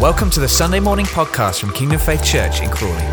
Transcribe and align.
Welcome 0.00 0.30
to 0.30 0.40
the 0.40 0.48
Sunday 0.48 0.80
morning 0.80 1.04
podcast 1.04 1.60
from 1.60 1.74
Kingdom 1.74 2.00
Faith 2.00 2.24
Church 2.24 2.62
in 2.62 2.70
Crawley. 2.70 3.04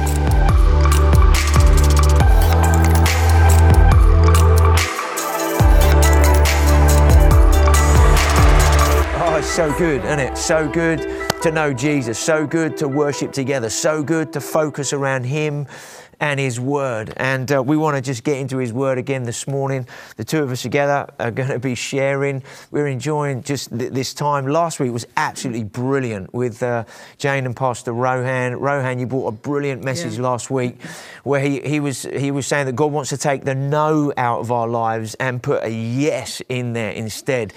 Oh, 9.19 9.35
it's 9.37 9.49
so 9.49 9.77
good, 9.77 10.05
isn't 10.05 10.19
it? 10.19 10.37
So 10.37 10.69
good 10.69 11.27
to 11.41 11.51
know 11.51 11.73
Jesus, 11.73 12.17
so 12.17 12.47
good 12.47 12.77
to 12.77 12.87
worship 12.87 13.33
together, 13.33 13.69
so 13.69 14.01
good 14.01 14.31
to 14.31 14.39
focus 14.39 14.93
around 14.93 15.25
Him 15.25 15.67
and 16.19 16.39
His 16.39 16.59
Word. 16.59 17.13
And 17.17 17.51
uh, 17.51 17.61
we 17.63 17.77
want 17.77 17.95
to 17.95 18.01
just 18.01 18.23
get 18.23 18.37
into 18.37 18.57
His 18.57 18.73
Word 18.73 18.97
again 18.97 19.23
this 19.23 19.47
morning. 19.47 19.87
The 20.15 20.23
two 20.23 20.41
of 20.43 20.51
us 20.51 20.61
together 20.61 21.07
are 21.19 21.31
going 21.31 21.49
to 21.49 21.59
be 21.59 21.75
sharing. 21.75 22.43
We're 22.71 22.87
enjoying 22.87 23.43
just 23.43 23.77
th- 23.77 23.91
this 23.91 24.13
time. 24.13 24.47
Last 24.47 24.79
week 24.79 24.91
was 24.91 25.05
absolutely 25.15 25.63
brilliant 25.63 26.33
with 26.33 26.63
uh, 26.63 26.85
Jane 27.17 27.45
and 27.45 27.55
Pastor 27.55 27.93
Rohan. 27.93 28.55
Rohan, 28.59 28.99
you 28.99 29.07
brought 29.07 29.27
a 29.27 29.31
brilliant 29.31 29.83
message 29.83 30.15
Yeah. 30.15 30.23
last 30.23 30.49
week 30.49 30.81
where 31.23 31.39
he, 31.41 31.59
he 31.61 31.79
was 31.79 32.03
he 32.03 32.31
was 32.31 32.47
saying 32.47 32.65
that 32.65 32.75
God 32.75 32.91
wants 32.91 33.09
to 33.11 33.17
take 33.17 33.43
the 33.43 33.55
no 33.55 34.11
out 34.17 34.39
of 34.39 34.51
our 34.51 34.67
lives 34.67 35.15
and 35.15 35.41
put 35.41 35.63
a 35.63 35.69
yes 35.69 36.41
in 36.49 36.73
there 36.73 36.91
instead. 36.91 37.53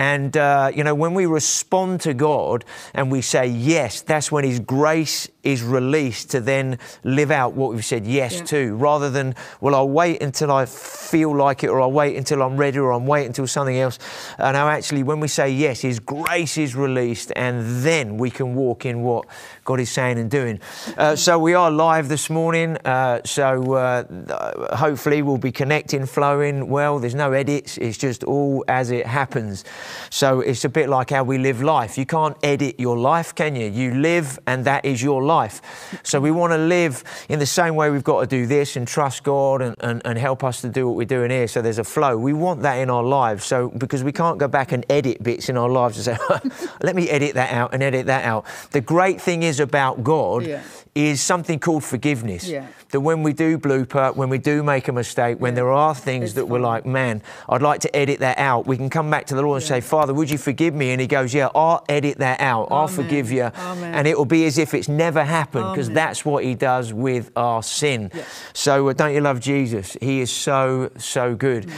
And, 0.00 0.34
uh, 0.34 0.72
you 0.74 0.82
know, 0.82 0.94
when 0.94 1.12
we 1.12 1.26
respond 1.26 2.00
to 2.00 2.14
God 2.14 2.64
and 2.94 3.12
we 3.12 3.20
say 3.20 3.46
yes, 3.46 4.00
that's 4.00 4.32
when 4.32 4.44
His 4.44 4.58
grace 4.58 5.28
is 5.42 5.62
released 5.62 6.30
to 6.30 6.40
then 6.40 6.78
live 7.04 7.30
out 7.30 7.52
what 7.52 7.72
we've 7.72 7.84
said 7.84 8.06
yes 8.06 8.36
Yeah. 8.38 8.44
to, 8.44 8.76
rather 8.76 9.10
than, 9.10 9.34
well, 9.60 9.74
I'll 9.74 9.88
wait 9.88 10.22
until 10.22 10.50
I 10.52 10.64
feel 10.64 11.36
like 11.36 11.64
it, 11.64 11.68
or 11.68 11.82
I'll 11.82 11.92
wait 11.92 12.16
until 12.16 12.42
I'm 12.42 12.56
ready, 12.56 12.78
or 12.78 12.92
I'll 12.92 13.00
wait 13.00 13.26
until 13.26 13.46
something 13.46 13.76
else. 13.76 13.98
Uh, 14.38 14.52
now, 14.52 14.68
actually, 14.68 15.02
when 15.02 15.20
we 15.20 15.28
say 15.28 15.50
yes, 15.50 15.80
His 15.82 16.00
grace 16.00 16.56
is 16.56 16.74
released, 16.74 17.30
and 17.36 17.84
then 17.84 18.16
we 18.16 18.30
can 18.30 18.54
walk 18.54 18.86
in 18.86 19.02
what 19.02 19.26
God 19.64 19.80
is 19.80 19.90
saying 19.90 20.18
and 20.18 20.30
doing. 20.30 20.60
Uh, 20.96 21.14
so, 21.14 21.38
we 21.38 21.52
are 21.52 21.70
live 21.70 22.08
this 22.08 22.30
morning. 22.30 22.78
Uh, 22.86 23.20
so, 23.24 23.74
uh, 23.74 24.76
hopefully, 24.76 25.20
we'll 25.20 25.36
be 25.38 25.52
connecting, 25.52 26.06
flowing 26.06 26.68
well. 26.70 26.98
There's 26.98 27.14
no 27.14 27.32
edits, 27.32 27.76
it's 27.76 27.98
just 27.98 28.24
all 28.24 28.64
as 28.66 28.90
it 28.90 29.06
happens. 29.06 29.64
So 30.10 30.40
it's 30.40 30.64
a 30.64 30.68
bit 30.68 30.88
like 30.88 31.10
how 31.10 31.24
we 31.24 31.38
live 31.38 31.62
life. 31.62 31.98
You 31.98 32.06
can't 32.06 32.36
edit 32.42 32.78
your 32.78 32.96
life, 32.96 33.34
can 33.34 33.56
you? 33.56 33.68
You 33.68 33.94
live, 33.94 34.38
and 34.46 34.64
that 34.64 34.84
is 34.84 35.02
your 35.02 35.22
life. 35.22 35.60
So 36.02 36.20
we 36.20 36.30
want 36.30 36.52
to 36.52 36.58
live 36.58 37.04
in 37.28 37.38
the 37.38 37.46
same 37.46 37.74
way 37.74 37.90
we've 37.90 38.04
got 38.04 38.20
to 38.20 38.26
do 38.26 38.46
this 38.46 38.76
and 38.76 38.86
trust 38.86 39.22
God 39.22 39.62
and, 39.62 39.76
and, 39.80 40.02
and 40.04 40.18
help 40.18 40.44
us 40.44 40.60
to 40.62 40.68
do 40.68 40.86
what 40.86 40.96
we're 40.96 41.04
doing 41.04 41.30
here. 41.30 41.48
So 41.48 41.62
there's 41.62 41.78
a 41.78 41.84
flow. 41.84 42.16
We 42.16 42.32
want 42.32 42.62
that 42.62 42.76
in 42.76 42.90
our 42.90 43.04
lives. 43.04 43.44
So 43.44 43.68
because 43.68 44.04
we 44.04 44.12
can't 44.12 44.38
go 44.38 44.48
back 44.48 44.72
and 44.72 44.84
edit 44.90 45.22
bits 45.22 45.48
in 45.48 45.56
our 45.56 45.68
lives 45.68 46.06
and 46.06 46.18
say, 46.18 46.38
let 46.82 46.96
me 46.96 47.08
edit 47.08 47.34
that 47.34 47.52
out 47.52 47.74
and 47.74 47.82
edit 47.82 48.06
that 48.06 48.24
out. 48.24 48.44
The 48.70 48.80
great 48.80 49.20
thing 49.20 49.42
is 49.42 49.60
about 49.60 50.02
God 50.04 50.46
Yeah. 50.46 50.62
Is 50.94 51.20
something 51.20 51.58
called 51.60 51.84
forgiveness. 51.84 52.48
Yeah. 52.48 52.66
That 52.90 53.00
when 53.00 53.22
we 53.22 53.32
do 53.32 53.56
blooper, 53.58 54.14
when 54.16 54.28
we 54.28 54.38
do 54.38 54.62
make 54.64 54.88
a 54.88 54.92
mistake, 54.92 55.38
when 55.38 55.52
Yeah. 55.52 55.56
there 55.56 55.70
are 55.70 55.94
things 55.94 56.24
It's 56.24 56.32
that 56.34 56.46
we're 56.46 56.58
like, 56.58 56.84
man, 56.84 57.22
I'd 57.48 57.62
like 57.62 57.80
to 57.82 57.96
edit 57.96 58.18
that 58.20 58.38
out. 58.38 58.66
We 58.66 58.76
can 58.76 58.90
come 58.90 59.08
back 59.08 59.26
to 59.26 59.36
the 59.36 59.42
Lord 59.42 59.62
and 59.62 59.70
Yeah. 59.70 59.76
say, 59.76 59.80
Father, 59.82 60.12
would 60.12 60.28
you 60.30 60.38
forgive 60.38 60.74
me? 60.74 60.90
And 60.90 61.00
He 61.00 61.06
goes, 61.06 61.32
Yeah, 61.32 61.48
I'll 61.54 61.84
edit 61.88 62.18
that 62.18 62.40
out. 62.40 62.68
I'll 62.72 62.88
forgive 62.88 63.30
you. 63.30 63.50
Amen. 63.56 63.94
And 63.94 64.08
it 64.08 64.18
will 64.18 64.24
be 64.24 64.46
as 64.46 64.58
if 64.58 64.74
it's 64.74 64.88
never 64.88 65.22
happened 65.24 65.66
because 65.72 65.90
that's 65.90 66.24
what 66.24 66.42
He 66.44 66.54
does 66.56 66.92
with 66.92 67.30
our 67.36 67.62
sin. 67.62 68.10
Yeah. 68.12 68.22
So 68.52 68.88
uh, 68.88 68.92
don't 68.92 69.14
you 69.14 69.20
love 69.20 69.38
Jesus? 69.38 69.96
He 70.00 70.20
is 70.20 70.32
so, 70.32 70.90
so 70.98 71.36
good. 71.36 71.70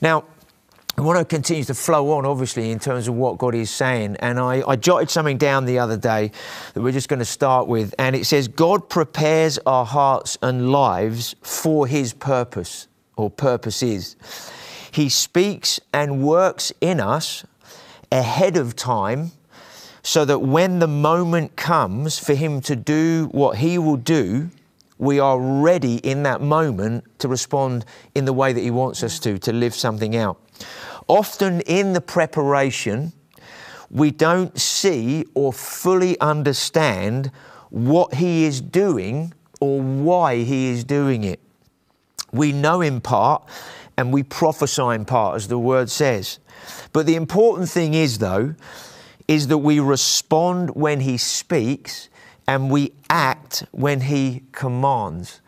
Now, 0.00 0.24
I 0.96 1.00
want 1.00 1.18
to 1.18 1.24
continue 1.24 1.64
to 1.64 1.74
flow 1.74 2.12
on, 2.12 2.24
obviously, 2.24 2.70
in 2.70 2.78
terms 2.78 3.08
of 3.08 3.16
what 3.16 3.36
God 3.36 3.56
is 3.56 3.68
saying. 3.68 4.16
And 4.20 4.38
I, 4.38 4.62
I 4.66 4.76
jotted 4.76 5.10
something 5.10 5.38
down 5.38 5.64
the 5.64 5.80
other 5.80 5.96
day 5.96 6.30
that 6.72 6.80
we're 6.80 6.92
just 6.92 7.08
going 7.08 7.18
to 7.18 7.24
start 7.24 7.66
with. 7.66 7.92
And 7.98 8.14
it 8.14 8.26
says, 8.26 8.46
God 8.46 8.88
prepares 8.88 9.58
our 9.66 9.84
hearts 9.84 10.38
and 10.40 10.70
lives 10.70 11.34
for 11.42 11.88
His 11.88 12.12
purpose 12.12 12.86
or 13.16 13.28
purposes. 13.28 14.14
He 14.92 15.08
speaks 15.08 15.80
and 15.92 16.22
works 16.22 16.72
in 16.80 17.00
us 17.00 17.44
ahead 18.12 18.56
of 18.56 18.76
time 18.76 19.32
so 20.04 20.24
that 20.24 20.38
when 20.38 20.78
the 20.78 20.86
moment 20.86 21.56
comes 21.56 22.20
for 22.20 22.34
Him 22.34 22.60
to 22.60 22.76
do 22.76 23.28
what 23.32 23.58
He 23.58 23.78
will 23.78 23.96
do, 23.96 24.48
we 24.98 25.18
are 25.18 25.40
ready 25.40 25.96
in 25.96 26.22
that 26.22 26.40
moment 26.40 27.04
to 27.18 27.26
respond 27.26 27.84
in 28.14 28.26
the 28.26 28.32
way 28.32 28.52
that 28.52 28.60
He 28.60 28.70
wants 28.70 29.02
us 29.02 29.18
to, 29.18 29.40
to 29.40 29.52
live 29.52 29.74
something 29.74 30.14
out. 30.14 30.38
Often 31.06 31.60
in 31.62 31.92
the 31.92 32.00
preparation, 32.00 33.12
we 33.90 34.10
don't 34.10 34.58
see 34.58 35.24
or 35.34 35.52
fully 35.52 36.18
understand 36.20 37.30
what 37.70 38.14
He 38.14 38.44
is 38.44 38.60
doing 38.60 39.32
or 39.60 39.80
why 39.80 40.38
He 40.38 40.68
is 40.68 40.84
doing 40.84 41.24
it. 41.24 41.40
We 42.32 42.52
know 42.52 42.80
in 42.80 43.00
part 43.00 43.48
and 43.96 44.12
we 44.12 44.22
prophesy 44.22 44.82
in 44.82 45.04
part, 45.04 45.36
as 45.36 45.48
the 45.48 45.58
word 45.58 45.90
says. 45.90 46.38
But 46.92 47.06
the 47.06 47.14
important 47.14 47.68
thing 47.68 47.94
is, 47.94 48.18
though, 48.18 48.54
is 49.28 49.48
that 49.48 49.58
we 49.58 49.80
respond 49.80 50.74
when 50.74 51.00
He 51.00 51.16
speaks 51.16 52.08
and 52.46 52.70
we 52.70 52.92
act 53.08 53.64
when 53.70 54.02
He 54.02 54.42
commands. 54.52 55.40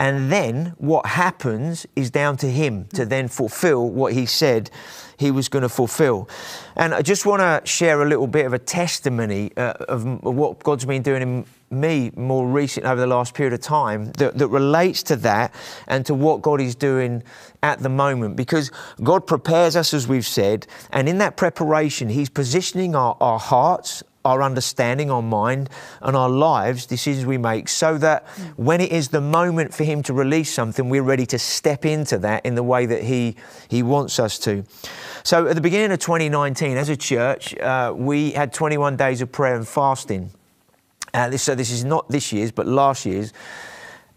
And 0.00 0.32
then 0.32 0.72
what 0.78 1.04
happens 1.04 1.86
is 1.94 2.10
down 2.10 2.38
to 2.38 2.50
Him 2.50 2.86
to 2.94 3.04
then 3.04 3.28
fulfill 3.28 3.90
what 3.90 4.14
He 4.14 4.24
said 4.24 4.70
He 5.18 5.30
was 5.30 5.50
going 5.50 5.62
to 5.62 5.68
fulfill. 5.68 6.28
And 6.74 6.94
I 6.94 7.02
just 7.02 7.26
want 7.26 7.40
to 7.40 7.60
share 7.70 8.02
a 8.02 8.08
little 8.08 8.26
bit 8.26 8.46
of 8.46 8.54
a 8.54 8.58
testimony 8.58 9.52
uh, 9.58 9.74
of 9.88 10.24
what 10.24 10.60
God's 10.60 10.86
been 10.86 11.02
doing 11.02 11.22
in 11.22 11.44
me 11.70 12.10
more 12.16 12.48
recent 12.48 12.84
over 12.84 13.00
the 13.00 13.06
last 13.06 13.34
period 13.34 13.52
of 13.52 13.60
time 13.60 14.10
that, 14.12 14.36
that 14.38 14.48
relates 14.48 15.04
to 15.04 15.16
that 15.16 15.54
and 15.86 16.04
to 16.06 16.14
what 16.14 16.42
God 16.42 16.60
is 16.60 16.74
doing 16.74 17.22
at 17.62 17.80
the 17.80 17.88
moment. 17.88 18.36
Because 18.36 18.72
God 19.02 19.26
prepares 19.26 19.76
us, 19.76 19.92
as 19.92 20.08
we've 20.08 20.26
said, 20.26 20.66
and 20.92 21.08
in 21.10 21.18
that 21.18 21.36
preparation, 21.36 22.08
He's 22.08 22.30
positioning 22.30 22.96
our, 22.96 23.16
our 23.20 23.38
hearts, 23.38 24.02
our 24.24 24.42
understanding, 24.42 25.10
our 25.10 25.22
mind, 25.22 25.70
and 26.02 26.16
our 26.16 26.28
lives, 26.28 26.86
decisions 26.86 27.24
we 27.24 27.38
make, 27.38 27.68
so 27.68 27.96
that 27.98 28.26
when 28.56 28.80
it 28.80 28.92
is 28.92 29.08
the 29.08 29.20
moment 29.20 29.72
for 29.72 29.84
Him 29.84 30.02
to 30.04 30.12
release 30.12 30.52
something, 30.52 30.88
we're 30.88 31.02
ready 31.02 31.26
to 31.26 31.38
step 31.38 31.84
into 31.84 32.18
that 32.18 32.44
in 32.44 32.54
the 32.54 32.62
way 32.62 32.86
that 32.86 33.02
He, 33.04 33.36
he 33.68 33.82
wants 33.82 34.18
us 34.18 34.38
to. 34.40 34.64
So 35.22 35.46
at 35.46 35.54
the 35.54 35.62
beginning 35.62 35.92
of 35.92 35.98
2019, 35.98 36.76
as 36.76 36.88
a 36.88 36.96
church, 36.96 37.56
uh, 37.58 37.94
we 37.96 38.32
had 38.32 38.52
21 38.52 38.96
days 38.96 39.22
of 39.22 39.32
prayer 39.32 39.56
and 39.56 39.66
fasting. 39.66 40.30
Uh, 41.12 41.28
this, 41.28 41.42
so 41.42 41.54
this 41.54 41.70
is 41.70 41.84
not 41.84 42.08
this 42.08 42.32
year's, 42.32 42.52
but 42.52 42.66
last 42.66 43.04
year's. 43.06 43.32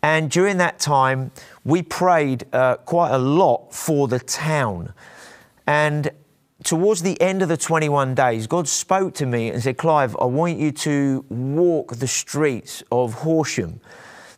And 0.04 0.30
during 0.30 0.58
that 0.58 0.80
time, 0.80 1.32
we 1.64 1.82
prayed 1.82 2.46
uh, 2.52 2.76
quite 2.76 3.12
a 3.12 3.18
lot 3.18 3.74
for 3.74 4.10
the 4.10 4.20
town. 4.20 4.94
And 5.66 6.12
towards 6.64 7.02
the 7.02 7.20
end 7.22 7.42
of 7.42 7.50
the 7.50 7.58
21 7.58 8.16
days, 8.16 8.48
God 8.48 8.68
spoke 8.68 9.14
to 9.16 9.26
me 9.26 9.50
and 9.50 9.62
said, 9.62 9.78
Clive, 9.78 10.16
I 10.20 10.26
want 10.26 10.58
you 10.58 10.72
to 10.72 11.26
walk 11.30 11.96
the 11.96 12.08
streets 12.08 12.84
of 12.92 13.14
Horsham, 13.14 13.80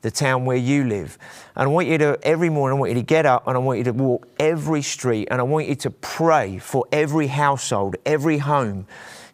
the 0.02 0.12
town 0.12 0.46
where 0.46 0.58
you 0.58 0.86
live. 0.86 1.18
And 1.56 1.69
I 1.69 1.72
want 1.72 1.88
you 1.88 1.97
to, 2.00 2.19
every 2.24 2.50
morning, 2.50 2.78
I 2.78 2.80
want 2.80 2.91
you 2.91 2.96
to 2.96 3.06
get 3.06 3.25
up 3.25 3.47
and 3.47 3.56
I 3.56 3.59
want 3.59 3.80
you 3.80 3.86
to 3.86 3.94
walk 3.94 4.28
every 4.40 4.81
street 4.81 5.28
and 5.31 5.40
I 5.40 5.44
want 5.44 5.68
you 5.68 5.75
to 5.75 5.91
pray 5.91 6.58
for 6.58 6.86
every 6.91 7.28
household, 7.28 7.96
every 8.06 8.40
home 8.40 8.88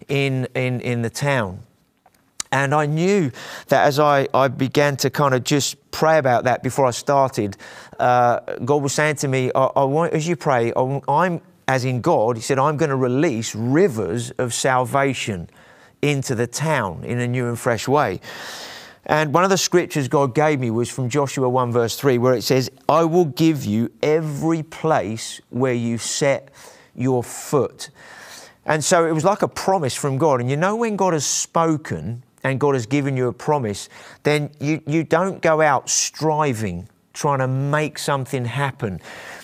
in, 0.08 0.48
in, 0.56 0.82
in 0.82 1.02
the 1.02 1.10
town. 1.10 1.60
And 2.52 2.76
I 2.76 2.86
knew 2.86 3.32
that 3.68 3.88
as 3.88 3.98
I, 3.98 4.28
I 4.34 4.50
began 4.50 4.98
to 4.98 5.10
kind 5.10 5.34
of 5.34 5.46
just 5.46 5.78
pray 5.92 6.18
about 6.18 6.44
that 6.44 6.64
before 6.64 6.86
I 6.86 6.92
started, 6.92 7.56
uh, 7.98 8.42
God 8.66 8.84
was 8.84 8.92
saying 8.92 9.16
to 9.18 9.30
me, 9.30 9.52
I, 9.56 9.66
I 9.76 9.84
want, 9.86 10.14
as 10.14 10.28
you 10.28 10.36
pray, 10.36 10.74
I, 10.74 11.02
I'm, 11.08 11.42
as 11.68 11.86
in 11.86 12.02
God, 12.02 12.38
He 12.38 12.42
said, 12.42 12.60
I'm 12.60 12.78
going 12.78 12.90
to 12.90 12.96
release 12.96 13.56
rivers 13.56 14.32
of 14.32 14.54
salvation 14.54 15.50
into 16.02 16.36
the 16.36 16.48
town 16.48 17.04
in 17.04 17.20
a 17.20 17.28
new 17.28 17.48
and 17.48 17.60
fresh 17.60 17.88
way. 17.88 18.20
And 19.06 19.34
one 19.34 19.44
of 19.44 19.50
the 19.50 19.58
scriptures 19.58 20.08
God 20.08 20.36
gave 20.36 20.60
me 20.60 20.70
was 20.70 20.90
from 20.90 21.10
Joshua 21.10 21.50
1, 21.50 21.72
verse 21.72 21.98
3, 21.98 22.18
where 22.18 22.34
it 22.34 22.44
says, 22.44 22.70
I 22.88 23.04
will 23.04 23.26
give 23.26 23.66
you 23.66 23.92
every 24.02 24.64
place 24.64 25.42
where 25.50 25.74
you 25.74 25.98
set 25.98 26.50
your 26.96 27.24
foot. 27.24 27.90
And 28.66 28.84
so 28.84 29.08
it 29.08 29.12
was 29.12 29.26
like 29.26 29.42
a 29.42 29.48
promise 29.48 29.96
from 29.96 30.18
God. 30.18 30.40
And 30.40 30.50
you 30.50 30.58
know, 30.58 30.76
when 30.76 30.96
God 30.96 31.14
has 31.14 31.26
spoken 31.26 32.24
and 32.44 32.60
God 32.60 32.76
has 32.76 32.86
given 32.86 33.18
you 33.18 33.28
a 33.28 33.34
promise, 33.34 33.90
then 34.24 34.52
you, 34.60 34.82
you 34.86 35.04
don't 35.04 35.42
go 35.42 35.62
out 35.62 35.90
striving, 35.90 36.88
trying 37.14 37.40
to 37.40 37.48
make 37.48 37.98
something 37.98 38.46
happen. 38.46 39.02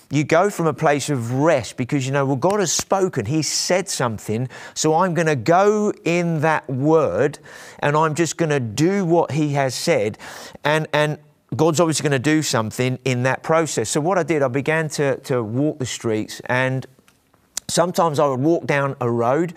You 0.10 0.24
go 0.24 0.50
from 0.50 0.68
a 0.68 0.74
place 0.74 1.10
of 1.10 1.34
rest 1.34 1.76
because 1.78 2.06
you 2.06 2.14
know, 2.14 2.26
well, 2.26 2.36
God 2.36 2.60
has 2.60 2.72
spoken, 2.72 3.26
He 3.26 3.42
said 3.42 3.90
something, 3.90 4.48
so 4.74 4.96
I'm 4.96 5.14
going 5.14 5.28
to 5.28 5.36
go 5.36 5.92
in 6.06 6.42
that 6.42 6.70
word 6.70 7.40
and 7.80 7.96
I'm 7.96 8.16
just 8.16 8.38
going 8.38 8.50
to 8.50 8.60
do 8.60 9.06
what 9.06 9.32
He 9.32 9.54
has 9.54 9.76
said. 9.76 10.18
And, 10.64 10.88
and 10.94 11.18
God's 11.56 11.80
obviously 11.80 12.04
going 12.04 12.12
to 12.12 12.20
do 12.20 12.42
something 12.42 13.00
in 13.04 13.24
that 13.24 13.44
process. 13.44 13.90
So, 13.90 14.00
what 14.02 14.18
I 14.18 14.24
did, 14.24 14.44
I 14.44 14.48
began 14.48 14.90
to, 14.90 15.18
to 15.22 15.44
walk 15.44 15.80
the 15.80 15.86
streets 15.86 16.42
and 16.46 16.86
Sometimes 17.70 18.18
I 18.18 18.28
would 18.28 18.40
walk 18.40 18.66
down 18.66 18.96
a 19.02 19.12
road 19.12 19.54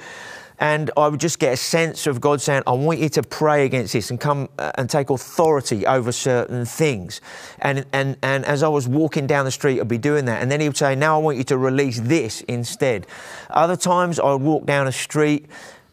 and 0.60 0.90
I 0.94 1.08
would 1.08 1.20
just 1.20 1.38
get 1.38 1.54
a 1.54 1.56
sense 1.56 2.06
of 2.06 2.20
God 2.20 2.42
saying, 2.42 2.62
I 2.66 2.72
want 2.72 2.98
you 2.98 3.08
to 3.08 3.22
pray 3.22 3.64
against 3.64 3.94
this 3.94 4.10
and 4.10 4.20
come 4.20 4.50
uh, 4.58 4.72
and 4.74 4.90
take 4.90 5.08
authority 5.08 5.86
over 5.86 6.12
certain 6.12 6.66
things. 6.66 7.22
And, 7.60 7.86
and, 7.94 8.18
and 8.22 8.44
as 8.44 8.62
I 8.62 8.68
was 8.68 8.86
walking 8.86 9.26
down 9.26 9.46
the 9.46 9.50
street, 9.50 9.80
I'd 9.80 9.88
be 9.88 9.96
doing 9.96 10.26
that. 10.26 10.42
And 10.42 10.52
then 10.52 10.60
he 10.60 10.68
would 10.68 10.76
say, 10.76 10.94
Now 10.94 11.16
I 11.16 11.22
want 11.22 11.38
you 11.38 11.44
to 11.44 11.56
release 11.56 11.98
this 12.00 12.42
instead. 12.42 13.06
Other 13.48 13.76
times 13.76 14.20
I 14.20 14.32
would 14.32 14.42
walk 14.42 14.66
down 14.66 14.86
a 14.86 14.92
street 14.92 15.46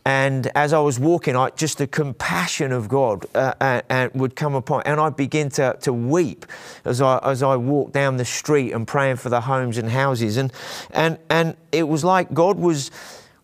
and 0.07 0.49
as 0.55 0.71
I 0.71 0.79
was 0.79 1.01
walking, 1.01 1.35
I, 1.35 1.49
just 1.49 1.79
the 1.79 1.87
compassion 1.87 2.71
of 2.71 2.87
God 2.87 3.25
uh, 3.35 3.53
and, 3.59 3.83
and 3.89 4.13
would 4.13 4.37
come 4.37 4.55
upon, 4.55 4.83
and 4.85 5.01
I'd 5.01 5.17
begin 5.17 5.49
to, 5.49 5.75
to 5.81 5.91
weep 5.91 6.45
as 6.85 7.01
I 7.01 7.19
as 7.29 7.43
I 7.43 7.57
walked 7.57 7.91
down 7.91 8.15
the 8.15 8.23
street 8.23 8.71
and 8.71 8.87
praying 8.87 9.17
for 9.17 9.27
the 9.27 9.41
homes 9.41 9.77
and 9.77 9.89
houses, 9.89 10.37
and 10.37 10.53
and 10.91 11.17
and 11.29 11.57
it 11.73 11.89
was 11.89 12.05
like 12.05 12.33
God 12.33 12.57
was 12.57 12.89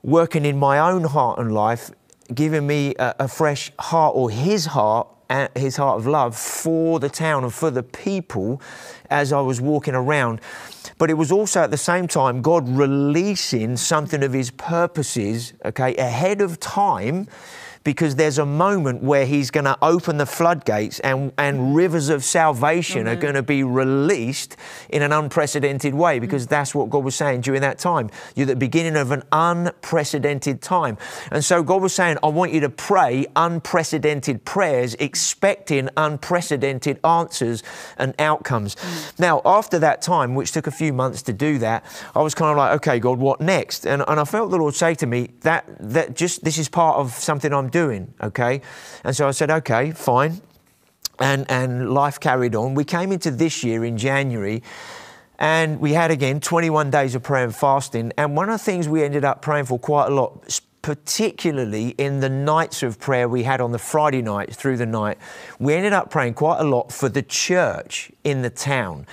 working 0.04 0.46
in 0.46 0.60
my 0.60 0.78
own 0.78 1.06
heart 1.06 1.40
and 1.40 1.54
life, 1.54 1.90
giving 2.34 2.68
me 2.68 2.94
a, 3.00 3.16
a 3.20 3.28
fresh 3.28 3.72
heart 3.80 4.16
or 4.16 4.30
His 4.30 4.68
heart 4.68 5.08
his 5.56 5.78
heart 5.78 6.00
of 6.00 6.06
love 6.06 6.38
for 6.38 7.00
the 7.00 7.10
town 7.10 7.44
and 7.44 7.54
for 7.54 7.72
the 7.72 7.84
people 7.84 8.62
as 9.10 9.34
I 9.34 9.42
was 9.42 9.60
walking 9.60 9.96
around. 9.96 10.40
But 10.98 11.10
it 11.10 11.16
was 11.16 11.32
also 11.32 11.62
at 11.62 11.72
the 11.72 11.78
same 11.78 12.08
time 12.08 12.42
God 12.42 12.70
releasing 12.70 13.78
something 13.78 14.22
of 14.24 14.34
his 14.34 14.52
purposes, 14.52 15.54
okay, 15.66 15.96
ahead 15.96 16.42
of 16.42 16.60
time 16.60 17.28
because 17.84 18.16
there's 18.16 18.38
a 18.38 18.46
moment 18.46 19.04
where 19.04 19.26
he's 19.26 19.52
going 19.52 19.66
to 19.66 19.78
open 19.82 20.18
the 20.18 20.26
floodgates 20.26 21.00
and, 21.02 21.34
and 21.38 21.76
rivers 21.76 22.10
of 22.10 22.24
salvation 22.24 23.06
mm-hmm. 23.06 23.10
are 23.10 23.16
going 23.16 23.34
to 23.34 23.44
be 23.44 23.64
released 23.64 24.56
in 24.90 25.02
an 25.02 25.12
unprecedented 25.12 25.94
way 25.94 26.20
because 26.20 26.48
that's 26.48 26.74
what 26.74 26.90
God 26.90 27.04
was 27.04 27.16
saying 27.16 27.42
during 27.42 27.62
that 27.62 27.80
time. 27.80 28.10
You're 28.36 28.46
the 28.46 28.56
beginning 28.56 28.96
of 28.96 29.12
an 29.12 29.24
unprecedented 29.32 30.62
time. 30.62 30.98
And 31.32 31.44
so 31.44 31.62
God 31.64 31.82
was 31.82 31.94
saying, 31.94 32.18
I 32.24 32.28
want 32.28 32.54
you 32.54 32.62
to 32.62 32.70
pray 32.70 33.26
unprecedented 33.36 34.46
prayers, 34.46 34.96
expecting 34.96 35.90
unprecedented 35.98 37.00
answers 37.06 37.64
and 37.98 38.14
outcomes. 38.20 38.76
Mm. 38.76 39.20
Now, 39.20 39.42
after 39.46 39.78
that 39.80 40.02
time, 40.02 40.36
which 40.36 40.52
took 40.52 40.68
a 40.68 40.72
few 40.72 40.94
months 40.94 41.22
to 41.24 41.34
do 41.34 41.58
that, 41.60 41.84
I 42.16 42.22
was 42.22 42.34
kind 42.34 42.52
of 42.52 42.58
like, 42.58 42.76
okay, 42.78 43.00
God, 43.00 43.20
what 43.20 43.42
next? 43.42 43.86
And, 43.86 44.04
and 44.08 44.20
I 44.20 44.24
felt 44.24 44.52
the 44.52 44.58
Lord 44.58 44.76
say 44.76 44.96
to 44.96 45.06
me 45.06 45.32
that, 45.42 45.66
that 45.80 46.16
just 46.16 46.44
this 46.44 46.58
is 46.58 46.70
part 46.70 46.98
of 46.98 47.12
something 47.12 47.54
I'm 47.54 47.70
doing, 47.74 48.14
okay? 48.22 48.62
And 49.04 49.14
so 49.14 49.28
I 49.28 49.32
said, 49.32 49.52
okay, 49.52 49.92
fine. 49.92 50.42
And, 51.20 51.46
and 51.52 51.92
life 51.94 52.20
carried 52.20 52.56
on. 52.56 52.74
We 52.76 52.86
came 52.86 53.12
into 53.12 53.30
this 53.30 53.64
year 53.64 53.84
in 53.84 53.98
January 53.98 54.64
and 55.38 55.82
we 55.82 55.92
had 55.92 56.12
again 56.12 56.40
21 56.40 56.90
days 56.90 57.16
of 57.16 57.24
prayer 57.24 57.44
and 57.44 57.56
fasting. 57.56 58.14
And 58.18 58.38
one 58.38 58.50
of 58.50 58.60
the 58.60 58.64
things 58.64 58.88
we 58.88 59.04
ended 59.04 59.26
up 59.26 59.42
praying 59.42 59.66
for 59.66 59.78
quite 59.78 60.08
a 60.08 60.16
lot, 60.16 60.62
particularly 60.82 61.90
in 61.90 62.20
the 62.20 62.30
nights 62.30 62.84
of 62.84 63.00
prayer 63.00 63.28
we 63.28 63.44
had 63.44 63.60
on 63.60 63.72
the 63.72 63.80
Friday 63.80 64.22
night 64.22 64.56
through 64.56 64.78
the 64.78 64.86
night, 64.86 65.18
we 65.60 65.74
ended 65.74 65.92
up 65.92 66.10
praying 66.10 66.36
quite 66.36 66.60
a 66.60 66.64
lot 66.64 66.92
for 66.92 67.10
the 67.10 67.22
church 67.22 68.12
in 68.24 68.42
the 68.42 68.50
town 68.50 69.06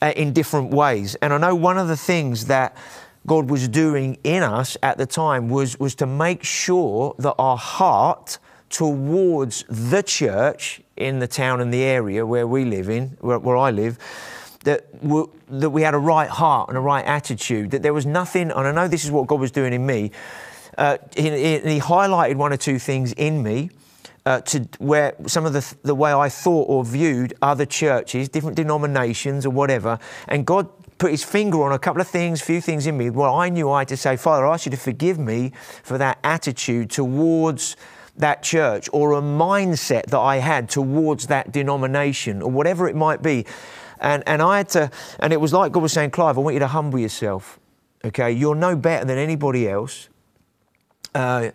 uh, 0.00 0.12
in 0.16 0.32
different 0.32 0.70
ways. 0.70 1.14
And 1.16 1.32
I 1.32 1.38
know 1.38 1.54
one 1.54 1.78
of 1.78 1.88
the 1.88 1.96
things 1.96 2.46
that 2.46 2.76
God 3.28 3.48
was 3.50 3.68
doing 3.68 4.18
in 4.24 4.42
us 4.42 4.76
at 4.82 4.98
the 4.98 5.06
time 5.06 5.48
was, 5.48 5.78
was 5.78 5.94
to 5.96 6.06
make 6.06 6.42
sure 6.42 7.14
that 7.18 7.34
our 7.38 7.56
heart 7.56 8.38
towards 8.70 9.64
the 9.68 10.02
church 10.02 10.80
in 10.96 11.20
the 11.20 11.28
town 11.28 11.60
and 11.60 11.72
the 11.72 11.82
area 11.82 12.26
where 12.26 12.46
we 12.46 12.64
live 12.64 12.88
in, 12.88 13.16
where, 13.20 13.38
where 13.38 13.56
I 13.56 13.70
live, 13.70 13.98
that, 14.64 14.86
we, 15.02 15.24
that 15.48 15.70
we 15.70 15.82
had 15.82 15.94
a 15.94 15.98
right 15.98 16.28
heart 16.28 16.68
and 16.68 16.76
a 16.76 16.80
right 16.80 17.04
attitude, 17.04 17.70
that 17.70 17.82
there 17.82 17.94
was 17.94 18.06
nothing, 18.06 18.50
and 18.50 18.66
I 18.66 18.72
know 18.72 18.88
this 18.88 19.04
is 19.04 19.10
what 19.10 19.26
God 19.26 19.40
was 19.40 19.50
doing 19.50 19.72
in 19.72 19.86
me, 19.86 20.10
uh, 20.76 20.98
he, 21.16 21.22
he, 21.22 21.80
highlighted 21.80 22.36
one 22.36 22.52
or 22.52 22.56
two 22.56 22.78
things 22.78 23.12
in 23.12 23.42
me. 23.42 23.70
Uh, 24.26 24.42
to 24.42 24.68
where 24.78 25.14
some 25.26 25.46
of 25.46 25.54
the, 25.54 25.74
the 25.84 25.94
way 25.94 26.12
I 26.12 26.28
thought 26.28 26.68
or 26.68 26.84
viewed 26.84 27.32
other 27.40 27.64
churches, 27.64 28.28
different 28.28 28.56
denominations 28.56 29.46
or 29.46 29.50
whatever, 29.50 29.98
and 30.26 30.44
God 30.44 30.68
put 30.98 31.10
his 31.10 31.24
finger 31.24 31.62
on 31.62 31.72
a 31.72 31.78
couple 31.78 32.00
of 32.00 32.08
things, 32.08 32.40
few 32.40 32.60
things 32.60 32.86
in 32.86 32.96
me. 32.96 33.10
Well, 33.10 33.34
I 33.34 33.48
knew 33.48 33.70
I 33.70 33.80
had 33.80 33.88
to 33.88 33.96
say, 33.96 34.16
Father, 34.16 34.46
I 34.46 34.54
ask 34.54 34.66
you 34.66 34.70
to 34.70 34.76
forgive 34.76 35.18
me 35.18 35.52
for 35.82 35.96
that 35.98 36.18
attitude 36.24 36.90
towards 36.90 37.76
that 38.16 38.42
church 38.42 38.88
or 38.92 39.12
a 39.12 39.22
mindset 39.22 40.06
that 40.06 40.18
I 40.18 40.38
had 40.38 40.68
towards 40.68 41.28
that 41.28 41.52
denomination 41.52 42.42
or 42.42 42.50
whatever 42.50 42.88
it 42.88 42.96
might 42.96 43.22
be. 43.22 43.46
And, 44.00 44.22
and 44.26 44.42
I 44.42 44.58
had 44.58 44.68
to, 44.70 44.90
and 45.20 45.32
it 45.32 45.40
was 45.40 45.52
like 45.52 45.72
God 45.72 45.82
was 45.82 45.92
saying, 45.92 46.10
Clive, 46.10 46.36
I 46.36 46.40
want 46.40 46.54
you 46.54 46.60
to 46.60 46.68
humble 46.68 46.98
yourself. 46.98 47.58
Okay, 48.04 48.30
you're 48.32 48.54
no 48.54 48.76
better 48.76 49.04
than 49.04 49.18
anybody 49.18 49.68
else. 49.68 50.08
Uh, 51.14 51.50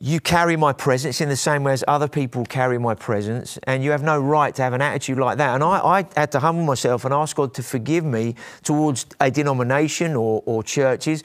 you 0.00 0.20
carry 0.20 0.56
my 0.56 0.72
presence 0.72 1.20
in 1.20 1.28
the 1.28 1.36
same 1.36 1.64
way 1.64 1.72
as 1.72 1.82
other 1.88 2.06
people 2.06 2.44
carry 2.44 2.78
my 2.78 2.94
presence, 2.94 3.58
and 3.64 3.82
you 3.82 3.90
have 3.90 4.02
no 4.02 4.20
right 4.20 4.54
to 4.54 4.62
have 4.62 4.72
an 4.72 4.80
attitude 4.80 5.18
like 5.18 5.38
that. 5.38 5.56
And 5.56 5.64
I, 5.64 5.80
I 5.80 6.06
had 6.14 6.30
to 6.32 6.40
humble 6.40 6.62
myself 6.64 7.04
and 7.04 7.12
ask 7.12 7.34
God 7.34 7.52
to 7.54 7.64
forgive 7.64 8.04
me 8.04 8.36
towards 8.62 9.06
a 9.18 9.28
denomination 9.28 10.14
or, 10.14 10.44
or 10.46 10.62
churches 10.62 11.24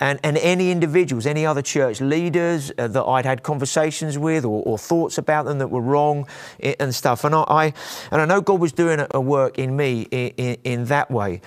and, 0.00 0.18
and 0.22 0.38
any 0.38 0.70
individuals, 0.70 1.26
any 1.26 1.44
other 1.44 1.60
church 1.60 2.00
leaders 2.00 2.72
uh, 2.78 2.88
that 2.88 3.04
I'd 3.04 3.26
had 3.26 3.42
conversations 3.42 4.16
with 4.16 4.46
or, 4.46 4.62
or, 4.62 4.78
thoughts 4.78 5.18
about 5.18 5.44
them 5.44 5.58
that 5.58 5.68
were 5.68 5.82
wrong 5.82 6.26
and 6.60 6.94
stuff. 6.94 7.24
And 7.24 7.34
I, 7.34 7.42
I, 7.42 7.64
and 8.10 8.22
I 8.22 8.24
know 8.24 8.40
God 8.40 8.58
was 8.58 8.72
doing 8.72 9.00
a, 9.00 9.06
a 9.12 9.20
work 9.20 9.58
in 9.58 9.76
me 9.76 10.02
in, 10.10 10.30
in, 10.36 10.56
in 10.64 10.84
that 10.86 11.10
way. 11.10 11.42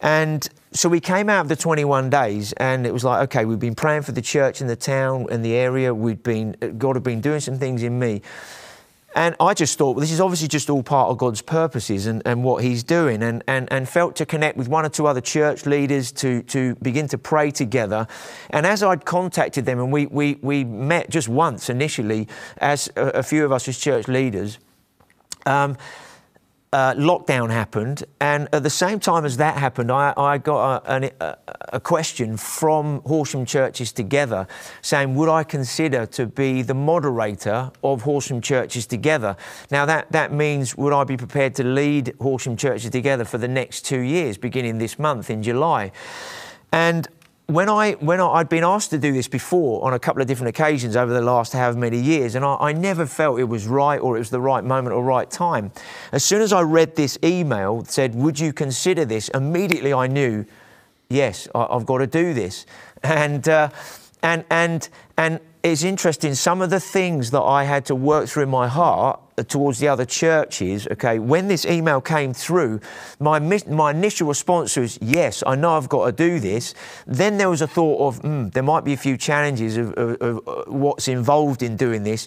And 0.00 0.48
so 0.72 0.88
we 0.88 1.00
came 1.00 1.28
out 1.28 1.42
of 1.42 1.48
the 1.48 1.56
21 1.56 2.10
days 2.10 2.52
and 2.54 2.86
it 2.86 2.92
was 2.92 3.04
like, 3.04 3.22
okay, 3.24 3.44
we've 3.44 3.58
been 3.58 3.74
praying 3.74 4.02
for 4.02 4.12
the 4.12 4.22
church 4.22 4.60
and 4.60 4.68
the 4.68 4.76
town 4.76 5.26
and 5.30 5.44
the 5.44 5.54
area. 5.54 5.94
We'd 5.94 6.22
been, 6.22 6.56
God 6.78 6.96
had 6.96 7.02
been 7.02 7.20
doing 7.20 7.40
some 7.40 7.58
things 7.58 7.82
in 7.82 7.98
me. 7.98 8.22
And 9.14 9.36
I 9.38 9.52
just 9.52 9.76
thought, 9.76 9.96
well, 9.96 10.00
this 10.00 10.12
is 10.12 10.20
obviously 10.20 10.48
just 10.48 10.70
all 10.70 10.82
part 10.82 11.10
of 11.10 11.18
God's 11.18 11.42
purposes 11.42 12.06
and, 12.06 12.22
and 12.24 12.42
what 12.42 12.64
He's 12.64 12.82
doing, 12.82 13.22
and, 13.22 13.44
and, 13.46 13.70
and 13.70 13.86
felt 13.86 14.16
to 14.16 14.26
connect 14.26 14.56
with 14.56 14.68
one 14.68 14.86
or 14.86 14.88
two 14.88 15.06
other 15.06 15.20
church 15.20 15.66
leaders 15.66 16.12
to, 16.12 16.42
to 16.44 16.76
begin 16.76 17.08
to 17.08 17.18
pray 17.18 17.50
together. 17.50 18.06
And 18.50 18.66
as 18.66 18.82
I'd 18.82 19.04
contacted 19.04 19.66
them, 19.66 19.80
and 19.80 19.92
we, 19.92 20.06
we, 20.06 20.38
we 20.40 20.64
met 20.64 21.10
just 21.10 21.28
once 21.28 21.68
initially 21.68 22.26
as 22.58 22.90
a, 22.96 23.08
a 23.08 23.22
few 23.22 23.44
of 23.44 23.52
us 23.52 23.68
as 23.68 23.78
church 23.78 24.08
leaders, 24.08 24.58
um, 25.44 25.76
uh, 26.72 26.94
lockdown 26.94 27.50
happened, 27.50 28.04
and 28.20 28.48
at 28.52 28.62
the 28.62 28.70
same 28.70 28.98
time 28.98 29.26
as 29.26 29.36
that 29.36 29.58
happened, 29.58 29.92
I, 29.92 30.14
I 30.16 30.38
got 30.38 30.86
a, 30.86 31.12
a, 31.20 31.36
a, 31.74 31.80
question 31.80 32.38
from 32.38 33.02
Horsham 33.04 33.44
Churches 33.44 33.92
Together 33.92 34.46
saying, 34.80 35.14
Would 35.14 35.28
I 35.28 35.44
consider 35.44 36.06
to 36.06 36.26
be 36.26 36.62
the 36.62 36.72
moderator 36.72 37.70
of 37.84 38.02
Horsham 38.02 38.40
Churches 38.40 38.86
Together? 38.86 39.36
Now, 39.70 39.84
that, 39.84 40.10
that 40.12 40.32
means, 40.32 40.74
would 40.76 40.94
I 40.94 41.04
be 41.04 41.18
prepared 41.18 41.54
to 41.56 41.64
lead 41.64 42.14
Horsham 42.20 42.56
Churches 42.56 42.90
Together 42.90 43.26
for 43.26 43.36
the 43.36 43.48
next 43.48 43.84
two 43.84 44.00
years, 44.00 44.38
beginning 44.38 44.78
this 44.78 44.98
month 44.98 45.28
in 45.28 45.42
July? 45.42 45.92
And 46.72 47.06
when 47.52 47.68
I 47.68 47.92
when 47.92 48.20
I, 48.20 48.38
had 48.38 48.48
been 48.48 48.64
asked 48.64 48.90
to 48.90 48.98
do 48.98 49.12
this 49.12 49.28
before 49.28 49.84
on 49.84 49.94
a 49.94 49.98
couple 49.98 50.22
of 50.22 50.28
different 50.28 50.48
occasions 50.48 50.96
over 50.96 51.12
the 51.12 51.20
last 51.20 51.52
however 51.52 51.78
many 51.78 52.00
years, 52.00 52.34
and 52.34 52.44
I, 52.44 52.56
I, 52.60 52.72
never 52.72 53.06
felt 53.06 53.38
it 53.38 53.44
was 53.44 53.66
right 53.66 53.98
or 53.98 54.16
it 54.16 54.20
was 54.20 54.30
the 54.30 54.40
right 54.40 54.64
moment 54.64 54.94
or 54.94 55.04
right 55.04 55.30
time. 55.30 55.72
As 56.12 56.24
soon 56.24 56.40
as 56.40 56.52
I 56.52 56.62
read 56.62 56.96
this 56.96 57.18
email 57.22 57.82
that 57.82 57.90
said, 57.90 58.14
"Would 58.14 58.38
you 58.40 58.52
consider 58.52 59.04
this?" 59.04 59.28
Immediately 59.30 59.92
I 59.92 60.06
knew, 60.06 60.44
yes, 61.08 61.48
I, 61.54 61.66
have 61.72 61.86
got 61.86 61.98
to 61.98 62.06
do 62.06 62.34
this, 62.34 62.66
and 63.02 63.48
uh, 63.48 63.70
and 64.22 64.44
and 64.50 64.88
and 65.16 65.40
it's 65.62 65.84
interesting. 65.84 66.34
Some 66.34 66.62
of 66.62 66.70
the 66.70 66.80
things 66.80 67.30
that 67.30 67.42
I 67.42 67.64
had 67.64 67.84
to 67.86 67.94
work 67.94 68.28
through 68.28 68.44
in 68.44 68.50
my 68.50 68.68
heart 68.68 69.20
towards 69.44 69.78
the 69.78 69.88
other 69.88 70.04
churches, 70.04 70.86
okay, 70.90 71.18
when 71.18 71.48
this 71.48 71.64
email 71.64 72.00
came 72.00 72.32
through, 72.32 72.80
my, 73.20 73.38
my 73.38 73.90
initial 73.90 74.28
response 74.28 74.76
was, 74.76 74.98
yes, 75.00 75.42
I 75.46 75.54
know 75.54 75.76
I've 75.76 75.88
got 75.88 76.06
to 76.06 76.12
do 76.12 76.40
this. 76.40 76.74
Then 77.06 77.38
there 77.38 77.50
was 77.50 77.62
a 77.62 77.66
thought 77.66 78.08
of, 78.08 78.22
mm, 78.22 78.52
there 78.52 78.62
might 78.62 78.84
be 78.84 78.92
a 78.92 78.96
few 78.96 79.16
challenges 79.16 79.76
of, 79.76 79.92
of, 79.94 80.20
of 80.20 80.48
uh, 80.48 80.64
what's 80.66 81.08
involved 81.08 81.62
in 81.62 81.76
doing 81.76 82.02
this. 82.02 82.26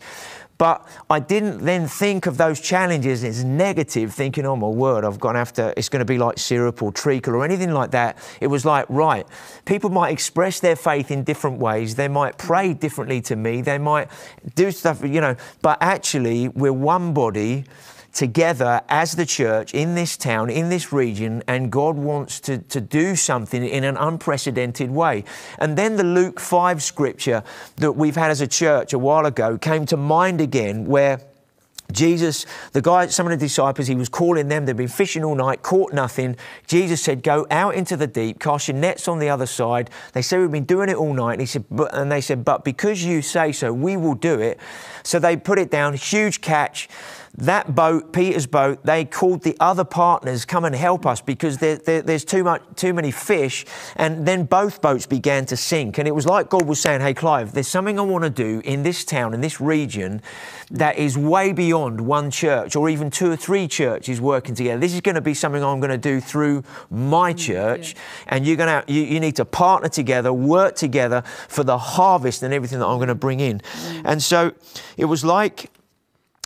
But 0.57 0.87
I 1.09 1.19
didn't 1.19 1.65
then 1.65 1.87
think 1.87 2.27
of 2.27 2.37
those 2.37 2.61
challenges 2.61 3.23
as 3.23 3.43
negative, 3.43 4.13
thinking, 4.13 4.45
oh 4.45 4.55
my 4.55 4.67
word, 4.67 5.03
I've 5.03 5.19
gone 5.19 5.35
after, 5.35 5.73
it's 5.75 5.89
going 5.89 5.99
to 5.99 6.05
be 6.05 6.17
like 6.17 6.37
syrup 6.37 6.81
or 6.81 6.91
treacle 6.91 7.35
or 7.35 7.43
anything 7.43 7.71
like 7.71 7.91
that. 7.91 8.17
It 8.39 8.47
was 8.47 8.63
like, 8.63 8.85
right, 8.87 9.27
people 9.65 9.89
might 9.89 10.11
express 10.11 10.61
their 10.61 10.77
faith 10.77 11.11
in 11.11 11.23
different 11.23 11.59
ways. 11.59 11.95
They 11.95 12.07
might 12.07 12.37
pray 12.37 12.73
differently 12.73 13.21
to 13.23 13.35
me. 13.35 13.61
They 13.61 13.77
might 13.77 14.09
do 14.55 14.71
stuff, 14.71 15.03
you 15.03 15.19
know, 15.19 15.35
but 15.61 15.77
actually, 15.81 16.47
we're 16.49 16.71
one 16.71 17.13
body 17.13 17.65
together 18.15 18.81
as 18.87 19.15
the 19.17 19.25
church 19.25 19.73
in 19.73 19.93
this 19.93 20.15
town, 20.15 20.49
in 20.49 20.69
this 20.69 20.93
region, 20.93 21.43
and 21.47 21.69
God 21.69 21.97
wants 21.97 22.39
to, 22.39 22.59
to 22.59 22.79
do 22.79 23.15
something 23.15 23.63
in 23.63 23.83
an 23.83 23.97
unprecedented 23.97 24.89
way. 24.89 25.25
And 25.59 25.77
then 25.77 25.97
the 25.97 26.03
Luke 26.05 26.39
5 26.39 26.81
scripture 26.81 27.43
that 27.75 27.91
we've 27.91 28.15
had 28.15 28.31
as 28.31 28.39
a 28.39 28.47
church 28.47 28.93
a 28.93 28.99
while 28.99 29.25
ago 29.25 29.57
came 29.57 29.85
to 29.87 29.97
mind 29.97 30.39
again, 30.39 30.85
where 30.85 31.19
Jesus, 31.91 32.45
the 32.71 32.81
guy, 32.81 33.07
some 33.07 33.27
of 33.27 33.31
the 33.31 33.37
disciples, 33.37 33.87
he 33.87 33.95
was 33.95 34.09
calling 34.09 34.47
them. 34.47 34.65
They'd 34.65 34.75
been 34.75 34.87
fishing 34.87 35.23
all 35.23 35.35
night, 35.35 35.61
caught 35.61 35.93
nothing. 35.93 36.35
Jesus 36.65 37.01
said, 37.01 37.21
"Go 37.21 37.45
out 37.51 37.75
into 37.75 37.95
the 37.95 38.07
deep, 38.07 38.39
cast 38.39 38.67
your 38.67 38.77
nets 38.77 39.07
on 39.07 39.19
the 39.19 39.29
other 39.29 39.45
side." 39.45 39.91
They 40.13 40.23
said, 40.23 40.39
"We've 40.39 40.51
been 40.51 40.65
doing 40.65 40.89
it 40.89 40.95
all 40.95 41.13
night." 41.13 41.33
And 41.33 41.41
he 41.41 41.45
said, 41.45 41.65
but, 41.69 41.93
and 41.93 42.11
they 42.11 42.21
said, 42.21 42.43
"But 42.43 42.63
because 42.63 43.03
you 43.03 43.21
say 43.21 43.51
so, 43.51 43.71
we 43.71 43.97
will 43.97 44.15
do 44.15 44.39
it." 44.39 44.59
So 45.03 45.19
they 45.19 45.37
put 45.37 45.59
it 45.59 45.69
down, 45.69 45.93
huge 45.93 46.41
catch 46.41 46.89
that 47.37 47.75
boat, 47.75 48.13
Peter's 48.13 48.47
boat, 48.47 48.83
they 48.85 49.03
called 49.03 49.43
the 49.43 49.57
other 49.59 49.83
partners, 49.83 50.45
come 50.45 50.63
and 50.63 50.73
help 50.73 51.05
us 51.05 51.19
because 51.19 51.57
there, 51.57 51.75
there, 51.75 52.01
there's 52.01 52.23
too 52.23 52.43
much, 52.43 52.61
too 52.75 52.93
many 52.93 53.11
fish. 53.11 53.65
And 53.97 54.25
then 54.25 54.45
both 54.45 54.81
boats 54.81 55.05
began 55.05 55.45
to 55.47 55.57
sink. 55.57 55.97
And 55.97 56.07
it 56.07 56.15
was 56.15 56.25
like 56.25 56.49
God 56.49 56.65
was 56.65 56.79
saying, 56.79 57.01
Hey, 57.01 57.13
Clive, 57.13 57.51
there's 57.51 57.67
something 57.67 57.99
I 57.99 58.03
want 58.03 58.23
to 58.23 58.29
do 58.29 58.61
in 58.63 58.83
this 58.83 59.03
town, 59.03 59.33
in 59.33 59.41
this 59.41 59.59
region, 59.59 60.21
that 60.71 60.97
is 60.97 61.17
way 61.17 61.51
beyond 61.51 62.01
one 62.01 62.31
church 62.31 62.75
or 62.75 62.89
even 62.89 63.11
two 63.11 63.31
or 63.31 63.35
three 63.35 63.67
churches 63.67 64.21
working 64.21 64.55
together. 64.55 64.79
This 64.79 64.93
is 64.93 65.01
going 65.01 65.15
to 65.15 65.21
be 65.21 65.33
something 65.33 65.63
I'm 65.63 65.79
going 65.79 65.91
to 65.91 65.97
do 65.97 66.21
through 66.21 66.63
my 66.89 67.33
mm, 67.33 67.37
church. 67.37 67.93
Yeah. 67.93 68.35
And 68.35 68.47
you're 68.47 68.57
going 68.57 68.83
to, 68.83 68.91
you, 68.91 69.01
you, 69.01 69.19
need 69.19 69.35
to 69.35 69.45
partner 69.45 69.89
together, 69.89 70.31
work 70.31 70.75
together 70.75 71.21
for 71.47 71.63
the 71.63 71.77
harvest 71.77 72.43
and 72.43 72.53
everything 72.53 72.79
that 72.79 72.85
I'm 72.85 72.97
going 72.97 73.09
to 73.09 73.15
bring 73.15 73.39
in. 73.39 73.59
Mm. 73.59 74.01
And 74.05 74.23
so 74.23 74.53
it 74.97 75.05
was 75.05 75.23
like, 75.23 75.69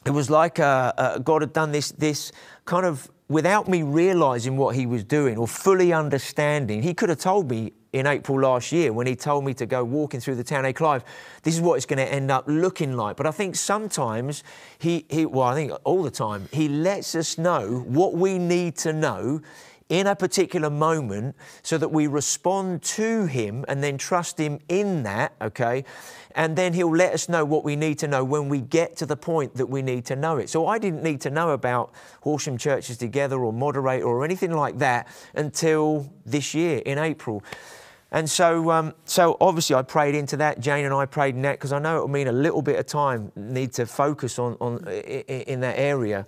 it 0.06 0.12
was 0.12 0.30
like 0.30 0.60
uh, 0.60 0.94
uh, 0.98 1.18
God 1.20 1.42
had 1.42 1.54
done 1.54 1.72
this, 1.72 1.92
this 1.92 2.32
kind 2.66 2.86
of 2.86 3.10
without 3.28 3.68
me 3.68 3.84
realizing 3.84 4.58
what 4.58 4.76
he 4.76 4.86
was 4.86 5.04
doing 5.04 5.38
or 5.38 5.48
fully 5.48 5.94
understanding. 5.94 6.82
He 6.82 6.94
could 6.94 7.10
have 7.10 7.20
told 7.20 7.50
me 7.50 7.74
in 7.94 8.06
April 8.08 8.40
last 8.40 8.72
year 8.72 8.92
when 8.92 9.08
he 9.08 9.16
told 9.16 9.46
me 9.46 9.54
to 9.56 9.66
go 9.66 9.84
walking 9.84 10.20
through 10.20 10.36
the 10.36 10.44
town 10.44 10.66
of 10.66 10.74
Clive, 10.76 11.04
this 11.44 11.56
is 11.56 11.62
what 11.62 11.76
it's 11.76 11.86
going 11.86 11.98
to 11.98 12.12
end 12.12 12.32
up 12.32 12.46
looking 12.48 12.96
like. 12.96 13.16
But 13.16 13.28
I 13.28 13.32
think 13.32 13.56
sometimes 13.56 14.44
he, 14.80 15.06
he, 15.10 15.26
well, 15.26 15.48
I 15.48 15.54
think 15.54 15.72
all 15.84 16.04
the 16.04 16.12
time, 16.12 16.50
he 16.52 16.68
lets 16.68 17.16
us 17.16 17.38
know 17.38 17.84
what 17.88 18.14
we 18.14 18.38
need 18.38 18.76
to 18.78 18.94
know 18.94 19.42
in 19.90 20.06
a 20.06 20.16
particular 20.16 20.70
moment 20.70 21.36
so 21.64 21.78
that 21.78 21.90
we 21.90 22.06
respond 22.08 22.84
to 22.84 23.26
Him 23.26 23.66
and 23.68 23.84
then 23.84 23.98
trust 23.98 24.40
Him 24.40 24.60
in 24.70 25.04
that, 25.04 25.34
okay? 25.42 25.84
And 26.36 26.56
then 26.56 26.74
He'll 26.74 26.96
let 26.96 27.14
us 27.14 27.28
know 27.28 27.44
what 27.44 27.64
we 27.64 27.76
need 27.76 27.98
to 28.00 28.08
know 28.08 28.24
when 28.24 28.50
we 28.50 28.62
get 28.62 28.96
to 28.98 29.06
the 29.08 29.18
point 29.18 29.56
that 29.56 29.66
we 29.66 29.82
need 29.82 30.06
to 30.06 30.16
know 30.16 30.38
it. 30.38 30.50
So 30.50 30.68
I 30.68 30.78
didn't 30.78 31.04
need 31.04 31.22
to 31.22 31.32
know 31.32 31.50
about 31.50 31.92
Horsham 32.22 32.58
Churches 32.58 32.98
Together 32.98 33.40
or 33.40 33.52
Moderator 33.52 34.06
or 34.06 34.24
anything 34.24 34.52
like 34.52 34.78
that 34.78 35.08
until 35.34 36.14
this 36.26 36.54
year 36.54 36.80
in 36.86 37.00
April. 37.00 37.44
And 38.12 38.28
so, 38.30 38.72
um, 38.72 38.94
so 39.06 39.38
obviously, 39.40 39.76
I 39.76 39.84
prayed 39.84 40.16
into 40.16 40.38
that. 40.38 40.60
Jane 40.60 40.86
and 40.86 40.94
I 40.94 41.06
prayed 41.06 41.36
in 41.36 41.44
that 41.44 41.54
because 41.54 41.72
I 41.72 41.80
know 41.80 41.98
it 41.98 42.02
will 42.02 42.08
mean 42.08 42.28
a 42.28 42.32
little 42.32 42.62
bit 42.62 42.80
of 42.80 42.88
time 42.88 43.32
need 43.36 43.74
to 43.74 43.86
focus 43.86 44.40
on, 44.40 44.58
on 44.60 44.88
in 44.88 45.60
that 45.60 45.78
area. 45.78 46.26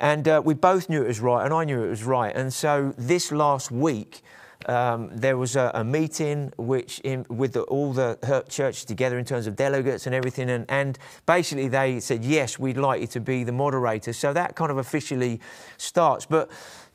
And 0.00 0.26
uh, 0.26 0.42
we 0.44 0.54
both 0.54 0.88
knew 0.88 1.02
it 1.02 1.08
was 1.08 1.20
right, 1.20 1.44
and 1.44 1.54
I 1.54 1.64
knew 1.64 1.84
it 1.84 1.88
was 1.88 2.02
right. 2.02 2.34
And 2.34 2.52
so 2.52 2.94
this 2.96 3.30
last 3.30 3.70
week, 3.70 4.22
um, 4.66 5.10
there 5.12 5.36
was 5.36 5.56
a, 5.56 5.70
a 5.74 5.84
meeting 5.84 6.52
which 6.58 7.00
in, 7.00 7.24
with 7.28 7.54
the, 7.54 7.62
all 7.62 7.92
the 7.92 8.44
churches 8.48 8.84
together 8.84 9.18
in 9.18 9.24
terms 9.24 9.46
of 9.46 9.56
delegates 9.56 10.06
and 10.06 10.14
everything, 10.14 10.50
and, 10.50 10.66
and, 10.68 10.98
basically 11.26 11.68
they 11.68 12.00
said 12.00 12.24
yes, 12.24 12.58
we'd 12.58 12.76
like 12.76 13.00
you 13.00 13.06
to 13.06 13.20
be 13.20 13.44
the 13.44 13.52
moderator. 13.52 14.12
So 14.12 14.32
that 14.32 14.56
kind 14.56 14.70
of 14.70 14.78
officially 14.78 15.40
starts. 15.76 16.26
But 16.26 16.50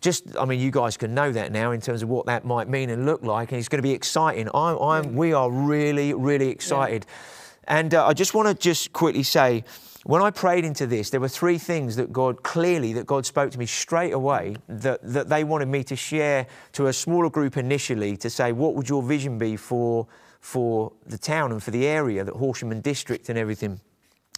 just, 0.06 0.38
I 0.38 0.46
mean, 0.46 0.60
you 0.62 0.72
guys 0.72 0.96
can 0.96 1.14
know 1.14 1.32
that 1.32 1.52
now 1.52 1.72
in 1.72 1.82
terms 1.82 2.02
of 2.02 2.08
what 2.08 2.28
that 2.28 2.46
might 2.46 2.70
mean 2.70 2.90
and 2.90 3.06
look 3.06 3.24
like, 3.24 3.52
and 3.52 3.60
it's 3.60 3.68
going 3.68 3.80
to 3.80 3.88
be 3.88 3.92
exciting. 3.92 4.48
I'm, 4.54 4.78
I'm 4.78 5.16
we 5.16 5.34
are 5.34 5.52
really, 5.52 6.14
really 6.14 6.50
excited. 6.50 7.06
Yeah. 7.06 7.80
And 7.80 7.94
uh, 7.96 8.06
I 8.06 8.14
just 8.14 8.34
want 8.34 8.48
to 8.48 8.54
just 8.54 8.94
quickly 8.94 9.24
say 9.24 9.64
when 10.04 10.22
I 10.22 10.30
prayed 10.30 10.64
into 10.64 10.86
this, 10.86 11.10
there 11.10 11.20
were 11.20 11.28
three 11.28 11.58
things 11.58 11.96
that 11.96 12.14
God 12.14 12.44
clearly 12.44 12.94
that 12.94 13.08
God 13.08 13.26
spoke 13.26 13.50
to 13.52 13.58
me 13.58 13.66
straight 13.66 14.14
away 14.14 14.56
that, 14.70 15.00
that 15.02 15.30
they 15.30 15.44
wanted 15.44 15.68
me 15.68 15.84
to 15.86 15.96
share 15.96 16.46
to 16.74 16.88
a 16.88 16.94
smaller 16.94 17.32
group 17.32 17.58
initially 17.58 18.16
to 18.18 18.30
say, 18.30 18.52
what 18.52 18.76
would 18.76 18.88
your 18.88 19.02
vision 19.02 19.40
be 19.40 19.58
for, 19.58 20.06
for 20.40 20.94
the 21.08 21.18
town 21.18 21.52
and 21.52 21.64
for 21.64 21.72
the 21.72 21.88
area, 21.88 22.24
that 22.24 22.36
Horsham 22.36 22.72
and 22.72 22.84
district 22.84 23.30
and 23.30 23.40
everything? 23.40 23.82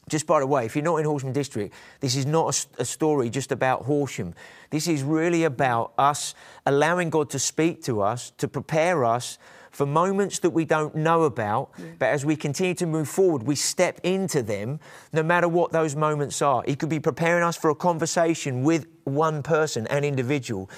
Just 0.09 0.25
by 0.25 0.39
the 0.39 0.47
way, 0.47 0.65
if 0.65 0.75
you're 0.75 0.85
not 0.85 0.97
in 0.97 1.05
Horsham 1.05 1.33
District, 1.33 1.73
this 1.99 2.15
is 2.15 2.25
not 2.25 2.67
a, 2.77 2.81
a, 2.81 2.85
story 2.85 3.29
just 3.29 3.51
about 3.51 3.83
Horsham. 3.83 4.33
This 4.69 4.87
is 4.87 5.03
really 5.03 5.43
about 5.43 5.93
us 5.97 6.33
allowing 6.65 7.09
God 7.09 7.29
to 7.31 7.39
speak 7.39 7.83
to 7.83 8.01
us, 8.01 8.31
to 8.37 8.47
prepare 8.47 9.03
us 9.03 9.37
for 9.77 9.85
moments 9.85 10.39
that 10.39 10.49
we 10.49 10.65
don't 10.65 10.95
know 10.95 11.23
about, 11.23 11.69
yeah. 11.77 11.85
but 11.99 12.07
as 12.07 12.25
we 12.25 12.35
continue 12.35 12.73
to 12.73 12.87
move 12.87 13.07
forward, 13.07 13.43
we 13.43 13.53
step 13.53 13.99
into 14.01 14.41
them 14.41 14.79
no 15.13 15.21
matter 15.21 15.47
what 15.47 15.71
those 15.71 15.95
moments 15.95 16.41
are. 16.41 16.63
He 16.65 16.75
could 16.75 16.89
be 16.89 16.99
preparing 16.99 17.43
us 17.43 17.57
for 17.57 17.69
a 17.69 17.75
conversation 17.75 18.63
with 18.63 18.87
one 19.03 19.43
person, 19.43 19.85
an 19.87 20.03
individual. 20.03 20.69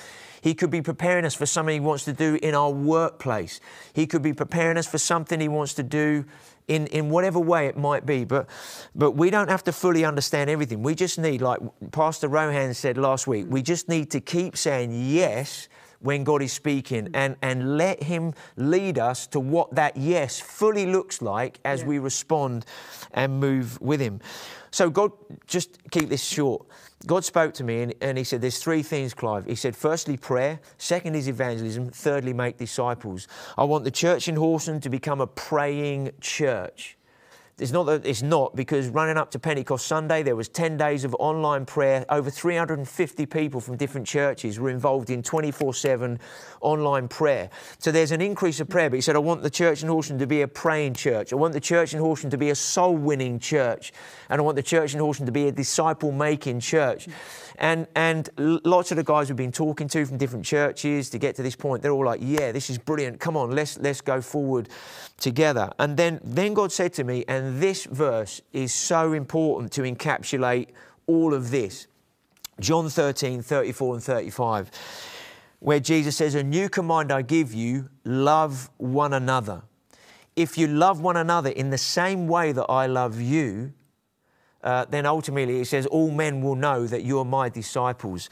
He 0.42 0.54
could 0.54 0.70
be 0.70 0.82
preparing 0.82 1.26
us 1.26 1.36
for 1.36 1.46
something 1.46 1.74
he 1.74 1.80
wants 1.80 2.06
to 2.06 2.14
do 2.14 2.40
in 2.42 2.56
our 2.56 2.72
workplace. 2.72 3.60
He 3.94 4.08
could 4.08 4.22
be 4.22 4.34
preparing 4.34 4.78
us 4.78 4.88
for 4.88 4.98
something 4.98 5.40
he 5.40 5.48
wants 5.48 5.74
to 5.76 5.84
do 5.84 6.26
in, 6.70 6.88
in 6.88 7.10
whatever 7.10 7.40
way 7.40 7.68
it 7.68 7.76
might 7.76 8.06
be. 8.06 8.24
But, 8.24 8.48
but 8.96 9.12
we 9.12 9.30
don't 9.30 9.50
have 9.50 9.64
to 9.66 9.72
fully 9.74 10.06
understand 10.06 10.50
everything. 10.50 10.84
We 10.84 10.96
just 10.96 11.20
need, 11.20 11.42
like 11.42 11.60
Pastor 11.92 12.30
Rohan 12.30 12.74
said 12.74 12.98
last 12.98 13.28
week, 13.28 13.48
we 13.50 13.62
just 13.62 13.90
need 13.90 14.12
to 14.12 14.22
keep 14.22 14.56
saying 14.56 14.92
yes 14.94 15.68
when 16.02 16.24
God 16.24 16.42
is 16.42 16.54
speaking 16.54 17.10
and, 17.14 17.36
and 17.42 17.78
let 17.78 18.04
Him 18.04 18.34
lead 18.56 18.98
us 18.98 19.28
to 19.28 19.40
what 19.40 19.76
that 19.76 19.98
yes 19.98 20.40
fully 20.40 20.86
looks 20.86 21.22
like 21.22 21.60
as 21.66 21.82
yeah. 21.82 21.88
we 21.88 22.00
respond 22.00 22.66
and 23.12 23.40
move 23.40 23.82
with 23.82 24.00
Him. 24.00 24.22
So, 24.72 24.90
God, 24.90 25.12
just 25.48 25.80
keep 25.90 26.10
this 26.10 26.24
short. 26.24 26.66
God 27.06 27.26
spoke 27.26 27.54
to 27.56 27.64
me 27.64 27.82
and, 27.82 27.94
and, 28.02 28.18
He 28.18 28.24
said, 28.24 28.42
There's 28.42 28.60
three 28.60 28.84
things, 28.84 29.14
Clive. 29.14 29.46
He 29.46 29.56
said, 29.56 29.76
Firstly, 29.76 30.18
prayer. 30.18 30.60
Second 30.78 31.16
is 31.16 31.28
evangelism. 31.28 31.90
Thirdly, 31.90 32.34
make 32.34 32.58
disciples. 32.58 33.28
I 33.58 33.64
want 33.64 33.84
the 33.84 33.92
church 33.92 34.28
in 34.28 34.36
Horsham 34.36 34.80
to 34.82 34.90
become 34.90 35.22
a 35.22 35.28
praying 35.28 36.12
church. 36.22 36.99
It's 37.60 37.72
not 37.72 37.84
that 37.84 38.06
it's 38.06 38.22
not 38.22 38.56
because 38.56 38.88
running 38.88 39.18
up 39.18 39.32
to 39.32 39.40
Pentecost 39.40 39.86
Sunday, 39.88 40.24
there 40.24 40.36
was 40.36 40.48
10 40.48 40.78
days 40.78 41.04
of 41.04 41.16
online 41.20 41.66
prayer. 41.66 42.06
Over 42.10 42.30
350 42.30 43.26
people 43.26 43.60
from 43.60 43.76
different 43.76 44.08
churches 44.08 44.60
were 44.60 44.70
involved 44.70 45.10
in 45.10 45.22
24/7 45.22 46.20
online 46.62 47.08
prayer. 47.08 47.50
So 47.78 47.92
there's 47.92 48.12
an 48.12 48.22
increase 48.22 48.60
of 48.60 48.70
prayer. 48.70 48.90
But 48.90 48.96
he 48.98 49.02
said, 49.02 49.16
I 49.16 49.20
want 49.20 49.44
the 49.44 49.50
church 49.50 49.84
in 49.84 49.90
Horsham 49.90 50.20
to 50.20 50.28
be 50.28 50.42
a 50.42 50.48
praying 50.48 50.94
church. 50.94 51.34
I 51.34 51.36
want 51.36 51.54
the 51.54 51.60
church 51.60 51.94
in 51.94 52.00
Horsham 52.00 52.30
to 52.30 52.38
be 52.38 52.50
a 52.50 52.56
soul-winning 52.56 53.40
church, 53.40 53.92
and 54.30 54.40
I 54.40 54.44
want 54.44 54.56
the 54.56 54.64
church 54.64 54.94
in 54.94 55.00
Horsham 55.00 55.26
to 55.26 55.32
be 55.32 55.48
a 55.48 55.52
disciple-making 55.52 56.60
church. 56.60 57.08
And, 57.62 57.88
and 57.94 58.30
lots 58.38 58.92
of 58.92 58.96
the 58.96 59.04
guys 59.04 59.28
we've 59.28 59.36
been 59.36 59.52
talking 59.52 59.90
to 59.90 60.06
from 60.06 60.18
different 60.18 60.46
churches 60.46 61.10
to 61.10 61.18
get 61.18 61.36
to 61.36 61.44
this 61.44 61.58
point, 61.58 61.82
they're 61.82 61.92
all 61.92 62.06
like, 62.06 62.22
yeah, 62.24 62.54
this 62.54 62.70
is 62.70 62.78
brilliant. 62.78 63.20
Come 63.20 63.36
on, 63.36 63.52
let's, 63.52 63.78
let's 63.78 64.00
go 64.00 64.22
forward 64.22 64.70
together. 65.18 65.70
And 65.78 65.98
then, 65.98 66.22
then 66.24 66.54
God 66.54 66.72
said 66.72 66.94
to 66.94 67.04
me, 67.04 67.26
and 67.28 67.62
this 67.62 67.84
verse 67.84 68.42
is 68.54 68.74
so 68.74 69.12
important 69.12 69.74
to 69.74 69.82
encapsulate 69.82 70.70
all 71.06 71.34
of 71.34 71.52
this. 71.52 71.88
John 72.62 72.88
13, 72.88 73.42
34 73.42 73.94
and 73.96 74.04
35, 74.04 74.72
where 75.60 75.82
Jesus 75.82 76.16
says, 76.16 76.36
A 76.36 76.44
new 76.44 76.70
command 76.70 77.12
I 77.12 77.24
give 77.24 77.54
you, 77.54 77.90
love 78.06 78.70
one 78.78 79.12
another. 79.12 79.64
If 80.38 80.58
you 80.58 80.68
love 80.68 81.02
one 81.02 81.18
another 81.18 81.50
in 81.50 81.72
the 81.72 81.78
same 81.78 82.26
way 82.26 82.54
that 82.54 82.66
I 82.66 82.88
love 82.88 83.20
you, 83.20 83.74
uh, 84.64 84.86
then 84.90 85.06
ultimately 85.06 85.62
it 85.62 85.66
says, 85.66 85.86
All 85.86 86.12
men 86.12 86.42
will 86.42 86.56
know 86.56 86.88
that 86.88 87.04
you 87.04 87.20
are 87.20 87.26
my 87.26 87.50
disciples. 87.50 88.30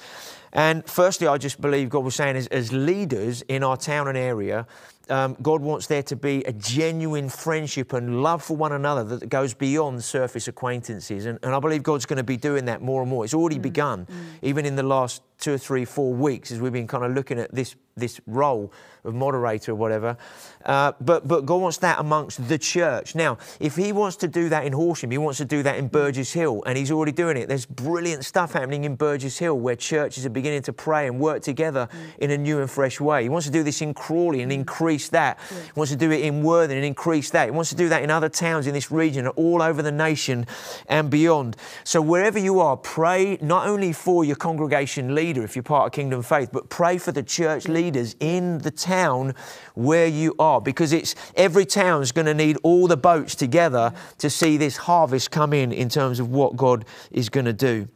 And 0.54 0.86
firstly, 0.86 1.28
I 1.28 1.38
just 1.38 1.62
believe 1.62 1.90
God 1.90 2.04
was 2.04 2.16
saying, 2.16 2.36
as, 2.36 2.48
as 2.48 2.72
leaders 2.72 3.44
in 3.44 3.64
our 3.64 3.78
town 3.78 4.08
and 4.08 4.18
area, 4.18 4.66
um, 5.10 5.38
God 5.42 5.62
wants 5.62 5.88
there 5.88 6.04
to 6.04 6.16
be 6.16 6.44
a 6.44 6.54
genuine 6.54 7.30
friendship 7.30 7.94
and 7.94 8.22
love 8.22 8.44
for 8.44 8.58
one 8.58 8.72
another 8.72 9.04
that 9.18 9.30
goes 9.30 9.54
beyond 9.54 10.04
surface 10.04 10.48
acquaintances. 10.48 11.26
And, 11.26 11.40
and 11.44 11.54
I 11.54 11.60
believe 11.60 11.84
God's 11.84 12.06
going 12.06 12.18
to 12.18 12.24
be 12.24 12.38
doing 12.38 12.66
that 12.66 12.82
more 12.82 13.02
and 13.02 13.10
more. 13.10 13.24
It's 13.24 13.34
already 13.34 13.60
mm. 13.60 13.64
begun, 13.64 14.06
mm. 14.06 14.24
even 14.42 14.66
in 14.66 14.76
the 14.76 14.84
last 14.84 15.22
two 15.40 15.54
or 15.54 15.58
three, 15.58 15.86
four 15.86 16.14
weeks 16.14 16.52
as 16.52 16.60
we've 16.60 16.74
been 16.74 16.88
kind 16.88 17.04
of 17.04 17.14
looking 17.14 17.40
at 17.40 17.54
this, 17.54 17.76
this 17.96 18.20
role 18.28 18.72
of 19.04 19.14
moderator 19.16 19.72
or 19.72 19.76
whatever. 19.76 20.18
Uh, 20.66 20.92
but, 21.00 21.28
but 21.28 21.46
God 21.46 21.62
wants 21.62 21.78
that 21.78 22.00
amongst 22.00 22.48
the 22.50 22.58
church. 22.58 23.16
Now, 23.16 23.38
if 23.60 23.76
He 23.76 23.92
wants 23.92 24.18
to 24.18 24.28
do 24.28 24.50
that 24.50 24.66
in 24.66 24.74
Horsham, 24.74 25.12
He 25.12 25.18
wants 25.18 25.38
to 25.38 25.46
do 25.46 25.64
that 25.64 25.78
in 25.78 25.88
Burgess 25.88 26.34
Hill, 26.34 26.64
and 26.66 26.78
He's 26.78 26.92
already 26.92 27.14
doing 27.14 27.38
it. 27.38 27.48
There's 27.48 27.66
brilliant 27.66 28.26
stuff 28.26 28.54
happening 28.54 28.84
in 28.84 28.96
Burgess 28.96 29.38
Hill 29.38 29.58
where 29.58 29.76
churches 29.76 30.26
are 30.26 30.30
beginning 30.30 30.64
to 30.64 30.74
pray 30.74 31.08
and 31.08 31.20
work 31.20 31.42
together 31.42 31.88
mm. 31.92 32.18
in 32.18 32.32
a 32.32 32.38
new 32.38 32.60
and 32.60 32.70
fresh 32.70 33.00
way. 33.00 33.24
He 33.24 33.30
wants 33.30 33.48
to 33.48 33.54
do 33.54 33.64
this 33.64 33.82
in 33.82 33.94
Crawley 33.94 34.42
and 34.42 34.52
mm. 34.52 34.56
increase 34.56 35.10
that. 35.10 35.40
Yeah. 35.50 35.58
He 35.58 35.72
wants 35.76 35.92
to 35.92 35.98
do 35.98 36.12
it 36.12 36.22
in 36.22 36.44
Worthing 36.44 36.78
and 36.78 36.86
increase 36.86 37.30
that. 37.32 37.46
He 37.46 37.52
wants 37.52 37.70
to 37.72 37.76
do 37.76 37.90
that 37.90 38.04
in 38.04 38.12
other 38.12 38.30
towns 38.30 38.68
in 38.68 38.74
this 38.74 38.92
region 38.92 39.26
and 39.26 39.34
all 39.36 39.62
over 39.62 39.82
the 39.82 39.92
nation 39.92 40.46
and 40.88 41.10
beyond. 41.10 41.58
So 41.84 42.02
wherever 42.02 42.40
you 42.40 42.60
are, 42.60 42.78
pray 42.78 43.38
not 43.42 43.68
only 43.68 43.92
for 43.92 44.24
your 44.24 44.36
congregation 44.36 45.14
leader 45.28 45.44
if 45.44 45.56
you're 45.56 45.64
part 45.64 45.88
of 45.88 45.92
Kingdom 45.92 46.22
Faith, 46.22 46.50
but 46.54 46.70
pray 46.70 46.98
for 46.98 47.12
the 47.12 47.22
church 47.22 47.68
leaders 47.68 48.16
in 48.22 48.60
the 48.60 48.72
town 48.72 49.34
where 49.74 50.08
you 50.08 50.34
are 50.40 50.62
because 50.62 50.94
it's 50.94 51.16
every 51.36 51.66
town 51.66 52.02
is 52.02 52.14
going 52.14 52.28
to 52.28 52.34
need 52.34 52.58
all 52.64 52.88
the 52.88 52.96
boats 52.96 53.36
together 53.36 53.94
to 54.20 54.30
see 54.30 54.56
this 54.56 54.78
harvest 54.78 55.30
come 55.30 55.52
in 55.52 55.74
in 55.74 55.90
terms 55.90 56.22
of 56.22 56.30
what 56.30 56.56
God 56.56 56.86
is 57.12 57.28
going 57.28 57.46
to 57.46 57.54
do. 57.54 57.90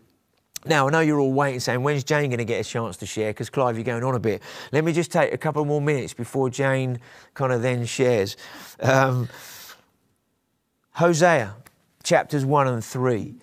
Now, 0.66 0.88
I 0.88 0.92
know 0.92 1.00
you're 1.00 1.20
all 1.20 1.32
waiting, 1.32 1.62
saying, 1.62 1.82
when's 1.82 2.04
Jane 2.04 2.30
going 2.30 2.38
to 2.38 2.46
get 2.46 2.64
a 2.64 2.70
chance 2.70 2.98
to 2.98 3.06
share? 3.06 3.32
Because, 3.32 3.50
Clive, 3.50 3.78
you're 3.78 3.86
going 3.86 4.04
on 4.04 4.14
a 4.14 4.20
bit. 4.20 4.44
Let 4.74 4.84
me 4.84 4.92
just 4.94 5.12
take 5.12 5.34
a 5.34 5.38
couple 5.38 5.64
more 5.66 5.82
minutes 5.82 6.14
before 6.14 6.50
Jane 6.52 7.00
kind 7.34 7.52
of 7.52 7.62
then 7.62 7.86
shares. 7.86 8.38
Um, 8.80 9.28
Hosea, 10.92 11.56
chapters 12.04 12.46
1 12.46 12.68
and 12.68 12.84
3. 12.84 13.36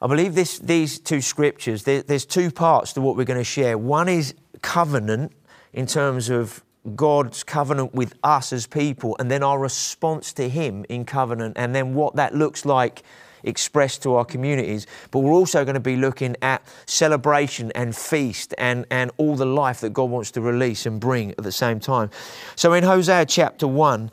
I 0.00 0.06
believe 0.06 0.34
this, 0.34 0.58
these 0.58 0.98
two 0.98 1.20
scriptures, 1.20 1.84
there, 1.84 2.02
there's 2.02 2.26
two 2.26 2.50
parts 2.50 2.92
to 2.94 3.00
what 3.00 3.16
we're 3.16 3.24
going 3.24 3.40
to 3.40 3.44
share. 3.44 3.78
One 3.78 4.08
is 4.08 4.34
covenant 4.60 5.32
in 5.72 5.86
terms 5.86 6.30
of 6.30 6.62
God's 6.94 7.42
covenant 7.42 7.94
with 7.94 8.14
us 8.22 8.52
as 8.52 8.66
people, 8.66 9.16
and 9.18 9.30
then 9.30 9.42
our 9.42 9.58
response 9.58 10.32
to 10.34 10.48
Him 10.48 10.84
in 10.88 11.04
covenant, 11.04 11.56
and 11.56 11.74
then 11.74 11.94
what 11.94 12.16
that 12.16 12.34
looks 12.34 12.66
like 12.66 13.02
expressed 13.44 14.02
to 14.02 14.14
our 14.14 14.24
communities. 14.24 14.86
But 15.10 15.20
we're 15.20 15.32
also 15.32 15.64
going 15.64 15.74
to 15.74 15.80
be 15.80 15.96
looking 15.96 16.36
at 16.42 16.62
celebration 16.86 17.72
and 17.74 17.94
feast 17.94 18.54
and, 18.58 18.86
and 18.90 19.10
all 19.16 19.36
the 19.36 19.46
life 19.46 19.80
that 19.80 19.90
God 19.90 20.10
wants 20.10 20.30
to 20.32 20.40
release 20.40 20.86
and 20.86 21.00
bring 21.00 21.30
at 21.32 21.42
the 21.42 21.52
same 21.52 21.80
time. 21.80 22.10
So 22.56 22.72
in 22.72 22.84
Hosea 22.84 23.26
chapter 23.26 23.68
1, 23.68 24.10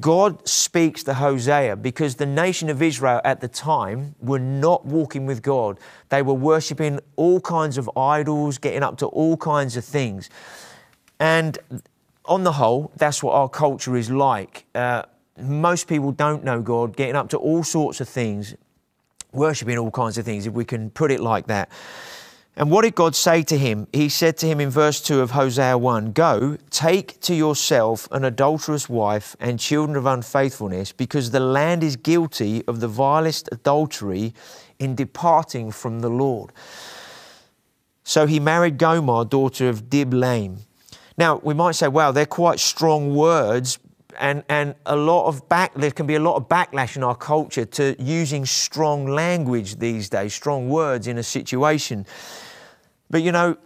God 0.00 0.46
speaks 0.48 1.04
to 1.04 1.14
Hosea 1.14 1.76
because 1.76 2.16
the 2.16 2.26
nation 2.26 2.68
of 2.68 2.82
Israel 2.82 3.20
at 3.24 3.40
the 3.40 3.46
time 3.46 4.16
were 4.20 4.40
not 4.40 4.84
walking 4.84 5.26
with 5.26 5.42
God. 5.42 5.78
They 6.08 6.22
were 6.22 6.34
worshipping 6.34 6.98
all 7.14 7.40
kinds 7.40 7.78
of 7.78 7.88
idols, 7.96 8.58
getting 8.58 8.82
up 8.82 8.98
to 8.98 9.06
all 9.06 9.36
kinds 9.36 9.76
of 9.76 9.84
things. 9.84 10.28
And 11.20 11.56
on 12.24 12.42
the 12.42 12.52
whole, 12.52 12.90
that's 12.96 13.22
what 13.22 13.34
our 13.34 13.48
culture 13.48 13.96
is 13.96 14.10
like. 14.10 14.64
Uh, 14.74 15.02
most 15.40 15.86
people 15.86 16.10
don't 16.10 16.42
know 16.42 16.60
God, 16.60 16.96
getting 16.96 17.14
up 17.14 17.28
to 17.30 17.36
all 17.36 17.62
sorts 17.62 18.00
of 18.00 18.08
things, 18.08 18.56
worshipping 19.32 19.78
all 19.78 19.92
kinds 19.92 20.18
of 20.18 20.24
things, 20.24 20.46
if 20.46 20.52
we 20.52 20.64
can 20.64 20.90
put 20.90 21.12
it 21.12 21.20
like 21.20 21.46
that. 21.46 21.70
And 22.58 22.70
what 22.70 22.82
did 22.82 22.94
God 22.94 23.14
say 23.14 23.42
to 23.42 23.58
him? 23.58 23.86
He 23.92 24.08
said 24.08 24.38
to 24.38 24.46
him 24.46 24.60
in 24.60 24.70
verse 24.70 25.02
2 25.02 25.20
of 25.20 25.32
Hosea 25.32 25.76
1 25.76 26.12
Go, 26.12 26.56
take 26.70 27.20
to 27.20 27.34
yourself 27.34 28.08
an 28.10 28.24
adulterous 28.24 28.88
wife 28.88 29.36
and 29.38 29.60
children 29.60 29.94
of 29.94 30.06
unfaithfulness, 30.06 30.90
because 30.92 31.32
the 31.32 31.40
land 31.40 31.84
is 31.84 31.96
guilty 31.96 32.64
of 32.66 32.80
the 32.80 32.88
vilest 32.88 33.50
adultery 33.52 34.32
in 34.78 34.94
departing 34.94 35.70
from 35.70 36.00
the 36.00 36.08
Lord. 36.08 36.50
So 38.04 38.26
he 38.26 38.40
married 38.40 38.78
Gomer, 38.78 39.26
daughter 39.26 39.68
of 39.68 39.90
Diblaim. 39.90 40.60
Now, 41.18 41.40
we 41.42 41.52
might 41.52 41.72
say, 41.72 41.88
wow, 41.88 42.10
they're 42.10 42.24
quite 42.24 42.58
strong 42.58 43.14
words, 43.14 43.78
and, 44.18 44.44
and 44.48 44.74
a 44.86 44.96
lot 44.96 45.26
of 45.26 45.46
back, 45.50 45.74
there 45.74 45.90
can 45.90 46.06
be 46.06 46.14
a 46.14 46.20
lot 46.20 46.36
of 46.36 46.48
backlash 46.48 46.96
in 46.96 47.02
our 47.02 47.16
culture 47.16 47.66
to 47.66 47.96
using 47.98 48.46
strong 48.46 49.06
language 49.06 49.76
these 49.78 50.08
days, 50.08 50.32
strong 50.32 50.70
words 50.70 51.06
in 51.06 51.18
a 51.18 51.22
situation. 51.22 52.06
But 53.10 53.22
you 53.22 53.32
know, 53.32 53.56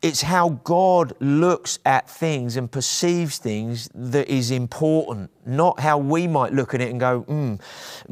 it's 0.00 0.22
how 0.22 0.60
God 0.64 1.12
looks 1.20 1.78
at 1.86 2.10
things 2.10 2.56
and 2.56 2.70
perceives 2.70 3.38
things 3.38 3.88
that 3.94 4.28
is 4.28 4.50
important, 4.50 5.30
not 5.46 5.78
how 5.78 5.98
we 5.98 6.26
might 6.26 6.52
look 6.52 6.74
at 6.74 6.80
it 6.80 6.90
and 6.90 6.98
go, 6.98 7.20
hmm. 7.20 7.54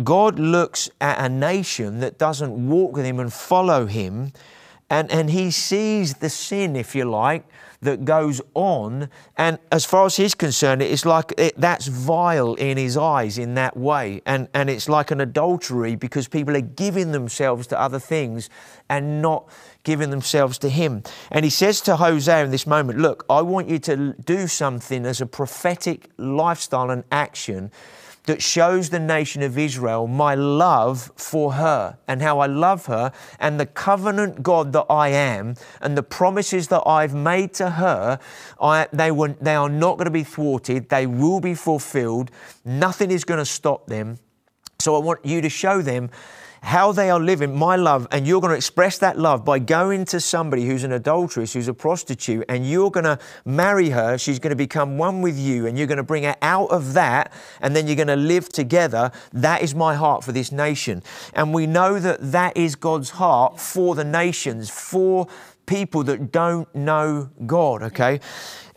God 0.05 0.39
looks 0.39 0.89
at 1.01 1.19
a 1.19 1.29
nation 1.29 2.01
that 2.01 2.19
doesn't 2.19 2.69
walk 2.69 2.95
with 2.95 3.05
Him 3.05 3.19
and 3.19 3.33
follow 3.33 3.87
Him, 3.87 4.33
and, 4.89 5.11
and 5.11 5.31
He 5.31 5.51
sees 5.51 6.15
the 6.15 6.31
sin, 6.31 6.77
if 6.77 6.95
you 6.95 7.05
like, 7.05 7.45
that 7.83 8.05
goes 8.05 8.41
on. 8.55 9.09
And 9.37 9.59
as 9.73 9.85
far 9.85 10.07
as 10.07 10.17
he's 10.17 10.35
concerned, 10.35 10.83
it's 10.83 11.05
like 11.05 11.33
it, 11.39 11.55
that's 11.57 11.87
vile 11.87 12.55
in 12.55 12.77
his 12.77 12.97
eyes 12.97 13.39
in 13.39 13.55
that 13.55 13.77
way. 13.77 14.23
And, 14.27 14.49
and 14.53 14.69
it's 14.69 14.89
like 14.89 15.11
an 15.11 15.21
adultery 15.21 15.97
because 15.97 16.29
people 16.29 16.57
are 16.57 16.61
giving 16.61 17.13
themselves 17.13 17.67
to 17.69 17.81
other 17.81 17.99
things 17.99 18.51
and 18.89 19.23
not 19.23 19.49
giving 19.83 20.11
themselves 20.11 20.59
to 20.59 20.69
him. 20.69 21.03
And 21.31 21.45
he 21.45 21.51
says 21.51 21.81
to 21.83 21.97
Hosea 21.97 22.45
in 22.45 22.51
this 22.51 22.67
moment, 22.67 22.99
Look, 22.99 23.25
I 23.31 23.41
want 23.43 23.69
you 23.69 23.79
to 23.81 24.15
do 24.25 24.47
something 24.47 25.07
as 25.07 25.21
a 25.21 25.27
prophetic 25.27 26.11
lifestyle 26.19 26.91
and 26.91 27.05
action 27.11 27.71
that 28.31 28.41
shows 28.41 28.91
the 28.91 29.01
nation 29.01 29.43
of 29.43 29.59
Israel 29.59 30.07
my 30.07 30.37
love 30.37 31.11
for 31.17 31.55
her 31.55 31.99
and 32.07 32.23
how 32.23 32.39
I 32.39 32.47
love 32.47 32.87
her 32.87 33.11
and 33.41 33.59
the 33.59 33.67
covenant 33.67 34.41
God 34.41 34.73
that 34.73 34.87
I 34.89 35.09
am 35.09 35.57
and 35.81 35.99
the 35.99 36.05
promises 36.05 36.69
that 36.69 36.85
I've 36.87 37.13
made 37.13 37.55
to 37.55 37.71
her, 37.71 38.21
I, 38.61 38.87
they, 38.93 39.11
were, 39.11 39.35
they 39.41 39.57
are 39.57 39.69
not 39.69 39.97
going 39.97 40.05
to 40.05 40.13
be 40.13 40.23
thwarted. 40.23 40.91
They 40.91 41.09
will 41.09 41.41
be 41.41 41.57
fulfilled. 41.57 42.31
Nothing 42.65 43.11
is 43.11 43.25
going 43.25 43.39
to 43.39 43.45
stop 43.45 43.89
them. 43.89 44.21
So 44.79 44.95
I 44.95 45.01
want 45.01 45.27
you 45.27 45.41
to 45.41 45.49
show 45.49 45.83
them 45.83 46.09
how 46.63 46.93
they 46.93 47.11
are 47.11 47.21
living 47.21 47.57
my 47.57 47.77
love, 47.77 48.07
and 48.11 48.27
you're 48.27 48.41
going 48.41 48.51
to 48.51 48.57
express 48.57 48.99
that 48.99 49.19
love 49.19 49.45
by 49.45 49.59
going 49.59 50.05
to 50.07 50.21
somebody 50.21 50.67
who's 50.67 50.85
an 50.85 50.93
adulteress, 50.93 51.53
who's 51.55 51.69
a 51.69 51.75
prostitute, 51.75 52.45
and 52.49 52.69
you're 52.69 52.91
going 52.91 53.05
to 53.05 53.19
marry 53.45 53.91
her. 53.91 54.19
She's 54.19 54.39
going 54.39 54.51
to 54.51 54.57
become 54.57 54.99
one 54.99 55.23
with 55.23 55.39
you, 55.39 55.67
and 55.67 55.79
you're 55.79 55.87
going 55.87 55.97
to 55.97 56.03
bring 56.03 56.25
her 56.25 56.37
out 56.43 56.71
of 56.71 56.93
that, 56.95 57.33
and 57.61 57.75
then 57.75 57.87
you're 57.87 57.97
going 57.97 58.09
to 58.09 58.17
live 58.17 58.49
together. 58.49 59.11
That 59.33 59.63
is 59.63 59.75
my 59.75 59.95
heart 59.95 60.23
for 60.23 60.33
this 60.33 60.53
nation. 60.53 61.03
And 61.35 61.55
we 61.55 61.67
know 61.67 61.99
that 61.99 62.33
that 62.33 62.57
is 62.57 62.77
God's 62.77 63.11
heart 63.11 63.59
for 63.59 63.95
the 63.95 64.05
nations, 64.05 64.69
for 64.69 65.29
people 65.67 66.03
that 66.03 66.33
don't 66.33 66.73
know 66.75 67.31
God, 67.47 67.83
okay? 67.85 68.21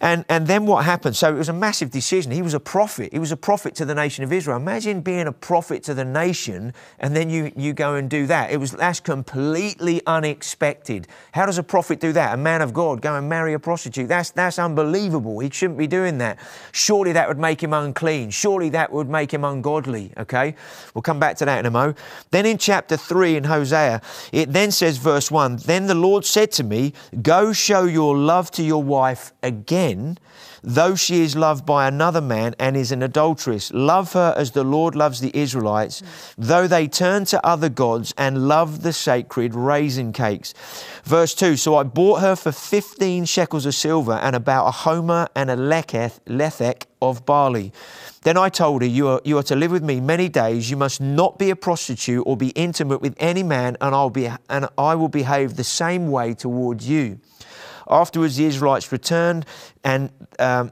And, 0.03 0.25
and 0.27 0.47
then 0.47 0.65
what 0.65 0.83
happened? 0.83 1.15
So 1.15 1.33
it 1.33 1.37
was 1.37 1.47
a 1.47 1.53
massive 1.53 1.89
decision. 1.89 2.33
He 2.33 2.41
was 2.41 2.53
a 2.53 2.59
prophet. 2.59 3.13
He 3.13 3.19
was 3.19 3.31
a 3.31 3.37
prophet 3.37 3.73
to 3.75 3.85
the 3.85 3.95
nation 3.95 4.25
of 4.25 4.33
Israel. 4.33 4.57
Imagine 4.57 4.99
being 4.99 5.27
a 5.27 5.31
prophet 5.31 5.81
to 5.83 5.93
the 5.93 6.03
nation 6.03 6.73
and 6.99 7.15
then 7.15 7.29
you, 7.29 7.53
you 7.55 7.71
go 7.71 7.95
and 7.95 8.09
do 8.09 8.27
that. 8.27 8.51
It 8.51 8.57
was 8.57 8.73
that's 8.73 8.99
completely 8.99 10.01
unexpected. 10.05 11.07
How 11.31 11.45
does 11.45 11.57
a 11.57 11.63
prophet 11.63 12.01
do 12.01 12.11
that? 12.11 12.33
A 12.33 12.37
man 12.37 12.61
of 12.61 12.73
God 12.73 13.01
go 13.01 13.15
and 13.15 13.29
marry 13.29 13.53
a 13.53 13.59
prostitute? 13.59 14.09
That's 14.09 14.29
that's 14.31 14.59
unbelievable. 14.59 15.39
He 15.39 15.49
shouldn't 15.49 15.79
be 15.79 15.87
doing 15.87 16.17
that. 16.17 16.37
Surely 16.73 17.13
that 17.13 17.29
would 17.29 17.39
make 17.39 17.63
him 17.63 17.71
unclean. 17.71 18.29
Surely 18.31 18.67
that 18.71 18.91
would 18.91 19.07
make 19.07 19.33
him 19.33 19.45
ungodly. 19.45 20.11
Okay? 20.17 20.55
We'll 20.93 21.01
come 21.01 21.19
back 21.21 21.37
to 21.37 21.45
that 21.45 21.59
in 21.59 21.65
a 21.65 21.71
mo. 21.71 21.93
Then 22.29 22.45
in 22.45 22.57
chapter 22.57 22.97
3 22.97 23.37
in 23.37 23.45
Hosea, 23.45 24.01
it 24.33 24.51
then 24.51 24.71
says, 24.71 24.97
verse 24.97 25.31
1 25.31 25.59
Then 25.65 25.87
the 25.87 25.95
Lord 25.95 26.25
said 26.25 26.51
to 26.53 26.65
me, 26.65 26.91
Go 27.21 27.53
show 27.53 27.85
your 27.85 28.17
love 28.17 28.51
to 28.51 28.63
your 28.63 28.83
wife 28.83 29.31
again 29.41 29.92
though 30.63 30.95
she 30.95 31.21
is 31.21 31.35
loved 31.35 31.65
by 31.65 31.87
another 31.87 32.21
man 32.21 32.55
and 32.57 32.77
is 32.77 32.91
an 32.91 33.03
adulteress. 33.03 33.71
Love 33.73 34.13
her 34.13 34.33
as 34.37 34.51
the 34.51 34.63
Lord 34.63 34.95
loves 34.95 35.19
the 35.19 35.31
Israelites, 35.33 36.01
though 36.37 36.67
they 36.67 36.87
turn 36.87 37.25
to 37.25 37.45
other 37.45 37.69
gods 37.69 38.13
and 38.17 38.47
love 38.47 38.81
the 38.81 38.93
sacred 38.93 39.53
raisin 39.53 40.13
cakes. 40.13 40.53
Verse 41.03 41.35
2 41.35 41.57
So 41.57 41.75
I 41.75 41.83
bought 41.83 42.21
her 42.21 42.35
for 42.35 42.51
15 42.51 43.25
shekels 43.25 43.65
of 43.65 43.75
silver 43.75 44.13
and 44.13 44.35
about 44.35 44.67
a 44.67 44.71
homer 44.71 45.27
and 45.35 45.51
a 45.51 45.55
lethech, 45.55 46.19
lethek 46.27 46.83
of 47.01 47.25
barley. 47.25 47.73
Then 48.23 48.37
I 48.37 48.47
told 48.47 48.81
her, 48.81 48.87
you 48.87 49.09
are, 49.09 49.21
you 49.25 49.37
are 49.37 49.43
to 49.43 49.55
live 49.55 49.71
with 49.71 49.83
me 49.83 49.99
many 49.99 50.29
days. 50.29 50.71
You 50.71 50.77
must 50.77 51.01
not 51.01 51.37
be 51.37 51.49
a 51.49 51.57
prostitute 51.57 52.23
or 52.25 52.37
be 52.37 52.49
intimate 52.49 53.01
with 53.01 53.15
any 53.19 53.43
man, 53.43 53.75
and, 53.81 53.93
I'll 53.93 54.09
be, 54.09 54.29
and 54.49 54.69
I 54.77 54.95
will 54.95 55.09
behave 55.09 55.57
the 55.57 55.65
same 55.65 56.09
way 56.09 56.33
towards 56.33 56.87
you. 56.87 57.19
Afterwards, 57.89 58.37
the 58.37 58.45
Israelites 58.45 58.91
returned 58.91 59.45
and 59.83 60.11
um, 60.39 60.71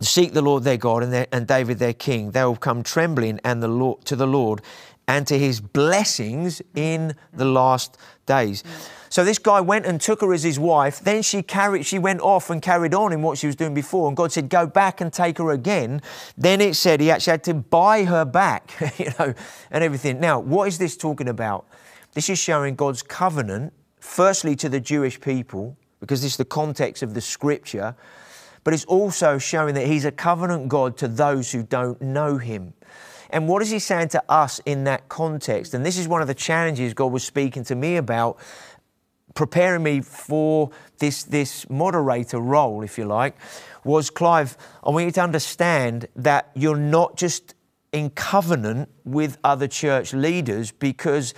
seek 0.00 0.32
the 0.32 0.42
Lord 0.42 0.64
their 0.64 0.76
God 0.76 1.02
and, 1.02 1.12
their, 1.12 1.26
and 1.32 1.46
David 1.46 1.78
their 1.78 1.92
king. 1.92 2.30
They 2.30 2.44
will 2.44 2.56
come 2.56 2.82
trembling 2.82 3.40
and 3.44 3.62
the 3.62 3.68
Lord, 3.68 4.04
to 4.06 4.16
the 4.16 4.26
Lord 4.26 4.62
and 5.06 5.26
to 5.26 5.38
his 5.38 5.60
blessings 5.60 6.60
in 6.74 7.14
the 7.32 7.46
last 7.46 7.96
days. 8.26 8.62
So 9.10 9.24
this 9.24 9.38
guy 9.38 9.60
went 9.60 9.86
and 9.86 9.98
took 9.98 10.20
her 10.20 10.32
as 10.34 10.42
his 10.42 10.58
wife. 10.58 11.00
Then 11.00 11.22
she 11.22 11.42
carried, 11.42 11.86
she 11.86 11.98
went 11.98 12.20
off 12.20 12.50
and 12.50 12.60
carried 12.60 12.94
on 12.94 13.12
in 13.12 13.22
what 13.22 13.38
she 13.38 13.46
was 13.46 13.56
doing 13.56 13.72
before. 13.72 14.06
And 14.06 14.16
God 14.16 14.32
said, 14.32 14.50
"Go 14.50 14.66
back 14.66 15.00
and 15.00 15.10
take 15.10 15.38
her 15.38 15.50
again." 15.50 16.02
Then 16.36 16.60
it 16.60 16.76
said 16.76 17.00
he 17.00 17.10
actually 17.10 17.30
had 17.30 17.44
to 17.44 17.54
buy 17.54 18.04
her 18.04 18.26
back, 18.26 18.74
you 18.98 19.10
know, 19.18 19.32
and 19.70 19.82
everything. 19.82 20.20
Now, 20.20 20.38
what 20.38 20.68
is 20.68 20.76
this 20.76 20.94
talking 20.94 21.28
about? 21.28 21.66
This 22.12 22.28
is 22.28 22.38
showing 22.38 22.74
God's 22.74 23.02
covenant, 23.02 23.72
firstly 23.98 24.54
to 24.56 24.68
the 24.68 24.80
Jewish 24.80 25.18
people, 25.20 25.76
because 26.00 26.22
this 26.22 26.32
is 26.32 26.36
the 26.36 26.44
context 26.44 27.02
of 27.02 27.14
the 27.14 27.20
scripture, 27.20 27.94
but 28.64 28.74
it's 28.74 28.84
also 28.84 29.38
showing 29.38 29.74
that 29.74 29.86
He's 29.86 30.04
a 30.04 30.12
covenant 30.12 30.68
God 30.68 30.96
to 30.98 31.08
those 31.08 31.52
who 31.52 31.62
don't 31.62 32.00
know 32.00 32.38
Him. 32.38 32.74
And 33.30 33.48
what 33.48 33.62
is 33.62 33.70
He 33.70 33.78
saying 33.78 34.08
to 34.08 34.22
us 34.28 34.60
in 34.64 34.84
that 34.84 35.08
context? 35.08 35.74
And 35.74 35.84
this 35.84 35.98
is 35.98 36.08
one 36.08 36.22
of 36.22 36.28
the 36.28 36.34
challenges 36.34 36.94
God 36.94 37.12
was 37.12 37.24
speaking 37.24 37.64
to 37.64 37.74
me 37.74 37.96
about, 37.96 38.38
preparing 39.34 39.82
me 39.82 40.00
for 40.00 40.70
this, 40.98 41.24
this 41.24 41.68
moderator 41.70 42.38
role, 42.38 42.82
if 42.82 42.98
you 42.98 43.04
like, 43.04 43.36
was 43.84 44.10
Clive, 44.10 44.56
I 44.84 44.90
want 44.90 45.06
you 45.06 45.12
to 45.12 45.22
understand 45.22 46.06
that 46.16 46.50
you're 46.54 46.76
not 46.76 47.16
just 47.16 47.54
in 47.92 48.10
covenant 48.10 48.88
with 49.04 49.38
other 49.44 49.66
church 49.66 50.12
leaders 50.12 50.72
because 50.72 51.34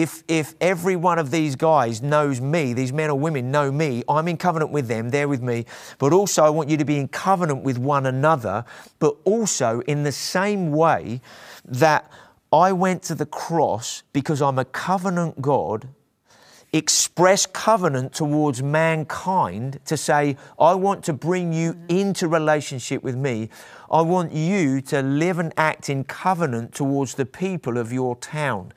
if, 0.00 0.22
if 0.28 0.54
every 0.60 0.96
one 0.96 1.18
of 1.18 1.30
these 1.30 1.56
guys 1.56 2.00
knows 2.00 2.40
me, 2.40 2.72
these 2.72 2.92
men 2.92 3.10
or 3.10 3.18
women 3.18 3.50
know 3.50 3.70
me, 3.70 4.02
I'm 4.08 4.28
in 4.28 4.36
covenant 4.38 4.70
with 4.70 4.88
them, 4.88 5.10
they're 5.10 5.28
with 5.28 5.42
me, 5.42 5.66
but 5.98 6.12
also 6.12 6.42
I 6.42 6.48
want 6.48 6.70
you 6.70 6.76
to 6.78 6.84
be 6.84 6.96
in 6.96 7.08
covenant 7.08 7.62
with 7.62 7.76
one 7.76 8.06
another, 8.06 8.64
but 8.98 9.16
also 9.24 9.80
in 9.80 10.02
the 10.02 10.12
same 10.12 10.72
way 10.72 11.20
that 11.64 12.10
I 12.50 12.72
went 12.72 13.02
to 13.04 13.14
the 13.14 13.26
cross 13.26 14.02
because 14.12 14.40
I'm 14.40 14.58
a 14.58 14.64
covenant 14.64 15.42
God 15.42 15.88
express 16.72 17.46
covenant 17.46 18.12
towards 18.12 18.62
mankind 18.62 19.80
to 19.84 19.96
say, 19.96 20.36
I 20.58 20.74
want 20.74 21.04
to 21.04 21.12
bring 21.12 21.52
you 21.52 21.74
mm-hmm. 21.74 21.86
into 21.88 22.28
relationship 22.28 23.02
with 23.02 23.16
me. 23.16 23.50
I 23.90 24.02
want 24.02 24.32
you 24.32 24.80
to 24.82 25.02
live 25.02 25.40
and 25.40 25.52
act 25.56 25.90
in 25.90 26.04
covenant 26.04 26.72
towards 26.72 27.14
the 27.14 27.26
people 27.26 27.76
of 27.76 27.92
your 27.92 28.14
town. 28.16 28.72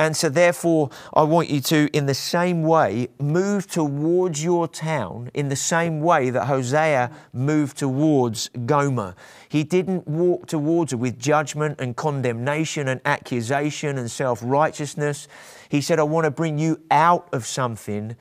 And 0.00 0.16
so, 0.16 0.30
therefore, 0.30 0.88
I 1.12 1.24
want 1.24 1.50
you 1.50 1.60
to, 1.60 1.90
in 1.92 2.06
the 2.06 2.14
same 2.14 2.62
way, 2.62 3.08
move 3.18 3.66
towards 3.66 4.42
your 4.42 4.66
town 4.66 5.30
in 5.34 5.50
the 5.50 5.56
same 5.56 6.00
way 6.00 6.30
that 6.30 6.46
Hosea 6.46 7.10
moved 7.34 7.76
towards 7.76 8.48
Gomer. 8.64 9.14
He 9.50 9.62
didn't 9.62 10.08
walk 10.08 10.46
towards 10.46 10.92
her 10.92 10.96
with 10.96 11.18
judgment 11.18 11.78
and 11.82 11.94
condemnation 11.94 12.88
and 12.88 13.02
accusation 13.04 13.98
and 13.98 14.10
self 14.10 14.40
righteousness. 14.42 15.28
He 15.68 15.82
said, 15.82 15.98
I 15.98 16.04
want 16.04 16.24
to 16.24 16.30
bring 16.30 16.58
you 16.58 16.80
out 16.90 17.28
of 17.34 17.44
something 17.44 18.16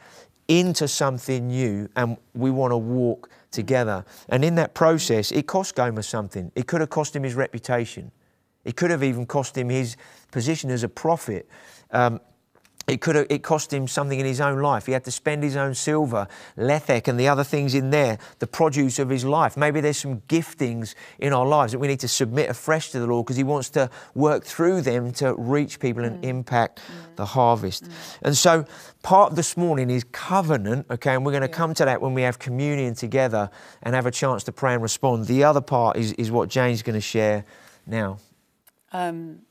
into 0.49 0.85
something 0.85 1.47
new, 1.47 1.87
and 1.95 2.17
we 2.33 2.51
want 2.51 2.73
to 2.73 2.77
walk 2.77 3.29
together. 3.51 4.03
And 4.27 4.43
in 4.43 4.55
that 4.55 4.73
process, 4.73 5.31
it 5.31 5.47
cost 5.47 5.75
Gomer 5.75 6.01
something. 6.01 6.51
It 6.55 6.67
could 6.67 6.81
have 6.81 6.89
cost 6.89 7.15
him 7.15 7.23
his 7.23 7.35
reputation. 7.35 8.11
It 8.65 8.75
could 8.75 8.91
have 8.91 9.03
even 9.03 9.25
cost 9.25 9.57
him 9.57 9.69
his 9.69 9.95
position 10.31 10.69
as 10.69 10.83
a 10.83 10.89
prophet. 10.89 11.47
Um, 11.91 12.19
it 12.89 13.01
could 13.01 13.15
have, 13.15 13.27
it 13.29 13.43
cost 13.43 13.71
him 13.71 13.87
something 13.87 14.19
in 14.19 14.25
his 14.25 14.41
own 14.41 14.61
life. 14.61 14.87
He 14.87 14.93
had 14.93 15.03
to 15.05 15.11
spend 15.11 15.43
his 15.43 15.55
own 15.55 15.75
silver, 15.75 16.27
lethek, 16.57 17.07
and 17.07 17.19
the 17.19 17.27
other 17.27 17.43
things 17.43 17.75
in 17.75 17.91
there, 17.91 18.17
the 18.39 18.47
produce 18.47 18.99
of 18.99 19.09
his 19.09 19.23
life. 19.23 19.55
Maybe 19.55 19.79
there's 19.79 19.97
some 19.97 20.21
giftings 20.21 20.95
in 21.19 21.31
our 21.31 21.45
lives 21.45 21.71
that 21.71 21.79
we 21.79 21.87
need 21.87 21.99
to 21.99 22.07
submit 22.07 22.49
afresh 22.49 22.89
to 22.91 22.99
the 22.99 23.07
Lord 23.07 23.25
because 23.25 23.37
He 23.37 23.43
wants 23.43 23.69
to 23.71 23.89
work 24.15 24.43
through 24.43 24.81
them 24.81 25.11
to 25.13 25.35
reach 25.35 25.79
people 25.79 26.03
and 26.03 26.21
mm. 26.21 26.27
impact 26.27 26.79
mm. 26.79 27.15
the 27.15 27.25
harvest. 27.25 27.83
Mm. 27.83 27.91
And 28.23 28.37
so, 28.37 28.65
part 29.03 29.31
of 29.31 29.35
this 29.35 29.55
morning 29.55 29.89
is 29.89 30.03
covenant, 30.05 30.87
okay, 30.89 31.13
and 31.13 31.25
we're 31.25 31.31
going 31.31 31.41
to 31.41 31.49
yeah. 31.49 31.55
come 31.55 31.73
to 31.75 31.85
that 31.85 32.01
when 32.01 32.13
we 32.13 32.23
have 32.23 32.39
communion 32.39 32.95
together 32.95 33.51
and 33.83 33.93
have 33.93 34.05
a 34.07 34.11
chance 34.11 34.43
to 34.45 34.51
pray 34.51 34.73
and 34.73 34.81
respond. 34.81 35.27
The 35.27 35.43
other 35.43 35.61
part 35.61 35.97
is, 35.97 36.13
is 36.13 36.31
what 36.31 36.49
Jane's 36.49 36.81
going 36.81 36.95
to 36.95 37.01
share 37.01 37.45
now. 37.85 38.17
Um, 38.91 39.41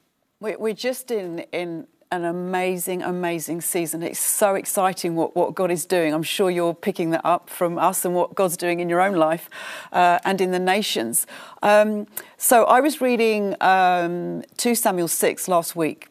we're 0.41 0.75
just 0.75 1.11
in, 1.11 1.41
in 1.53 1.87
an 2.11 2.25
amazing, 2.25 3.03
amazing 3.03 3.61
season. 3.61 4.03
It's 4.03 4.19
so 4.19 4.55
exciting 4.55 5.15
what, 5.15 5.37
what 5.37 5.55
God 5.55 5.71
is 5.71 5.85
doing. 5.85 6.15
I'm 6.15 6.23
sure 6.23 6.51
you're 6.51 6.75
picking 6.75 7.11
that 7.11 7.25
up 7.25 7.51
from 7.51 7.79
us 7.79 8.05
and 8.05 8.15
what 8.15 8.35
God's 8.35 8.57
doing 8.57 8.81
in 8.81 8.89
your 8.89 9.01
own 9.01 9.15
life 9.15 9.51
uh, 9.93 10.19
and 10.25 10.41
in 10.41 10.51
the 10.51 10.59
nations. 10.59 11.27
Um, 11.63 12.07
so 12.37 12.65
I 12.65 12.81
was 12.81 13.01
reading 13.01 13.55
um, 13.61 14.43
2 14.57 14.75
Samuel 14.75 15.09
6 15.09 15.49
last 15.49 15.77
week. 15.77 16.09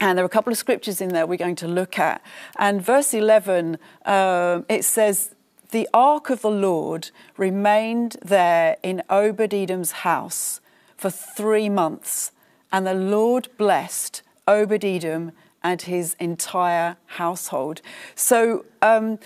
And 0.00 0.18
there 0.18 0.24
are 0.24 0.26
a 0.26 0.30
couple 0.30 0.52
of 0.52 0.58
scriptures 0.58 1.00
in 1.00 1.08
there 1.08 1.26
we're 1.26 1.38
going 1.38 1.56
to 1.56 1.68
look 1.68 1.98
at. 1.98 2.22
And 2.58 2.82
verse 2.82 3.14
11, 3.14 3.78
um, 4.04 4.66
it 4.68 4.84
says, 4.84 5.34
The 5.70 5.88
ark 5.94 6.28
of 6.28 6.42
the 6.42 6.50
Lord 6.50 7.10
remained 7.38 8.16
there 8.22 8.76
in 8.82 9.02
Obed 9.08 9.54
Edom's 9.54 9.92
house 9.92 10.60
for 10.98 11.08
three 11.10 11.70
months, 11.70 12.30
and 12.72 12.86
the 12.86 12.94
Lord 12.94 13.48
blessed 13.56 14.22
Obed 14.46 14.84
Edom 14.84 15.32
and 15.62 15.82
his 15.82 16.14
entire 16.20 16.96
household. 17.06 17.80
So 18.14 18.64
um, 18.82 19.18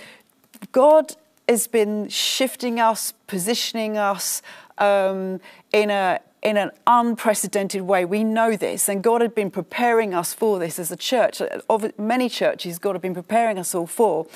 God 0.73 1.17
has 1.49 1.67
been 1.67 2.09
shifting 2.09 2.81
us, 2.81 3.13
positioning 3.27 3.99
us 3.99 4.41
um, 4.79 5.41
in 5.73 5.91
a 5.91 6.21
in 6.43 6.57
an 6.57 6.71
unprecedented 6.87 7.83
way. 7.83 8.05
We 8.05 8.25
know 8.25 8.57
this, 8.57 8.89
and 8.89 9.03
God 9.03 9.21
had 9.21 9.35
been 9.35 9.51
preparing 9.51 10.15
us 10.15 10.33
for 10.33 10.59
this 10.59 10.79
as 10.79 10.91
a 10.91 10.97
church. 10.97 11.43
Many 11.99 12.29
churches, 12.29 12.79
God 12.79 12.95
had 12.95 13.03
been 13.03 13.15
preparing 13.15 13.59
us 13.59 13.75
all 13.75 13.87
for. 13.87 14.27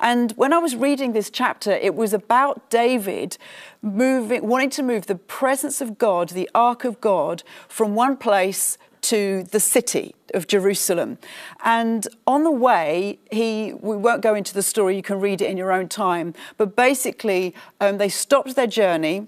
And 0.00 0.32
when 0.32 0.52
I 0.52 0.58
was 0.58 0.74
reading 0.74 1.12
this 1.12 1.30
chapter, 1.30 1.72
it 1.72 1.94
was 1.94 2.12
about 2.12 2.68
David 2.70 3.38
moving, 3.80 4.46
wanting 4.46 4.70
to 4.70 4.82
move 4.82 5.06
the 5.06 5.14
presence 5.14 5.80
of 5.80 5.98
God, 5.98 6.30
the 6.30 6.50
ark 6.54 6.84
of 6.84 7.00
God, 7.00 7.44
from 7.68 7.94
one 7.94 8.16
place 8.16 8.76
to 9.02 9.44
the 9.50 9.60
city 9.60 10.14
of 10.32 10.46
Jerusalem. 10.46 11.18
And 11.64 12.06
on 12.26 12.44
the 12.44 12.50
way, 12.50 13.18
he, 13.30 13.72
we 13.74 13.96
won't 13.96 14.22
go 14.22 14.34
into 14.34 14.54
the 14.54 14.62
story, 14.62 14.96
you 14.96 15.02
can 15.02 15.20
read 15.20 15.40
it 15.42 15.50
in 15.50 15.56
your 15.56 15.72
own 15.72 15.88
time, 15.88 16.34
but 16.56 16.76
basically, 16.76 17.54
um, 17.80 17.98
they 17.98 18.08
stopped 18.08 18.54
their 18.54 18.68
journey 18.68 19.26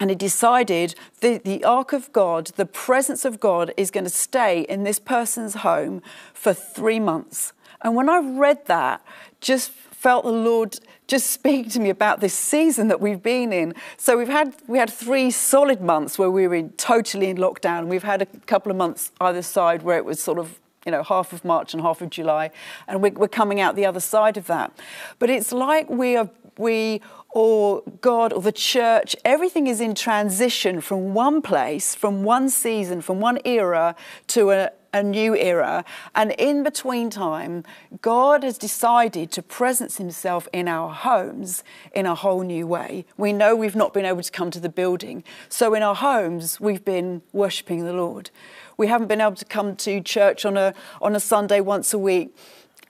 and 0.00 0.10
he 0.10 0.16
decided 0.16 0.94
the, 1.20 1.38
the 1.38 1.64
ark 1.64 1.92
of 1.92 2.12
God, 2.12 2.46
the 2.56 2.66
presence 2.66 3.24
of 3.24 3.40
God, 3.40 3.72
is 3.76 3.90
going 3.90 4.04
to 4.04 4.10
stay 4.10 4.62
in 4.62 4.84
this 4.84 4.98
person's 4.98 5.56
home 5.56 6.02
for 6.32 6.54
three 6.54 7.00
months. 7.00 7.52
And 7.82 7.94
when 7.94 8.08
I 8.08 8.18
read 8.18 8.66
that, 8.66 9.04
just 9.40 9.70
felt 9.70 10.24
the 10.24 10.30
Lord 10.32 10.78
just 11.06 11.30
speak 11.30 11.70
to 11.72 11.80
me 11.80 11.90
about 11.90 12.20
this 12.20 12.34
season 12.34 12.88
that 12.88 13.00
we've 13.00 13.22
been 13.22 13.52
in. 13.52 13.74
So 13.96 14.16
we've 14.16 14.28
had 14.28 14.54
we 14.66 14.78
had 14.78 14.90
three 14.90 15.30
solid 15.30 15.80
months 15.80 16.18
where 16.18 16.30
we 16.30 16.46
were 16.46 16.54
in, 16.54 16.70
totally 16.72 17.28
in 17.28 17.36
lockdown. 17.36 17.86
We've 17.86 18.02
had 18.02 18.22
a 18.22 18.26
couple 18.46 18.70
of 18.70 18.76
months 18.76 19.12
either 19.20 19.42
side 19.42 19.82
where 19.82 19.98
it 19.98 20.04
was 20.04 20.20
sort 20.20 20.38
of 20.38 20.58
you 20.86 20.92
know 20.92 21.02
half 21.02 21.32
of 21.32 21.44
March 21.44 21.74
and 21.74 21.82
half 21.82 22.00
of 22.00 22.10
July, 22.10 22.50
and 22.86 23.02
we're, 23.02 23.12
we're 23.12 23.28
coming 23.28 23.60
out 23.60 23.76
the 23.76 23.86
other 23.86 24.00
side 24.00 24.36
of 24.36 24.46
that. 24.46 24.72
But 25.18 25.30
it's 25.30 25.52
like 25.52 25.88
we 25.90 26.16
are 26.16 26.30
we 26.56 27.00
or 27.30 27.82
God 28.00 28.32
or 28.32 28.40
the 28.40 28.52
church, 28.52 29.14
everything 29.24 29.66
is 29.66 29.80
in 29.80 29.94
transition 29.94 30.80
from 30.80 31.14
one 31.14 31.42
place, 31.42 31.94
from 31.94 32.24
one 32.24 32.48
season, 32.48 33.00
from 33.00 33.20
one 33.20 33.38
era 33.44 33.94
to 34.28 34.50
a, 34.50 34.70
a 34.94 35.02
new 35.02 35.36
era. 35.36 35.84
And 36.14 36.32
in 36.32 36.62
between 36.62 37.10
time, 37.10 37.64
God 38.00 38.42
has 38.42 38.56
decided 38.56 39.30
to 39.32 39.42
presence 39.42 39.98
Himself 39.98 40.48
in 40.52 40.68
our 40.68 40.90
homes 40.90 41.62
in 41.94 42.06
a 42.06 42.14
whole 42.14 42.42
new 42.42 42.66
way. 42.66 43.04
We 43.18 43.34
know 43.34 43.54
we've 43.54 43.76
not 43.76 43.92
been 43.92 44.06
able 44.06 44.22
to 44.22 44.32
come 44.32 44.50
to 44.52 44.60
the 44.60 44.70
building. 44.70 45.22
So 45.50 45.74
in 45.74 45.82
our 45.82 45.94
homes, 45.94 46.58
we've 46.60 46.84
been 46.84 47.20
worshipping 47.32 47.84
the 47.84 47.92
Lord. 47.92 48.30
We 48.78 48.86
haven't 48.86 49.08
been 49.08 49.20
able 49.20 49.36
to 49.36 49.44
come 49.44 49.76
to 49.76 50.00
church 50.00 50.46
on 50.46 50.56
a, 50.56 50.72
on 51.02 51.14
a 51.14 51.20
Sunday 51.20 51.60
once 51.60 51.92
a 51.92 51.98
week. 51.98 52.34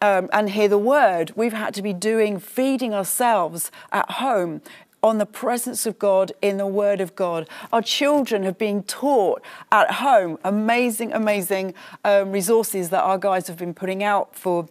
Um, 0.01 0.29
and 0.33 0.51
hear 0.51 0.69
the 0.69 0.79
word. 0.79 1.33
We've 1.35 1.53
had 1.53 1.75
to 1.75 1.83
be 1.83 1.93
doing, 1.93 2.39
feeding 2.39 2.95
ourselves 2.95 3.73
at 3.91 4.09
home 4.13 4.61
on 5.03 5.19
the 5.19 5.27
presence 5.27 5.87
of 5.87 5.99
God 5.99 6.33
in 6.43 6.57
the 6.57 6.67
Word 6.67 7.01
of 7.01 7.15
God. 7.15 7.49
Our 7.73 7.83
children 7.83 8.43
have 8.43 8.59
been 8.59 8.83
taught 8.83 9.43
at 9.71 9.93
home 9.93 10.39
amazing, 10.45 11.13
amazing 11.13 11.75
um, 12.05 12.33
resources 12.33 12.91
that 12.91 13.03
our 13.03 13.19
guys 13.19 13.47
have 13.47 13.57
been 13.57 13.75
putting 13.75 14.03
out 14.03 14.35
for 14.35 14.69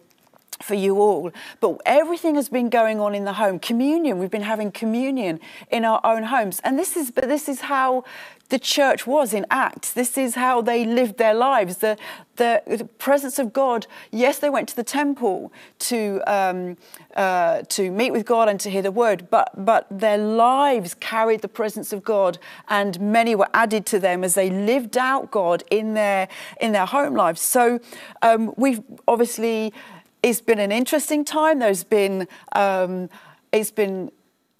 for 0.62 0.74
you 0.74 1.00
all. 1.00 1.30
But 1.60 1.80
everything 1.86 2.34
has 2.34 2.48
been 2.48 2.68
going 2.68 3.00
on 3.00 3.14
in 3.14 3.24
the 3.24 3.34
home. 3.34 3.58
Communion, 3.58 4.18
we've 4.18 4.30
been 4.30 4.42
having 4.42 4.72
communion 4.72 5.40
in 5.70 5.84
our 5.84 6.00
own 6.04 6.24
homes. 6.24 6.60
And 6.64 6.78
this 6.78 6.96
is 6.96 7.10
but 7.10 7.28
this 7.28 7.48
is 7.48 7.62
how 7.62 8.04
the 8.48 8.58
church 8.58 9.06
was 9.06 9.34
in 9.34 9.44
Acts. 9.50 9.92
This 9.92 10.16
is 10.16 10.34
how 10.34 10.62
they 10.62 10.84
lived 10.84 11.18
their 11.18 11.34
lives. 11.34 11.78
The, 11.78 11.98
the, 12.36 12.88
presence 12.98 13.38
of 13.38 13.52
God, 13.52 13.86
yes, 14.10 14.38
they 14.38 14.48
went 14.48 14.68
to 14.70 14.76
the 14.76 14.84
temple 14.84 15.52
to, 15.80 16.22
um, 16.26 16.76
uh, 17.14 17.62
to 17.68 17.90
meet 17.90 18.12
with 18.12 18.24
God 18.24 18.48
and 18.48 18.58
to 18.60 18.70
hear 18.70 18.80
the 18.80 18.90
word, 18.90 19.28
but, 19.30 19.64
but 19.64 19.86
their 19.90 20.18
lives 20.18 20.94
carried 20.94 21.42
the 21.42 21.48
presence 21.48 21.92
of 21.92 22.02
God, 22.02 22.38
and 22.68 22.98
many 23.00 23.34
were 23.34 23.48
added 23.52 23.84
to 23.86 23.98
them 23.98 24.24
as 24.24 24.34
they 24.34 24.50
lived 24.50 24.96
out 24.96 25.30
God 25.30 25.62
in 25.70 25.94
their, 25.94 26.28
in 26.60 26.72
their 26.72 26.86
home 26.86 27.14
lives. 27.14 27.40
So 27.40 27.80
um, 28.22 28.54
we've 28.56 28.80
obviously, 29.06 29.72
it's 30.22 30.40
been 30.40 30.58
an 30.58 30.72
interesting 30.72 31.24
time. 31.24 31.58
There's 31.58 31.84
been, 31.84 32.28
um, 32.52 33.08
it's 33.52 33.70
been 33.70 34.10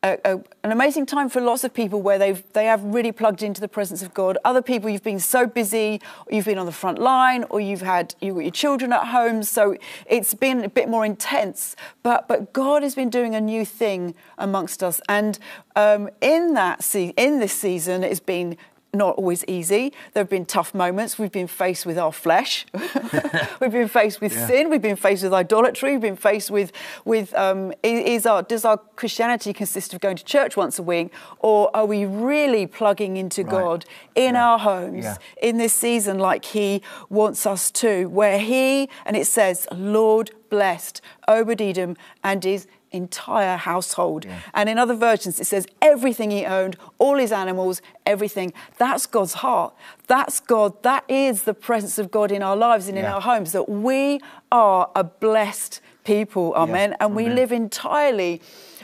a, 0.03 0.19
a, 0.25 0.41
an 0.63 0.71
amazing 0.71 1.07
time 1.07 1.29
for 1.29 1.41
lots 1.41 1.65
of 1.65 1.75
people 1.75 2.01
where 2.01 2.19
they've 2.19 2.43
they 2.53 2.67
have 2.67 2.83
really 2.85 3.11
plugged 3.11 3.43
into 3.43 3.61
the 3.61 3.69
presence 3.69 4.03
of 4.03 4.15
God. 4.15 4.39
Other 4.45 4.63
people, 4.63 4.89
you've 4.89 5.03
been 5.03 5.19
so 5.19 5.47
busy, 5.47 6.01
you've 6.31 6.45
been 6.45 6.59
on 6.59 6.67
the 6.67 6.73
front 6.73 6.99
line, 6.99 7.45
or 7.51 7.61
you've 7.61 7.81
had 7.81 8.15
you've 8.21 8.37
got 8.37 8.45
your 8.45 8.53
children 8.53 8.93
at 8.93 9.09
home, 9.09 9.43
so 9.43 9.77
it's 10.07 10.35
been 10.35 10.63
a 10.65 10.69
bit 10.69 10.89
more 10.89 11.05
intense. 11.05 11.75
But 12.03 12.29
but 12.29 12.53
God 12.53 12.83
has 12.83 12.95
been 12.95 13.11
doing 13.11 13.35
a 13.35 13.41
new 13.41 13.65
thing 13.65 14.15
amongst 14.37 14.83
us, 14.83 15.01
and 15.09 15.39
um, 15.75 16.11
in 16.21 16.55
that 16.55 16.85
se- 16.85 17.15
in 17.17 17.41
this 17.41 17.53
season, 17.53 18.05
it's 18.05 18.21
been 18.21 18.57
not 18.95 19.17
always 19.17 19.45
easy. 19.47 19.93
There 20.15 20.23
have 20.23 20.31
been 20.31 20.47
tough 20.47 20.75
moments. 20.75 21.19
We've 21.19 21.33
been 21.33 21.47
faced 21.47 21.85
with 21.85 21.99
our 21.99 22.13
flesh. 22.13 22.67
we've 23.61 23.73
been 23.73 23.89
faced 23.89 24.21
with 24.21 24.33
yeah. 24.33 24.47
sin. 24.47 24.71
We've 24.71 24.83
been 24.83 24.97
faced 24.97 25.23
with 25.23 25.35
idolatry. 25.35 25.93
We've 25.93 26.01
been 26.01 26.17
faced 26.17 26.51
with 26.51 26.73
with 27.05 27.35
um, 27.35 27.73
is 27.83 28.25
our 28.27 28.43
does 28.43 28.65
our 28.65 28.79
Christianity 28.97 29.53
consist 29.53 29.93
of 29.93 30.01
going 30.01 30.17
to 30.17 30.25
church 30.25 30.57
once 30.57 30.79
a 30.79 30.83
week, 30.83 31.13
or 31.41 31.71
are 31.77 31.87
we 31.87 32.07
really 32.07 32.67
plugging 32.67 33.17
into 33.17 33.43
right. 33.43 33.51
God 33.51 33.85
in 34.15 34.35
yeah. 34.35 34.49
our 34.49 34.59
homes 34.59 35.05
yeah. 35.05 35.17
in 35.43 35.59
this 35.59 35.75
season 35.75 36.19
like 36.19 36.47
He 36.47 36.83
wants 37.11 37.47
us 37.47 37.71
to, 37.73 38.07
where 38.07 38.39
He 38.39 38.89
and 39.05 39.17
it 39.17 39.27
says, 39.27 39.69
Lord 39.71 40.31
blessed 40.49 41.01
Obed 41.27 41.61
Edom 41.61 41.97
and 42.25 42.43
his 42.43 42.67
entire 42.91 43.57
household. 43.57 44.25
Yeah. 44.25 44.41
And 44.55 44.69
in 44.69 44.79
other 44.79 44.95
versions, 44.95 45.41
it 45.41 45.47
says 45.47 45.67
everything 45.83 46.31
he 46.31 46.45
owned, 46.45 46.77
all 46.99 47.17
his 47.17 47.33
animals, 47.33 47.83
everything. 48.07 48.53
That's 48.79 49.07
God's 49.07 49.35
heart. 49.35 49.75
That's 50.07 50.41
God. 50.41 50.83
That 50.83 51.05
is 51.09 51.43
the 51.43 51.55
presence 51.55 51.99
of 51.99 52.11
God 52.11 52.33
in 52.33 52.43
our 52.43 52.57
lives 52.57 52.89
and 52.89 52.97
in 52.99 53.05
our 53.05 53.21
homes, 53.21 53.53
that 53.53 53.69
we 53.69 54.21
are 54.51 54.91
a 54.95 55.05
blessed 55.05 55.81
people. 56.05 56.55
Amen. 56.55 56.97
And 57.01 57.15
we 57.15 57.25
Amen. 57.25 57.37
live 57.37 57.53
entirely. 57.53 58.41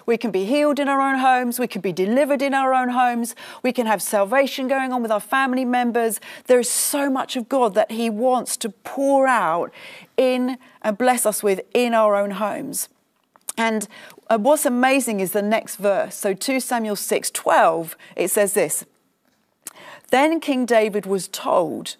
We 0.07 0.19
can 0.19 0.31
be 0.31 0.45
healed 0.45 0.79
in 0.79 0.88
our 0.88 1.01
own 1.01 1.19
homes. 1.19 1.59
We 1.59 1.67
can 1.67 1.81
be 1.81 1.93
delivered 1.93 2.43
in 2.43 2.53
our 2.53 2.75
own 2.75 2.90
homes. 2.90 3.35
We 3.62 3.73
can 3.73 3.87
have 3.87 4.03
salvation 4.03 4.69
going 4.69 4.93
on 4.93 5.01
with 5.01 5.11
our 5.11 5.21
family 5.21 5.64
members. 5.64 6.21
There 6.47 6.61
is 6.61 6.71
so 6.71 7.09
much 7.09 7.37
of 7.37 7.49
God 7.49 7.75
that 7.75 7.90
He 7.90 8.11
wants 8.11 8.59
to 8.59 8.69
pour 8.69 9.27
out 9.27 9.73
in 10.17 10.59
and 10.83 10.99
bless 10.99 11.25
us 11.25 11.43
with 11.43 11.62
in 11.73 11.95
our 11.95 12.14
own 12.14 12.33
homes. 12.33 12.88
And 13.57 13.87
uh, 14.29 14.38
what's 14.38 14.67
amazing 14.67 15.21
is 15.21 15.33
the 15.33 15.43
next 15.43 15.77
verse. 15.77 16.14
So 16.14 16.35
2 16.35 16.61
Samuel 16.61 16.97
6 16.97 17.31
12, 17.31 17.97
it 18.17 18.31
says 18.31 18.55
this 18.55 18.85
Then 20.11 20.40
King 20.40 20.67
David 20.67 21.07
was 21.07 21.29
told, 21.29 21.97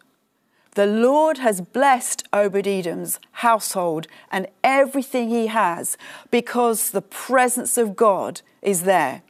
The 0.75 0.87
Lord 0.87 1.39
has 1.39 1.61
blessed 1.61 2.27
Obed 2.33 2.67
Edom's 2.67 3.21
household 3.33 4.09
and 4.33 4.49
everything 4.63 5.29
he 5.29 5.47
has 5.47 5.97
because 6.31 6.91
the 6.91 7.03
presence 7.03 7.79
of 7.79 7.95
God 7.95 8.41
is 8.61 8.83
there. 8.83 9.23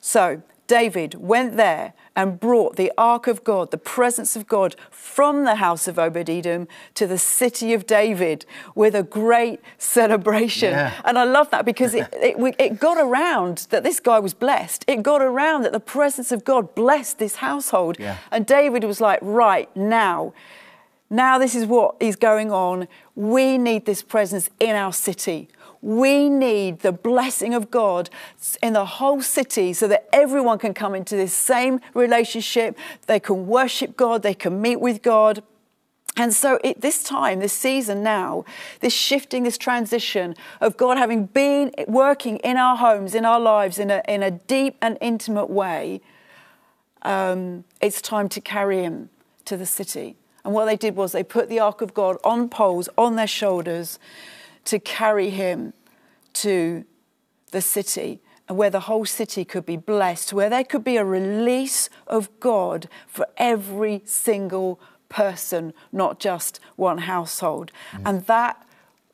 So 0.00 0.42
David 0.66 1.14
went 1.14 1.56
there 1.56 1.92
and 2.16 2.38
brought 2.40 2.76
the 2.76 2.92
ark 2.96 3.26
of 3.26 3.44
God, 3.44 3.70
the 3.70 3.78
presence 3.78 4.36
of 4.36 4.46
God, 4.46 4.76
from 4.90 5.44
the 5.44 5.56
house 5.56 5.86
of 5.88 5.98
Obed 5.98 6.30
Edom 6.30 6.68
to 6.94 7.06
the 7.06 7.18
city 7.18 7.74
of 7.74 7.86
David 7.86 8.46
with 8.74 8.94
a 8.94 9.02
great 9.02 9.60
celebration. 9.78 10.70
Yeah. 10.70 10.92
And 11.04 11.18
I 11.18 11.24
love 11.24 11.50
that 11.50 11.64
because 11.64 11.94
it, 11.94 12.08
it, 12.12 12.54
it 12.58 12.80
got 12.80 12.98
around 12.98 13.66
that 13.70 13.82
this 13.82 14.00
guy 14.00 14.18
was 14.20 14.32
blessed. 14.32 14.84
It 14.86 15.02
got 15.02 15.20
around 15.20 15.62
that 15.62 15.72
the 15.72 15.80
presence 15.80 16.32
of 16.32 16.44
God 16.44 16.74
blessed 16.74 17.18
this 17.18 17.36
household. 17.36 17.96
Yeah. 17.98 18.18
And 18.30 18.46
David 18.46 18.84
was 18.84 19.00
like, 19.00 19.18
right 19.22 19.74
now, 19.76 20.32
now 21.10 21.38
this 21.38 21.54
is 21.54 21.66
what 21.66 21.96
is 22.00 22.16
going 22.16 22.50
on. 22.50 22.88
We 23.14 23.58
need 23.58 23.86
this 23.86 24.02
presence 24.02 24.50
in 24.60 24.74
our 24.76 24.92
city. 24.92 25.48
We 25.84 26.30
need 26.30 26.80
the 26.80 26.92
blessing 26.92 27.52
of 27.52 27.70
God 27.70 28.08
in 28.62 28.72
the 28.72 28.86
whole 28.86 29.20
city 29.20 29.74
so 29.74 29.86
that 29.88 30.08
everyone 30.14 30.58
can 30.58 30.72
come 30.72 30.94
into 30.94 31.14
this 31.14 31.34
same 31.34 31.78
relationship. 31.92 32.78
They 33.06 33.20
can 33.20 33.46
worship 33.46 33.94
God, 33.94 34.22
they 34.22 34.32
can 34.32 34.62
meet 34.62 34.80
with 34.80 35.02
God. 35.02 35.42
And 36.16 36.32
so, 36.32 36.58
it, 36.64 36.80
this 36.80 37.02
time, 37.02 37.40
this 37.40 37.52
season 37.52 38.02
now, 38.02 38.46
this 38.80 38.94
shifting, 38.94 39.42
this 39.42 39.58
transition 39.58 40.36
of 40.58 40.78
God 40.78 40.96
having 40.96 41.26
been 41.26 41.70
working 41.86 42.38
in 42.38 42.56
our 42.56 42.76
homes, 42.76 43.14
in 43.14 43.26
our 43.26 43.40
lives, 43.40 43.78
in 43.78 43.90
a, 43.90 44.00
in 44.08 44.22
a 44.22 44.30
deep 44.30 44.78
and 44.80 44.96
intimate 45.02 45.50
way, 45.50 46.00
um, 47.02 47.64
it's 47.82 48.00
time 48.00 48.30
to 48.30 48.40
carry 48.40 48.82
Him 48.82 49.10
to 49.44 49.58
the 49.58 49.66
city. 49.66 50.16
And 50.46 50.54
what 50.54 50.64
they 50.64 50.76
did 50.76 50.96
was 50.96 51.12
they 51.12 51.22
put 51.22 51.50
the 51.50 51.60
Ark 51.60 51.82
of 51.82 51.92
God 51.92 52.16
on 52.24 52.48
poles 52.48 52.88
on 52.96 53.16
their 53.16 53.26
shoulders 53.26 53.98
to 54.64 54.78
carry 54.78 55.30
Him 55.30 55.72
to 56.34 56.84
the 57.50 57.60
city 57.60 58.20
where 58.48 58.70
the 58.70 58.80
whole 58.80 59.06
city 59.06 59.44
could 59.44 59.64
be 59.64 59.76
blessed, 59.76 60.32
where 60.32 60.50
there 60.50 60.64
could 60.64 60.84
be 60.84 60.96
a 60.96 61.04
release 61.04 61.88
of 62.06 62.28
God 62.40 62.88
for 63.06 63.26
every 63.38 64.02
single 64.04 64.78
person, 65.08 65.72
not 65.92 66.18
just 66.18 66.60
one 66.76 66.98
household. 66.98 67.72
Mm. 67.92 68.02
And 68.04 68.26
that 68.26 68.60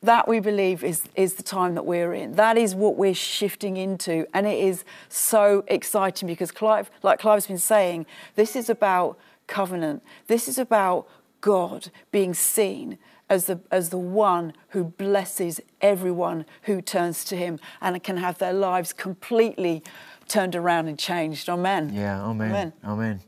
that 0.03 0.27
we 0.27 0.39
believe 0.39 0.83
is, 0.83 1.03
is 1.15 1.35
the 1.35 1.43
time 1.43 1.75
that 1.75 1.85
we're 1.85 2.11
in. 2.11 2.33
That 2.33 2.57
is 2.57 2.73
what 2.73 2.97
we're 2.97 3.13
shifting 3.13 3.77
into. 3.77 4.25
And 4.33 4.47
it 4.47 4.57
is 4.57 4.83
so 5.09 5.63
exciting 5.67 6.27
because 6.27 6.49
Clive, 6.49 6.89
like 7.03 7.19
Clive's 7.19 7.45
been 7.45 7.59
saying, 7.59 8.07
this 8.35 8.55
is 8.55 8.67
about 8.67 9.19
covenant. 9.45 10.01
This 10.25 10.47
is 10.47 10.57
about 10.57 11.07
God 11.39 11.91
being 12.11 12.33
seen 12.33 12.97
as 13.31 13.45
the, 13.45 13.61
as 13.71 13.89
the 13.89 13.97
one 13.97 14.51
who 14.69 14.83
blesses 14.83 15.61
everyone 15.79 16.45
who 16.63 16.81
turns 16.81 17.23
to 17.23 17.37
him 17.37 17.59
and 17.79 18.03
can 18.03 18.17
have 18.17 18.37
their 18.39 18.51
lives 18.51 18.91
completely 18.91 19.81
turned 20.27 20.53
around 20.53 20.89
and 20.89 20.99
changed. 20.99 21.47
Amen. 21.47 21.93
Yeah, 21.93 22.21
amen. 22.25 22.51
Amen. 22.51 22.73
Amen. 22.83 23.21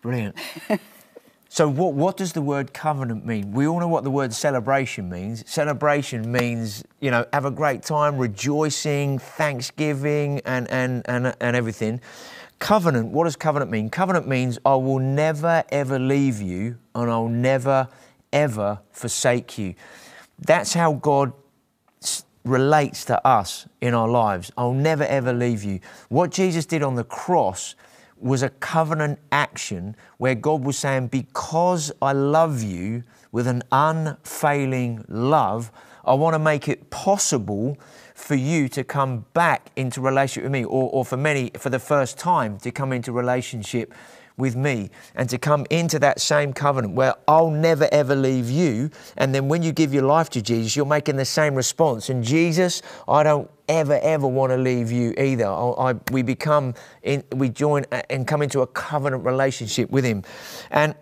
Brilliant. 0.00 0.36
so, 1.50 1.68
what, 1.68 1.92
what 1.92 2.16
does 2.16 2.32
the 2.32 2.40
word 2.40 2.72
covenant 2.72 3.26
mean? 3.26 3.52
We 3.52 3.66
all 3.66 3.78
know 3.80 3.88
what 3.88 4.02
the 4.02 4.10
word 4.10 4.32
celebration 4.32 5.10
means. 5.10 5.44
Celebration 5.46 6.32
means, 6.32 6.82
you 7.00 7.10
know, 7.10 7.26
have 7.34 7.44
a 7.44 7.50
great 7.50 7.82
time, 7.82 8.16
rejoicing, 8.16 9.18
thanksgiving, 9.18 10.40
and, 10.46 10.70
and, 10.70 11.02
and, 11.04 11.36
and 11.38 11.54
everything. 11.54 12.00
Covenant, 12.60 13.10
what 13.10 13.24
does 13.24 13.36
covenant 13.36 13.70
mean? 13.70 13.90
Covenant 13.90 14.26
means 14.26 14.58
I 14.64 14.74
will 14.76 15.00
never, 15.00 15.64
ever 15.68 15.98
leave 15.98 16.40
you, 16.40 16.78
and 16.94 17.10
I'll 17.10 17.28
never, 17.28 17.88
ever 18.32 18.80
forsake 18.90 19.58
you. 19.58 19.74
That's 20.38 20.72
how 20.72 20.94
God 20.94 21.32
relates 22.44 23.04
to 23.06 23.26
us 23.26 23.66
in 23.80 23.94
our 23.94 24.08
lives. 24.08 24.50
I'll 24.56 24.72
never 24.72 25.04
ever 25.04 25.32
leave 25.32 25.62
you. 25.62 25.80
What 26.08 26.30
Jesus 26.30 26.66
did 26.66 26.82
on 26.82 26.94
the 26.94 27.04
cross 27.04 27.74
was 28.16 28.42
a 28.42 28.50
covenant 28.50 29.18
action 29.32 29.96
where 30.18 30.34
God 30.34 30.62
was 30.64 30.78
saying, 30.78 31.08
Because 31.08 31.92
I 32.00 32.12
love 32.12 32.62
you 32.62 33.02
with 33.32 33.46
an 33.46 33.62
unfailing 33.72 35.04
love, 35.08 35.70
I 36.04 36.14
want 36.14 36.34
to 36.34 36.38
make 36.38 36.68
it 36.68 36.90
possible 36.90 37.78
for 38.14 38.34
you 38.34 38.68
to 38.70 38.84
come 38.84 39.26
back 39.32 39.70
into 39.76 40.00
relationship 40.00 40.44
with 40.44 40.52
me, 40.52 40.64
or, 40.64 40.90
or 40.90 41.04
for 41.04 41.16
many, 41.16 41.50
for 41.58 41.70
the 41.70 41.78
first 41.78 42.18
time, 42.18 42.58
to 42.58 42.70
come 42.70 42.92
into 42.92 43.12
relationship 43.12 43.92
with 44.40 44.56
me 44.56 44.90
and 45.14 45.28
to 45.30 45.38
come 45.38 45.66
into 45.70 45.98
that 46.00 46.20
same 46.20 46.52
covenant 46.52 46.94
where 46.94 47.14
I'll 47.28 47.50
never 47.50 47.88
ever 47.92 48.14
leave 48.16 48.50
you. 48.50 48.90
And 49.16 49.34
then 49.34 49.48
when 49.48 49.62
you 49.62 49.72
give 49.72 49.94
your 49.94 50.04
life 50.04 50.30
to 50.30 50.42
Jesus, 50.42 50.74
you're 50.74 50.86
making 50.86 51.16
the 51.16 51.24
same 51.24 51.54
response. 51.54 52.08
And 52.08 52.24
Jesus, 52.24 52.82
I 53.06 53.22
don't 53.22 53.50
ever 53.68 54.00
ever 54.02 54.26
want 54.26 54.50
to 54.50 54.56
leave 54.56 54.90
you 54.90 55.14
either. 55.16 55.46
I, 55.46 55.90
I, 55.90 55.94
we 56.10 56.22
become, 56.22 56.74
in, 57.02 57.22
we 57.32 57.48
join 57.48 57.84
and 58.08 58.26
come 58.26 58.42
into 58.42 58.62
a 58.62 58.66
covenant 58.66 59.24
relationship 59.24 59.90
with 59.90 60.04
Him. 60.04 60.24
And 60.70 60.94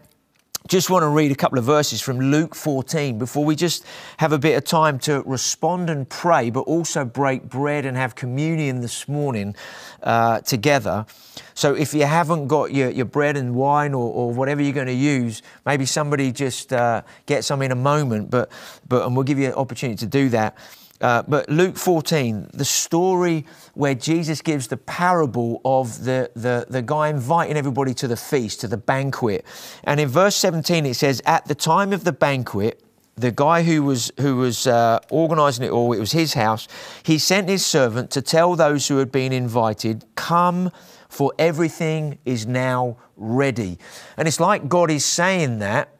just 0.68 0.90
want 0.90 1.02
to 1.02 1.09
read 1.09 1.33
a 1.33 1.35
couple 1.35 1.59
of 1.59 1.64
verses 1.64 2.02
from 2.02 2.20
Luke 2.20 2.54
14 2.54 3.18
before 3.18 3.42
we 3.42 3.57
just 3.57 3.87
have 4.18 4.33
a 4.33 4.38
bit 4.38 4.54
of 4.54 4.64
time 4.64 4.98
to 5.00 5.22
respond 5.22 5.88
and 5.88 6.07
pray, 6.07 6.50
but 6.50 6.61
also 6.61 7.07
break 7.07 7.44
bread 7.44 7.87
and 7.87 7.96
have 7.96 8.14
communion 8.14 8.83
this 8.83 9.09
morning 9.09 9.57
uh, 10.02 10.40
together. 10.42 11.07
So 11.54 11.74
if 11.74 11.94
you 11.94 12.04
haven't 12.04 12.48
got 12.48 12.74
your, 12.74 12.90
your 12.90 13.07
bread 13.07 13.38
and 13.38 13.54
wine 13.54 13.94
or, 13.94 14.12
or 14.12 14.31
whatever 14.31 14.61
you're 14.61 14.74
going 14.74 14.88
to 14.88 14.92
use, 14.92 15.40
maybe 15.64 15.87
somebody 15.87 16.31
just 16.33 16.70
uh, 16.70 17.00
get 17.24 17.44
some 17.44 17.62
in 17.62 17.72
a 17.72 17.76
moment, 17.76 18.28
but, 18.28 18.52
but 18.87 19.07
and 19.07 19.16
we'll 19.16 19.24
give 19.24 19.38
you 19.38 19.46
an 19.46 19.54
opportunity 19.54 19.96
to 19.96 20.07
do 20.07 20.28
that. 20.28 20.54
Uh, 21.00 21.22
but 21.28 21.48
Luke 21.48 21.76
14, 21.76 22.48
the 22.52 22.64
story 22.64 23.46
where 23.74 23.94
Jesus 23.94 24.42
gives 24.42 24.66
the 24.66 24.76
parable 24.76 25.61
of 25.64 26.04
the, 26.04 26.30
the, 26.34 26.66
the 26.68 26.82
guy 26.82 27.08
inviting 27.08 27.56
everybody 27.56 27.94
to 27.94 28.08
the 28.08 28.16
feast, 28.16 28.61
to 28.62 28.68
the 28.68 28.76
banquet. 28.76 29.44
And 29.84 30.00
in 30.00 30.08
verse 30.08 30.34
17, 30.37 30.87
it 30.87 30.94
says, 30.94 31.22
At 31.24 31.46
the 31.46 31.54
time 31.54 31.92
of 31.92 32.02
the 32.02 32.12
banquet, 32.12 32.82
the 33.14 33.30
guy 33.30 33.62
who 33.62 33.82
was, 33.82 34.11
who 34.20 34.37
was 34.37 34.66
uh, 34.66 34.98
organising 35.11 35.64
it 35.66 35.70
all, 35.70 35.92
it 35.92 36.00
was 36.00 36.12
his 36.12 36.34
house, 36.34 36.66
he 37.02 37.18
sent 37.18 37.48
his 37.48 37.64
servant 37.64 38.11
to 38.12 38.22
tell 38.22 38.56
those 38.56 38.88
who 38.88 38.98
had 38.98 39.12
been 39.12 39.32
invited, 39.32 40.04
Come, 40.16 40.72
for 41.08 41.32
everything 41.38 42.18
is 42.24 42.46
now 42.46 42.96
ready. 43.16 43.78
And 44.16 44.26
it's 44.26 44.40
like 44.40 44.68
God 44.68 44.90
is 44.90 45.04
saying 45.04 45.61
that 45.61 45.94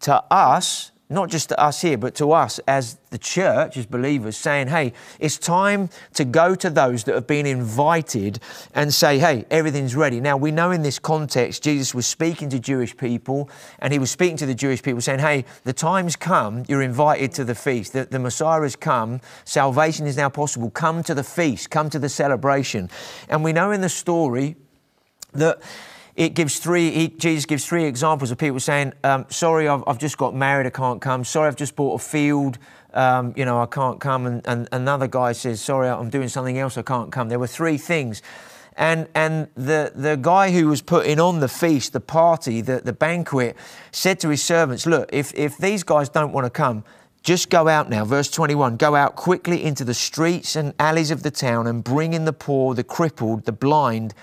to 0.00 0.22
us, 0.30 0.92
not 1.08 1.30
just 1.30 1.48
to 1.50 1.60
us 1.60 1.82
here, 1.82 1.96
but 1.96 2.14
to 2.16 2.32
us 2.32 2.58
as 2.66 2.98
the 3.10 3.18
church, 3.18 3.76
as 3.76 3.86
believers, 3.86 4.36
saying, 4.36 4.66
hey, 4.66 4.92
it's 5.20 5.38
time 5.38 5.88
to 6.14 6.24
go 6.24 6.54
to 6.56 6.68
those 6.68 7.04
that 7.04 7.14
have 7.14 7.26
been 7.26 7.46
invited 7.46 8.40
and 8.74 8.92
say, 8.92 9.18
hey, 9.18 9.44
everything's 9.50 9.94
ready. 9.94 10.20
Now, 10.20 10.36
we 10.36 10.50
know 10.50 10.72
in 10.72 10.82
this 10.82 10.98
context, 10.98 11.62
Jesus 11.62 11.94
was 11.94 12.06
speaking 12.06 12.48
to 12.50 12.58
Jewish 12.58 12.96
people 12.96 13.48
and 13.78 13.92
he 13.92 13.98
was 14.00 14.10
speaking 14.10 14.36
to 14.38 14.46
the 14.46 14.54
Jewish 14.54 14.82
people 14.82 15.00
saying, 15.00 15.20
hey, 15.20 15.44
the 15.62 15.72
time's 15.72 16.16
come, 16.16 16.64
you're 16.66 16.82
invited 16.82 17.32
to 17.32 17.44
the 17.44 17.54
feast. 17.54 17.92
The, 17.92 18.06
the 18.06 18.18
Messiah 18.18 18.62
has 18.62 18.74
come, 18.74 19.20
salvation 19.44 20.06
is 20.06 20.16
now 20.16 20.28
possible. 20.28 20.70
Come 20.70 21.04
to 21.04 21.14
the 21.14 21.24
feast, 21.24 21.70
come 21.70 21.88
to 21.90 22.00
the 22.00 22.08
celebration. 22.08 22.90
And 23.28 23.44
we 23.44 23.52
know 23.52 23.70
in 23.70 23.80
the 23.80 23.88
story 23.88 24.56
that 25.32 25.60
it 26.16 26.30
gives 26.34 26.58
three, 26.58 26.90
he, 26.90 27.08
Jesus 27.08 27.44
gives 27.44 27.66
three 27.66 27.84
examples 27.84 28.30
of 28.30 28.38
people 28.38 28.58
saying, 28.58 28.94
um, 29.04 29.26
sorry, 29.28 29.68
I've, 29.68 29.84
I've, 29.86 29.98
just 29.98 30.16
got 30.16 30.34
married, 30.34 30.66
I 30.66 30.70
can't 30.70 31.00
come. 31.00 31.24
Sorry, 31.24 31.46
I've 31.46 31.56
just 31.56 31.76
bought 31.76 32.00
a 32.00 32.04
field, 32.04 32.58
um, 32.94 33.34
you 33.36 33.44
know, 33.44 33.60
I 33.60 33.66
can't 33.66 34.00
come. 34.00 34.24
And, 34.26 34.46
and 34.46 34.66
another 34.72 35.06
guy 35.06 35.32
says, 35.32 35.60
sorry, 35.60 35.88
I'm 35.88 36.08
doing 36.08 36.28
something 36.28 36.58
else, 36.58 36.78
I 36.78 36.82
can't 36.82 37.12
come. 37.12 37.28
There 37.28 37.38
were 37.38 37.46
three 37.46 37.76
things. 37.76 38.22
And, 38.78 39.08
and 39.14 39.48
the, 39.54 39.92
the 39.94 40.16
guy 40.16 40.52
who 40.52 40.68
was 40.68 40.80
putting 40.80 41.20
on 41.20 41.40
the 41.40 41.48
feast, 41.48 41.92
the 41.92 42.00
party, 42.00 42.62
the, 42.62 42.80
the 42.80 42.92
banquet, 42.92 43.56
said 43.92 44.18
to 44.20 44.30
his 44.30 44.42
servants, 44.42 44.86
look, 44.86 45.10
if, 45.12 45.34
if 45.34 45.58
these 45.58 45.82
guys 45.82 46.08
don't 46.08 46.32
want 46.32 46.46
to 46.46 46.50
come, 46.50 46.82
just 47.22 47.50
go 47.50 47.68
out 47.68 47.90
now, 47.90 48.04
verse 48.04 48.30
21. 48.30 48.76
Go 48.76 48.94
out 48.94 49.16
quickly 49.16 49.64
into 49.64 49.84
the 49.84 49.94
streets 49.94 50.56
and 50.56 50.72
alleys 50.78 51.10
of 51.10 51.22
the 51.22 51.30
town 51.30 51.66
and 51.66 51.82
bring 51.82 52.12
in 52.12 52.24
the 52.24 52.32
poor, 52.32 52.74
the 52.74 52.84
crippled, 52.84 53.44
the 53.44 53.52
blind, 53.52 54.14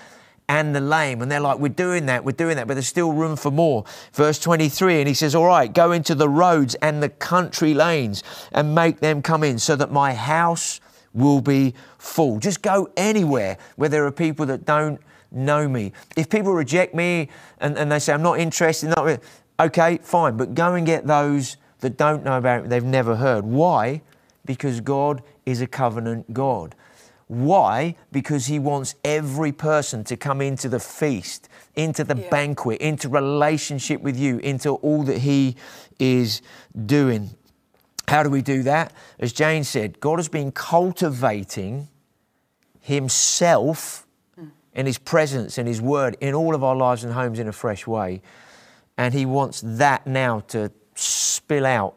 and 0.48 0.74
the 0.74 0.80
lame. 0.80 1.22
And 1.22 1.30
they're 1.30 1.40
like, 1.40 1.58
We're 1.58 1.68
doing 1.68 2.06
that, 2.06 2.24
we're 2.24 2.32
doing 2.32 2.56
that, 2.56 2.66
but 2.66 2.74
there's 2.74 2.86
still 2.86 3.12
room 3.12 3.36
for 3.36 3.50
more. 3.50 3.84
Verse 4.12 4.38
23, 4.38 5.00
and 5.00 5.08
he 5.08 5.14
says, 5.14 5.34
All 5.34 5.46
right, 5.46 5.72
go 5.72 5.92
into 5.92 6.14
the 6.14 6.28
roads 6.28 6.74
and 6.76 7.02
the 7.02 7.08
country 7.08 7.74
lanes 7.74 8.22
and 8.52 8.74
make 8.74 9.00
them 9.00 9.22
come 9.22 9.42
in 9.42 9.58
so 9.58 9.76
that 9.76 9.90
my 9.90 10.14
house 10.14 10.80
will 11.12 11.40
be 11.40 11.74
full. 11.98 12.38
Just 12.38 12.60
go 12.62 12.90
anywhere 12.96 13.56
where 13.76 13.88
there 13.88 14.04
are 14.04 14.12
people 14.12 14.46
that 14.46 14.64
don't 14.64 15.00
know 15.30 15.68
me. 15.68 15.92
If 16.16 16.28
people 16.28 16.52
reject 16.52 16.94
me 16.94 17.28
and, 17.58 17.76
and 17.78 17.90
they 17.90 17.98
say, 17.98 18.12
I'm 18.12 18.22
not 18.22 18.38
interested, 18.38 18.90
not 18.90 19.20
okay, 19.60 19.98
fine, 20.02 20.36
but 20.36 20.54
go 20.54 20.74
and 20.74 20.84
get 20.86 21.06
those 21.06 21.56
that 21.80 21.96
don't 21.96 22.24
know 22.24 22.38
about 22.38 22.64
it, 22.64 22.70
they've 22.70 22.84
never 22.84 23.16
heard. 23.16 23.44
Why? 23.44 24.02
Because 24.44 24.80
God 24.80 25.22
is 25.46 25.60
a 25.60 25.66
covenant 25.66 26.32
God. 26.32 26.74
Why? 27.26 27.96
Because 28.12 28.46
He 28.46 28.58
wants 28.58 28.94
every 29.04 29.52
person 29.52 30.04
to 30.04 30.16
come 30.16 30.40
into 30.40 30.68
the 30.68 30.80
feast, 30.80 31.48
into 31.74 32.04
the 32.04 32.16
yeah. 32.16 32.28
banquet, 32.28 32.80
into 32.80 33.08
relationship 33.08 34.00
with 34.02 34.18
you, 34.18 34.38
into 34.38 34.70
all 34.70 35.02
that 35.04 35.18
He 35.18 35.56
is 35.98 36.42
doing. 36.86 37.30
How 38.08 38.22
do 38.22 38.30
we 38.30 38.42
do 38.42 38.62
that? 38.64 38.92
As 39.18 39.32
Jane 39.32 39.64
said, 39.64 40.00
God 40.00 40.18
has 40.18 40.28
been 40.28 40.52
cultivating 40.52 41.88
Himself 42.80 44.06
mm. 44.38 44.50
and 44.74 44.86
His 44.86 44.98
presence 44.98 45.56
and 45.56 45.66
His 45.66 45.80
word 45.80 46.16
in 46.20 46.34
all 46.34 46.54
of 46.54 46.62
our 46.62 46.76
lives 46.76 47.04
and 47.04 47.14
homes 47.14 47.38
in 47.38 47.48
a 47.48 47.52
fresh 47.52 47.86
way. 47.86 48.20
And 48.98 49.14
He 49.14 49.24
wants 49.24 49.62
that 49.64 50.06
now 50.06 50.40
to 50.48 50.70
spill 50.94 51.64
out 51.64 51.96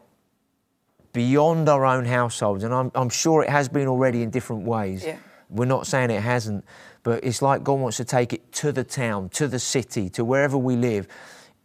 beyond 1.12 1.68
our 1.68 1.84
own 1.84 2.04
households. 2.04 2.64
And 2.64 2.74
I'm, 2.74 2.90
I'm 2.94 3.08
sure 3.08 3.42
it 3.42 3.50
has 3.50 3.68
been 3.68 3.88
already 3.88 4.22
in 4.22 4.30
different 4.30 4.64
ways. 4.64 5.04
Yeah. 5.04 5.18
We're 5.50 5.64
not 5.64 5.86
saying 5.86 6.10
it 6.10 6.20
hasn't, 6.20 6.64
but 7.02 7.24
it's 7.24 7.40
like 7.40 7.64
God 7.64 7.80
wants 7.80 7.96
to 7.96 8.04
take 8.04 8.32
it 8.32 8.52
to 8.52 8.72
the 8.72 8.84
town, 8.84 9.30
to 9.30 9.48
the 9.48 9.58
city, 9.58 10.08
to 10.10 10.24
wherever 10.24 10.58
we 10.58 10.76
live 10.76 11.08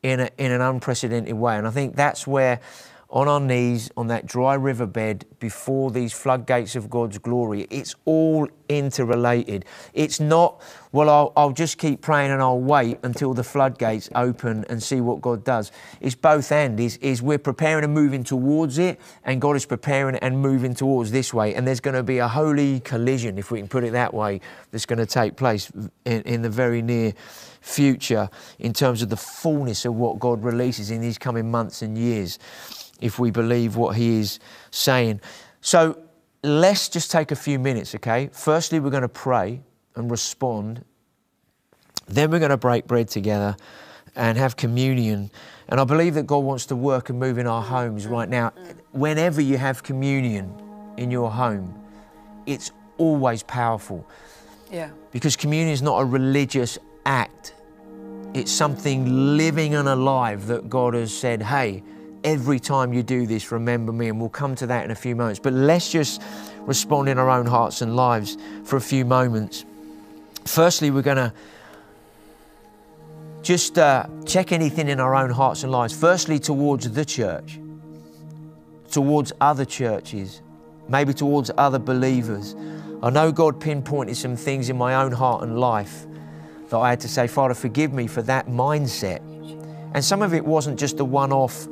in, 0.02 0.22
a, 0.22 0.30
in 0.38 0.52
an 0.52 0.62
unprecedented 0.62 1.34
way. 1.34 1.58
And 1.58 1.68
I 1.68 1.72
think 1.72 1.96
that's 1.96 2.26
where 2.26 2.60
on 3.14 3.28
our 3.28 3.40
knees 3.40 3.92
on 3.96 4.08
that 4.08 4.26
dry 4.26 4.56
riverbed 4.56 5.24
before 5.40 5.92
these 5.92 6.12
floodgates 6.12 6.76
of 6.76 6.90
God's 6.90 7.20
glory. 7.20 7.68
It's 7.70 7.96
all 8.06 8.50
interrelated. 8.68 9.66
It's 9.94 10.20
not, 10.20 10.60
well, 10.92 11.12
I'll, 11.12 11.34
I'll, 11.38 11.52
just 11.52 11.78
keep 11.78 12.02
praying 12.02 12.32
and 12.32 12.42
I'll 12.42 12.60
wait 12.60 12.98
until 13.04 13.36
the 13.36 13.44
floodgates 13.44 14.10
open 14.16 14.66
and 14.68 14.82
see 14.82 15.00
what 15.00 15.22
God 15.22 15.44
does. 15.44 15.72
It's 16.02 16.16
both 16.16 16.52
and. 16.52 16.80
Is, 16.80 16.98
is 16.98 17.22
we're 17.22 17.38
preparing 17.38 17.84
and 17.84 17.94
moving 17.94 18.24
towards 18.24 18.80
it, 18.80 19.00
and 19.24 19.40
God 19.40 19.56
is 19.56 19.68
preparing 19.68 20.16
and 20.16 20.40
moving 20.40 20.74
towards 20.74 21.12
this 21.12 21.32
way. 21.32 21.54
And 21.54 21.68
there's 21.68 21.82
going 21.82 21.96
to 21.96 22.02
be 22.02 22.18
a 22.18 22.28
holy 22.28 22.80
collision, 22.80 23.38
if 23.38 23.52
we 23.52 23.60
can 23.60 23.68
put 23.68 23.84
it 23.84 23.92
that 23.92 24.12
way, 24.12 24.42
that's 24.72 24.88
going 24.88 24.98
to 24.98 25.06
take 25.06 25.36
place 25.36 25.72
in, 26.06 26.24
in 26.24 26.42
the 26.42 26.50
very 26.50 26.82
near 26.82 27.14
future 27.62 28.28
in 28.58 28.74
terms 28.74 29.04
of 29.04 29.10
the 29.10 29.18
fullness 29.18 29.86
of 29.86 29.94
what 29.94 30.18
God 30.18 30.44
releases 30.44 30.90
in 30.90 31.00
these 31.00 31.20
coming 31.20 31.52
months 31.52 31.84
and 31.84 31.96
years 31.96 32.40
if 33.04 33.20
we 33.20 33.30
believe 33.32 33.76
what 33.76 33.98
he 33.98 34.20
is 34.20 34.40
saying. 34.72 35.20
So 35.60 36.00
let's 36.42 36.88
just 36.88 37.12
take 37.12 37.32
a 37.32 37.36
few 37.36 37.60
minutes, 37.60 37.94
okay? 37.96 38.30
Firstly, 38.32 38.80
we're 38.80 38.92
going 38.92 39.02
to 39.02 39.10
pray 39.10 39.62
and 39.96 40.10
respond. 40.10 40.86
Then 42.08 42.32
we're 42.32 42.40
going 42.40 42.52
to 42.52 42.58
break 42.58 42.88
bread 42.88 43.10
together 43.10 43.58
and 44.16 44.38
have 44.38 44.56
communion. 44.56 45.32
And 45.68 45.82
I 45.82 45.84
believe 45.84 46.14
that 46.14 46.26
God 46.26 46.46
wants 46.46 46.66
to 46.68 46.78
work 46.78 47.10
and 47.10 47.20
move 47.20 47.38
in 47.38 47.46
our 47.46 47.62
homes 47.62 48.08
right 48.08 48.30
now. 48.30 48.54
Whenever 48.92 49.42
you 49.42 49.58
have 49.58 49.84
communion 49.84 50.54
in 50.96 51.12
your 51.12 51.30
home, 51.30 51.78
it's 52.46 52.72
always 52.98 53.44
powerful. 53.44 54.08
Yeah. 54.72 54.92
Because 55.12 55.36
communion 55.36 55.74
is 55.74 55.82
not 55.82 56.00
a 56.00 56.06
religious 56.06 56.78
act. 57.06 57.54
It's 58.34 58.52
something 58.52 59.36
living 59.36 59.76
and 59.76 59.90
alive 59.90 60.48
that 60.48 60.70
God 60.70 60.94
has 60.94 61.16
said, 61.16 61.42
hey, 61.42 61.84
every 62.24 62.60
time 62.60 62.94
you 62.94 63.04
do 63.04 63.26
this, 63.26 63.52
remember 63.52 63.92
me. 63.92 64.08
And 64.10 64.20
we'll 64.20 64.30
come 64.30 64.56
to 64.56 64.68
that 64.68 64.86
in 64.86 64.92
a 64.92 64.96
few 64.96 65.16
moments. 65.16 65.40
But 65.40 65.54
let's 65.54 65.92
just 65.92 66.22
respond 66.62 67.10
in 67.10 67.18
our 67.18 67.30
own 67.30 67.46
hearts 67.46 67.82
and 67.82 67.96
lives 67.96 68.38
for 68.64 68.78
a 68.78 68.82
few 68.82 69.06
moments. 69.06 69.66
Firstly, 70.46 70.92
we're 70.92 71.02
going 71.02 71.18
to 71.18 71.34
just 73.42 73.78
uh, 73.78 74.08
check 74.26 74.52
anything 74.52 74.88
in 74.88 75.00
our 75.00 75.16
own 75.16 75.30
hearts 75.30 75.64
and 75.64 75.72
lives. 75.72 75.96
Firstly, 75.96 76.40
towards 76.40 76.90
the 76.90 77.06
church, 77.06 77.60
towards 78.90 79.34
other 79.42 79.66
churches, 79.66 80.42
maybe 80.88 81.14
towards 81.14 81.52
other 81.58 81.80
believers. 81.80 82.56
I 83.02 83.10
know 83.10 83.32
God 83.32 83.60
pinpointed 83.60 84.16
some 84.16 84.38
things 84.38 84.70
in 84.70 84.78
my 84.78 84.96
own 84.96 85.12
heart 85.12 85.44
and 85.44 85.60
life 85.60 86.06
that 86.70 86.78
I 86.78 86.90
had 86.90 87.02
to 87.02 87.10
say, 87.10 87.28
Father, 87.28 87.54
forgive 87.54 87.92
me 87.92 88.08
for 88.08 88.22
that 88.24 88.48
mindset. 88.48 89.20
And 89.94 90.04
some 90.04 90.22
of 90.22 90.34
it 90.34 90.44
wasn't 90.46 90.80
just 90.80 91.00
a 91.00 91.06
one 91.06 91.32
off 91.32 91.68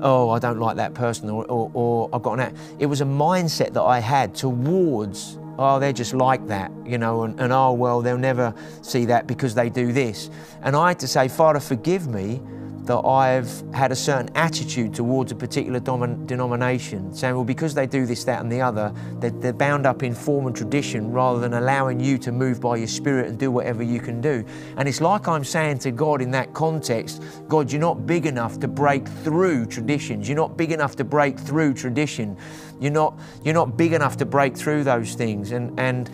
oh, 0.00 0.30
I 0.30 0.38
don't 0.38 0.58
like 0.58 0.76
that 0.76 0.94
person, 0.94 1.30
or, 1.30 1.44
or, 1.46 1.70
or 1.74 2.08
I've 2.12 2.22
got 2.22 2.40
an. 2.40 2.56
It 2.78 2.86
was 2.86 3.00
a 3.00 3.04
mindset 3.04 3.72
that 3.72 3.82
I 3.82 3.98
had 3.98 4.34
towards, 4.34 5.38
oh, 5.58 5.78
they're 5.78 5.92
just 5.92 6.14
like 6.14 6.46
that, 6.48 6.70
you 6.84 6.98
know, 6.98 7.24
and, 7.24 7.38
and 7.40 7.52
oh, 7.52 7.72
well, 7.72 8.02
they'll 8.02 8.18
never 8.18 8.54
see 8.82 9.04
that 9.06 9.26
because 9.26 9.54
they 9.54 9.68
do 9.70 9.92
this. 9.92 10.30
And 10.62 10.76
I 10.76 10.88
had 10.88 10.98
to 11.00 11.08
say, 11.08 11.28
Father, 11.28 11.60
forgive 11.60 12.08
me 12.08 12.40
that 12.86 12.98
I've 12.98 13.62
had 13.74 13.92
a 13.92 13.96
certain 13.96 14.30
attitude 14.36 14.94
towards 14.94 15.32
a 15.32 15.34
particular 15.34 15.80
denomination, 15.80 17.12
saying, 17.12 17.34
well, 17.34 17.44
because 17.44 17.74
they 17.74 17.86
do 17.86 18.06
this, 18.06 18.24
that, 18.24 18.40
and 18.40 18.50
the 18.50 18.60
other, 18.60 18.92
they're, 19.18 19.30
they're, 19.30 19.52
bound 19.52 19.86
up 19.86 20.02
in 20.02 20.14
form 20.14 20.46
and 20.46 20.54
tradition 20.54 21.10
rather 21.10 21.40
than 21.40 21.54
allowing 21.54 21.98
you 21.98 22.18
to 22.18 22.30
move 22.30 22.60
by 22.60 22.76
your 22.76 22.86
spirit 22.86 23.26
and 23.26 23.38
do 23.38 23.50
whatever 23.50 23.82
you 23.82 23.98
can 23.98 24.20
do. 24.20 24.44
And 24.76 24.88
it's 24.88 25.00
like 25.00 25.26
I'm 25.26 25.44
saying 25.44 25.78
to 25.80 25.90
God 25.90 26.22
in 26.22 26.30
that 26.32 26.54
context, 26.54 27.22
God, 27.48 27.72
you're 27.72 27.80
not 27.80 28.06
big 28.06 28.26
enough 28.26 28.60
to 28.60 28.68
break 28.68 29.08
through 29.08 29.66
traditions. 29.66 30.28
You're 30.28 30.36
not 30.36 30.56
big 30.56 30.72
enough 30.72 30.94
to 30.96 31.04
break 31.04 31.38
through 31.38 31.74
tradition. 31.74 32.36
You're 32.80 32.92
not, 32.92 33.18
you're 33.42 33.54
not 33.54 33.76
big 33.76 33.92
enough 33.92 34.16
to 34.18 34.26
break 34.26 34.56
through 34.56 34.84
those 34.84 35.14
things. 35.14 35.52
And, 35.52 35.78
and, 35.80 36.10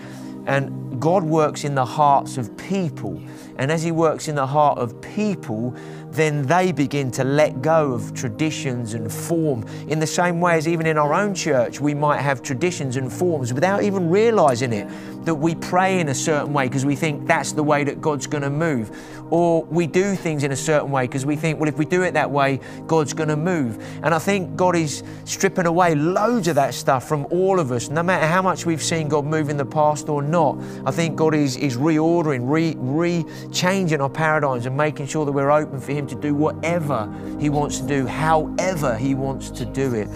and 0.47 1.01
God 1.01 1.25
works 1.25 1.65
in 1.65 1.75
the 1.75 1.85
hearts 1.85 2.37
of 2.37 2.57
people. 2.57 3.21
And 3.57 3.71
as 3.71 3.83
He 3.83 3.93
works 3.93 4.29
in 4.29 4.35
the 4.35 4.47
heart 4.47 4.79
of 4.79 5.01
people, 5.01 5.77
then 6.13 6.43
they 6.43 6.73
begin 6.73 7.11
to 7.13 7.25
let 7.25 7.63
go 7.63 7.93
of 7.93 8.13
traditions 8.15 8.95
and 8.95 9.11
form. 9.11 9.67
In 9.89 9.99
the 9.99 10.07
same 10.07 10.41
way 10.41 10.57
as 10.57 10.69
even 10.69 10.87
in 10.87 10.99
our 10.99 11.15
own 11.15 11.35
church, 11.35 11.81
we 11.81 11.95
might 11.95 12.21
have 12.21 12.43
traditions 12.43 12.97
and 12.97 13.11
forms 13.11 13.53
without 13.53 13.83
even 13.83 14.11
realizing 14.11 14.73
it, 14.73 14.89
that 15.25 15.35
we 15.35 15.55
pray 15.55 16.01
in 16.01 16.09
a 16.09 16.15
certain 16.15 16.53
way 16.53 16.67
because 16.69 16.85
we 16.85 16.97
think 16.97 17.27
that's 17.27 17.53
the 17.53 17.63
way 17.63 17.85
that 17.85 18.01
God's 18.01 18.27
going 18.27 18.43
to 18.43 18.51
move. 18.51 18.91
Or 19.31 19.65
we 19.65 19.87
do 19.87 20.15
things 20.15 20.45
in 20.45 20.53
a 20.53 20.57
certain 20.57 20.91
way 20.91 21.07
because 21.07 21.25
we 21.25 21.37
think, 21.37 21.59
well, 21.59 21.69
if 21.69 21.79
we 21.79 21.87
do 21.87 22.03
it 22.03 22.13
that 22.13 22.31
way, 22.31 22.61
God's 22.87 23.15
going 23.15 23.31
to 23.31 23.37
move. 23.37 23.83
And 24.03 24.15
I 24.15 24.19
think 24.19 24.57
God 24.57 24.77
is 24.77 25.03
stripping 25.25 25.65
away 25.65 25.95
loads 25.95 26.49
of 26.49 26.57
that 26.57 26.75
stuff 26.75 27.09
from 27.09 27.27
all 27.31 27.59
of 27.59 27.73
us, 27.73 27.89
no 27.89 28.03
matter 28.03 28.27
how 28.27 28.43
much 28.43 28.67
we've 28.67 28.83
seen 28.83 29.09
God 29.09 29.25
move 29.25 29.49
in 29.49 29.57
the 29.57 29.65
past 29.65 30.11
or 30.11 30.23
not. 30.23 30.59
I 30.85 30.91
think 30.91 31.17
God 31.17 31.35
is, 31.35 31.57
is 31.57 31.79
reordering, 31.79 32.43
re, 32.43 32.75
re 32.77 33.25
changing 33.53 34.03
our 34.03 34.11
paradigms 34.11 34.67
and 34.67 34.77
making 34.77 35.07
sure 35.07 35.25
that 35.25 35.33
we're 35.33 35.51
open 35.51 35.81
for 35.81 35.93
Him 35.93 36.02
him 36.03 36.09
to 36.09 36.15
do 36.15 36.35
whatever 36.35 37.13
He 37.41 37.49
wants 37.49 37.79
to 37.79 37.87
do, 37.87 38.07
however 38.07 38.97
He 38.97 39.15
wants 39.15 39.51
to 39.51 39.65
do 39.65 39.95
it. 39.95 40.09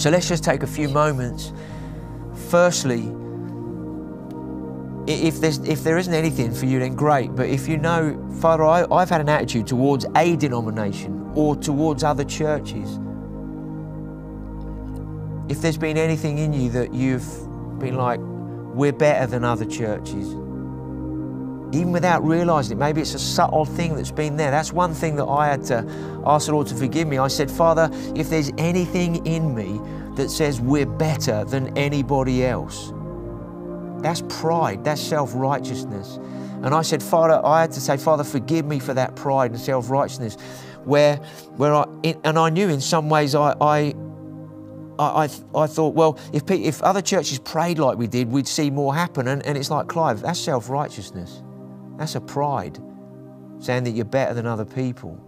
So 0.00 0.10
let's 0.10 0.28
just 0.28 0.44
take 0.44 0.62
a 0.62 0.66
few 0.66 0.88
moments. 0.88 1.52
Firstly, 2.48 3.12
if 5.06 5.40
there's 5.40 5.58
if 5.58 5.82
there 5.82 5.98
isn't 5.98 6.14
anything 6.14 6.52
for 6.52 6.66
you, 6.66 6.78
then 6.78 6.94
great. 6.94 7.34
But 7.34 7.48
if 7.48 7.68
you 7.68 7.76
know, 7.76 8.18
Father, 8.40 8.64
I, 8.64 8.86
I've 8.90 9.10
had 9.10 9.20
an 9.20 9.28
attitude 9.28 9.66
towards 9.66 10.06
a 10.16 10.36
denomination 10.36 11.32
or 11.34 11.56
towards 11.56 12.04
other 12.04 12.24
churches. 12.24 12.98
If 15.48 15.62
there's 15.62 15.78
been 15.78 15.96
anything 15.96 16.38
in 16.38 16.52
you 16.52 16.70
that 16.70 16.94
you've 16.94 17.28
been 17.78 17.96
like, 17.96 18.20
we're 18.20 18.92
better 18.92 19.26
than 19.26 19.44
other 19.44 19.64
churches, 19.64 20.32
even 21.72 21.92
without 21.92 22.24
realizing 22.24 22.76
it. 22.76 22.80
Maybe 22.80 23.00
it's 23.00 23.14
a 23.14 23.18
subtle 23.18 23.64
thing 23.64 23.94
that's 23.96 24.10
been 24.10 24.36
there. 24.36 24.50
That's 24.50 24.72
one 24.72 24.94
thing 24.94 25.16
that 25.16 25.26
I 25.26 25.46
had 25.46 25.64
to 25.64 26.22
ask 26.26 26.46
the 26.46 26.52
Lord 26.52 26.66
to 26.68 26.74
forgive 26.74 27.06
me. 27.06 27.18
I 27.18 27.28
said, 27.28 27.50
Father, 27.50 27.90
if 28.14 28.30
there's 28.30 28.50
anything 28.58 29.24
in 29.26 29.54
me 29.54 29.80
that 30.16 30.30
says 30.30 30.60
we're 30.60 30.86
better 30.86 31.44
than 31.44 31.76
anybody 31.78 32.44
else, 32.44 32.92
that's 34.02 34.22
pride, 34.28 34.84
that's 34.84 35.00
self 35.00 35.32
righteousness. 35.34 36.18
And 36.62 36.74
I 36.74 36.82
said, 36.82 37.02
Father, 37.02 37.40
I 37.44 37.62
had 37.62 37.72
to 37.72 37.80
say, 37.80 37.96
Father, 37.96 38.24
forgive 38.24 38.66
me 38.66 38.78
for 38.78 38.92
that 38.94 39.16
pride 39.16 39.52
and 39.52 39.60
self 39.60 39.90
righteousness. 39.90 40.36
Where, 40.84 41.16
where 41.56 41.74
I, 41.74 41.84
and 42.24 42.38
I 42.38 42.50
knew 42.50 42.68
in 42.68 42.80
some 42.80 43.08
ways 43.10 43.34
I, 43.34 43.54
I 43.60 43.94
I, 44.98 45.30
I, 45.54 45.66
thought, 45.66 45.94
well, 45.94 46.18
if, 46.30 46.50
if 46.50 46.82
other 46.82 47.00
churches 47.00 47.38
prayed 47.38 47.78
like 47.78 47.96
we 47.96 48.06
did, 48.06 48.30
we'd 48.30 48.46
see 48.46 48.70
more 48.70 48.94
happen. 48.94 49.28
And, 49.28 49.44
and 49.46 49.56
it's 49.56 49.70
like, 49.70 49.88
Clive, 49.88 50.20
that's 50.20 50.38
self 50.38 50.68
righteousness. 50.68 51.42
That's 52.00 52.16
a 52.16 52.20
pride, 52.20 52.78
saying 53.60 53.84
that 53.84 53.90
you're 53.90 54.04
better 54.04 54.34
than 54.34 54.46
other 54.46 54.64
people. 54.64 55.24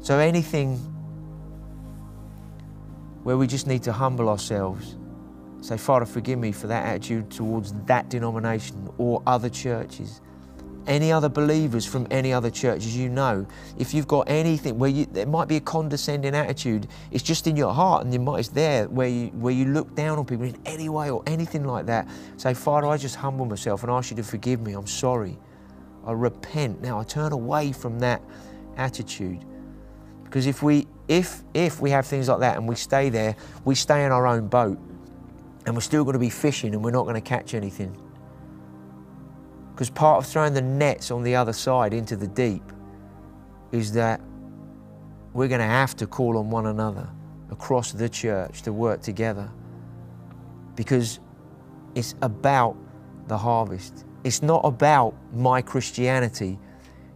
so 0.00 0.20
anything 0.20 0.76
where 3.24 3.36
we 3.36 3.48
just 3.48 3.66
need 3.66 3.82
to 3.82 3.92
humble 3.92 4.28
ourselves, 4.28 4.96
Say, 5.66 5.76
Father, 5.76 6.06
forgive 6.06 6.38
me 6.38 6.52
for 6.52 6.68
that 6.68 6.86
attitude 6.86 7.28
towards 7.28 7.72
that 7.86 8.08
denomination 8.08 8.88
or 8.98 9.20
other 9.26 9.48
churches. 9.48 10.20
Any 10.86 11.10
other 11.10 11.28
believers 11.28 11.84
from 11.84 12.06
any 12.10 12.32
other 12.32 12.50
churches 12.50 12.96
you 12.96 13.08
know, 13.08 13.46
if 13.76 13.92
you've 13.92 14.06
got 14.06 14.28
anything 14.28 14.78
where 14.78 14.90
you, 14.90 15.06
there 15.06 15.26
might 15.26 15.48
be 15.48 15.56
a 15.56 15.60
condescending 15.60 16.34
attitude, 16.34 16.86
it's 17.10 17.24
just 17.24 17.46
in 17.46 17.56
your 17.56 17.74
heart 17.74 18.04
and 18.04 18.12
you 18.12 18.20
might, 18.20 18.38
it's 18.38 18.48
there 18.50 18.86
where 18.88 19.08
you, 19.08 19.26
where 19.28 19.52
you 19.52 19.64
look 19.64 19.94
down 19.96 20.18
on 20.18 20.24
people 20.24 20.44
in 20.46 20.56
any 20.64 20.88
way 20.88 21.10
or 21.10 21.22
anything 21.26 21.64
like 21.64 21.86
that. 21.86 22.08
Say, 22.36 22.54
Father, 22.54 22.86
I 22.86 22.96
just 22.96 23.16
humble 23.16 23.46
myself 23.46 23.82
and 23.82 23.90
ask 23.90 24.10
you 24.10 24.16
to 24.16 24.22
forgive 24.22 24.60
me. 24.60 24.74
I'm 24.74 24.86
sorry. 24.86 25.36
I 26.06 26.12
repent. 26.12 26.80
Now 26.82 27.00
I 27.00 27.04
turn 27.04 27.32
away 27.32 27.72
from 27.72 27.98
that 27.98 28.22
attitude. 28.76 29.44
Because 30.24 30.46
if 30.46 30.62
we 30.62 30.86
if 31.08 31.42
if 31.54 31.80
we 31.80 31.90
have 31.90 32.06
things 32.06 32.28
like 32.28 32.40
that 32.40 32.56
and 32.56 32.68
we 32.68 32.76
stay 32.76 33.08
there, 33.10 33.36
we 33.64 33.74
stay 33.74 34.04
in 34.04 34.12
our 34.12 34.26
own 34.26 34.48
boat 34.48 34.78
and 35.66 35.74
we're 35.74 35.80
still 35.80 36.04
going 36.04 36.14
to 36.14 36.20
be 36.20 36.30
fishing 36.30 36.74
and 36.74 36.84
we're 36.84 36.90
not 36.92 37.02
going 37.04 37.14
to 37.14 37.20
catch 37.20 37.54
anything. 37.54 37.96
Because 39.76 39.90
part 39.90 40.24
of 40.24 40.26
throwing 40.26 40.54
the 40.54 40.62
nets 40.62 41.10
on 41.10 41.22
the 41.22 41.36
other 41.36 41.52
side 41.52 41.92
into 41.92 42.16
the 42.16 42.26
deep 42.26 42.62
is 43.72 43.92
that 43.92 44.22
we're 45.34 45.48
going 45.48 45.60
to 45.60 45.66
have 45.66 45.94
to 45.96 46.06
call 46.06 46.38
on 46.38 46.48
one 46.48 46.64
another 46.64 47.06
across 47.50 47.92
the 47.92 48.08
church 48.08 48.62
to 48.62 48.72
work 48.72 49.02
together. 49.02 49.50
Because 50.76 51.20
it's 51.94 52.14
about 52.22 52.74
the 53.28 53.36
harvest. 53.36 54.06
It's 54.24 54.40
not 54.40 54.62
about 54.64 55.14
my 55.34 55.60
Christianity. 55.60 56.58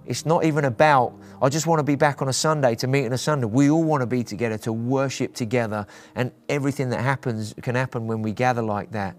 It's 0.04 0.26
not 0.26 0.44
even 0.44 0.66
about, 0.66 1.14
I 1.40 1.48
just 1.48 1.66
want 1.66 1.78
to 1.78 1.82
be 1.82 1.94
back 1.94 2.20
on 2.20 2.28
a 2.28 2.32
Sunday 2.34 2.74
to 2.74 2.86
meet 2.86 3.06
on 3.06 3.14
a 3.14 3.18
Sunday. 3.18 3.46
We 3.46 3.70
all 3.70 3.84
want 3.84 4.02
to 4.02 4.06
be 4.06 4.22
together 4.22 4.58
to 4.58 4.72
worship 4.74 5.34
together, 5.34 5.86
and 6.14 6.30
everything 6.50 6.90
that 6.90 7.00
happens 7.00 7.54
can 7.62 7.74
happen 7.74 8.06
when 8.06 8.20
we 8.20 8.32
gather 8.32 8.60
like 8.60 8.90
that. 8.90 9.16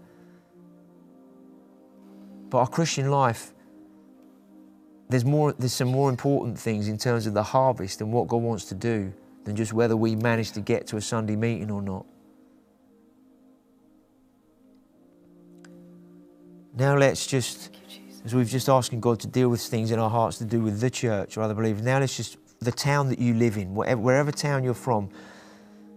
But 2.52 2.58
our 2.58 2.68
Christian 2.68 3.10
life, 3.10 3.54
there's, 5.08 5.24
more, 5.24 5.54
there's 5.54 5.72
some 5.72 5.88
more 5.88 6.10
important 6.10 6.58
things 6.58 6.86
in 6.86 6.98
terms 6.98 7.26
of 7.26 7.32
the 7.32 7.42
harvest 7.42 8.02
and 8.02 8.12
what 8.12 8.28
God 8.28 8.42
wants 8.42 8.66
to 8.66 8.74
do 8.74 9.10
than 9.44 9.56
just 9.56 9.72
whether 9.72 9.96
we 9.96 10.16
manage 10.16 10.52
to 10.52 10.60
get 10.60 10.86
to 10.88 10.98
a 10.98 11.00
Sunday 11.00 11.34
meeting 11.34 11.70
or 11.70 11.80
not. 11.80 12.04
Now 16.76 16.94
let's 16.98 17.26
just 17.26 17.74
as 18.22 18.34
we've 18.34 18.48
just 18.48 18.68
asking 18.68 19.00
God 19.00 19.18
to 19.20 19.26
deal 19.26 19.48
with 19.48 19.62
things 19.62 19.90
in 19.90 19.98
our 19.98 20.10
hearts 20.10 20.36
to 20.38 20.44
do 20.44 20.60
with 20.60 20.78
the 20.78 20.90
church 20.90 21.38
or 21.38 21.42
other 21.42 21.54
believers. 21.54 21.82
Now 21.82 22.00
let's 22.00 22.18
just 22.18 22.36
the 22.60 22.70
town 22.70 23.08
that 23.08 23.18
you 23.18 23.32
live 23.32 23.56
in, 23.56 23.74
whatever, 23.74 24.00
wherever 24.02 24.30
town 24.30 24.62
you're 24.62 24.74
from, 24.74 25.08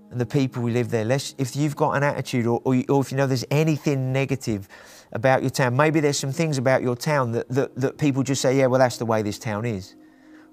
and 0.10 0.22
the 0.22 0.26
people 0.26 0.62
who 0.62 0.70
live 0.70 0.90
there. 0.90 1.04
Let's, 1.04 1.36
if 1.38 1.54
you've 1.54 1.76
got 1.76 1.92
an 1.92 2.04
attitude, 2.04 2.46
or, 2.46 2.62
or, 2.64 2.82
or 2.88 3.02
if 3.02 3.12
you 3.12 3.18
know 3.18 3.28
there's 3.28 3.46
anything 3.52 4.14
negative 4.14 4.70
about 5.16 5.42
your 5.42 5.50
town, 5.50 5.76
maybe 5.76 6.00
there's 6.02 6.20
some 6.20 6.32
things 6.32 6.58
about 6.58 6.84
your 6.84 6.96
town 6.96 7.32
that, 7.32 7.50
that, 7.50 7.74
that 7.76 7.98
people 7.98 8.22
just 8.22 8.42
say, 8.42 8.58
yeah, 8.58 8.68
well, 8.68 8.80
that's 8.80 8.98
the 8.98 9.06
way 9.06 9.22
this 9.22 9.40
town 9.40 9.66
is. 9.66 9.96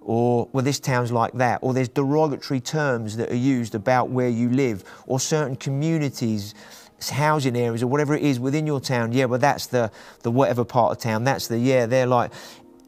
Or, 0.01 0.49
well, 0.53 0.65
this 0.65 0.81
town's 0.81 1.13
like 1.13 1.33
that. 1.35 1.59
Or 1.63 1.75
there's 1.75 1.89
derogatory 1.89 2.61
terms 2.61 3.17
that 3.17 3.31
are 3.31 3.37
used 3.37 3.75
about 3.75 4.09
where 4.09 4.29
you 4.29 4.49
live, 4.49 4.85
or 5.07 5.21
certain 5.21 5.57
communities 5.57 6.55
housing 7.11 7.57
areas 7.57 7.83
or 7.83 7.89
whatever 7.89 8.15
it 8.15 8.23
is 8.23 8.39
within 8.39 8.65
your 8.65 8.81
town, 8.81 9.11
yeah, 9.11 9.25
well, 9.25 9.41
that's 9.41 9.67
the, 9.67 9.91
the 10.23 10.31
whatever 10.31 10.65
part 10.65 10.93
of 10.93 11.03
town, 11.03 11.25
that's 11.25 11.49
the, 11.49 11.59
yeah, 11.59 11.85
they're 11.85 12.07
like 12.07 12.33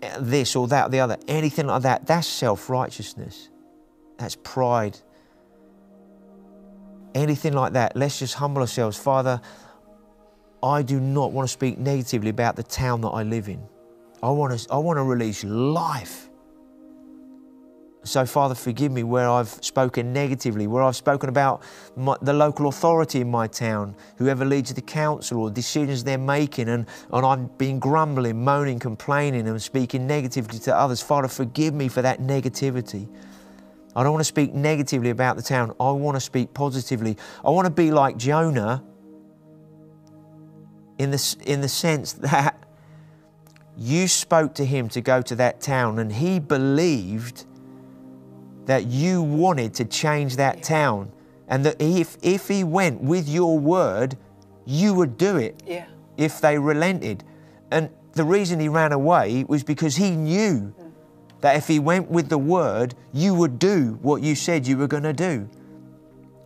eh, 0.03 0.17
this 0.21 0.55
or 0.55 0.69
that 0.69 0.87
or 0.87 0.89
the 0.91 1.01
other, 1.01 1.17
anything 1.27 1.67
like 1.67 1.83
that, 1.83 2.07
that's 2.07 2.29
self 2.29 2.71
righteousness. 2.71 3.49
That's 4.17 4.37
pride. 4.37 4.97
Anything 7.17 7.53
like 7.53 7.73
that, 7.73 7.97
let's 7.97 8.21
just 8.21 8.35
humble 8.35 8.63
ourselves. 8.63 8.97
Father, 8.97 9.41
I 10.65 10.83
do 10.83 10.99
not 10.99 11.33
want 11.33 11.47
to 11.47 11.53
speak 11.53 11.79
negatively 11.79 12.31
about 12.31 12.57
the 12.57 12.63
town 12.63 13.03
that 13.03 13.11
I 13.11 13.23
live 13.23 13.49
in. 13.49 13.63
I 14.23 14.31
want 14.31 14.59
to, 14.59 14.73
I 14.73 14.79
want 14.79 14.97
to 14.97 15.03
release 15.03 15.45
life 15.45 16.31
so, 18.05 18.27
Father, 18.27 18.55
forgive 18.55 18.93
me 18.93 19.03
where 19.03 19.31
I've 19.31 19.49
spoken 19.49 20.13
negatively, 20.13 20.67
where 20.67 20.83
I've 20.83 20.95
spoken 20.95 21.31
about 21.31 21.63
my, 21.97 22.17
the 22.21 22.35
local 22.35 22.69
authority 22.69 23.23
in 23.23 23.31
my 23.31 23.47
town, 23.47 23.97
whoever 24.19 24.45
leads 24.45 24.75
the 24.75 24.83
council 24.83 25.41
or 25.41 25.51
decisions 25.51 26.05
they're 26.05 26.19
making, 26.19 26.69
and, 26.69 26.87
and 27.11 27.25
I've 27.27 27.57
been 27.57 27.79
grumbling, 27.79 28.45
moaning, 28.45 28.79
complaining, 28.79 29.49
and 29.49 29.61
speaking 29.61 30.07
negatively 30.07 30.59
to 30.61 30.77
others. 30.77 31.01
Father, 31.01 31.29
forgive 31.29 31.73
me 31.73 31.89
for 31.89 32.03
that 32.03 32.21
negativity. 32.21 33.09
I 33.97 34.03
don't 34.03 34.13
want 34.13 34.21
to 34.21 34.29
speak 34.29 34.53
negatively 34.53 35.09
about 35.09 35.37
the 35.37 35.43
town. 35.43 35.75
I 35.81 35.91
want 35.93 36.17
to 36.17 36.21
speak 36.21 36.53
positively. 36.53 37.17
I 37.43 37.49
want 37.51 37.65
to 37.65 37.73
be 37.73 37.91
like 37.91 38.19
Jonah 38.19 38.85
in 40.99 41.11
the, 41.11 41.37
in 41.47 41.61
the 41.61 41.69
sense 41.69 42.13
that 42.13 42.59
you 43.77 44.07
spoke 44.07 44.55
to 44.55 44.65
him 44.65 44.89
to 44.91 45.01
go 45.01 45.21
to 45.23 45.35
that 45.37 45.61
town, 45.61 45.99
and 45.99 46.13
he 46.13 46.39
believed 46.39 47.45
that 48.67 48.87
you 48.87 49.23
wanted 49.23 49.75
to 49.75 49.85
change 49.85 50.37
that 50.37 50.63
town 50.63 51.11
and 51.49 51.65
that 51.67 51.77
if, 51.79 52.17
if 52.23 52.49
he 52.49 52.65
went 52.65 53.01
with 53.03 53.29
your 53.29 53.59
word, 53.59 54.17
you 54.65 54.95
would 54.95 55.19
do 55.19 55.37
it 55.37 55.63
yeah. 55.67 55.87
if 56.17 56.41
they 56.41 56.59
relented. 56.59 57.23
And 57.71 57.91
the 58.13 58.25
reason 58.25 58.61
he 58.61 58.69
ran 58.69 58.93
away 58.93 59.45
was 59.47 59.63
because 59.63 59.97
he 59.97 60.11
knew 60.11 60.73
mm. 60.79 60.93
that 61.41 61.57
if 61.57 61.69
he 61.69 61.79
went 61.79 62.11
with 62.11 62.29
the 62.29 62.39
word, 62.39 62.95
you 63.13 63.35
would 63.35 63.59
do 63.59 63.99
what 64.01 64.23
you 64.23 64.35
said 64.35 64.67
you 64.67 64.79
were 64.79 64.87
going 64.87 65.03
to 65.03 65.13
do. 65.13 65.49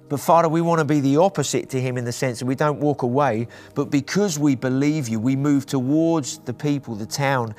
But 0.09 0.21
Father, 0.21 0.49
we 0.49 0.61
want 0.61 0.79
to 0.79 0.85
be 0.85 1.01
the 1.01 1.19
opposite 1.19 1.69
to 1.71 1.81
him 1.81 1.99
in 1.99 2.05
the 2.05 2.13
sense 2.13 2.39
that 2.39 2.47
we 2.47 2.55
don't 2.55 2.81
walk 2.81 3.03
away, 3.03 3.49
but 3.75 3.91
because 3.91 4.39
we 4.39 4.55
believe 4.55 5.09
you, 5.09 5.21
we 5.21 5.37
move 5.37 5.67
towards 5.67 6.39
the 6.39 6.55
people, 6.55 6.95
the 6.95 7.07
town, 7.07 7.55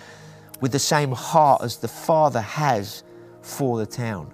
with 0.60 0.72
the 0.72 0.80
same 0.80 1.12
heart 1.12 1.62
as 1.64 1.78
the 1.78 1.88
Father 1.88 2.42
has 2.42 3.04
for 3.42 3.78
the 3.78 3.86
town 3.86 4.34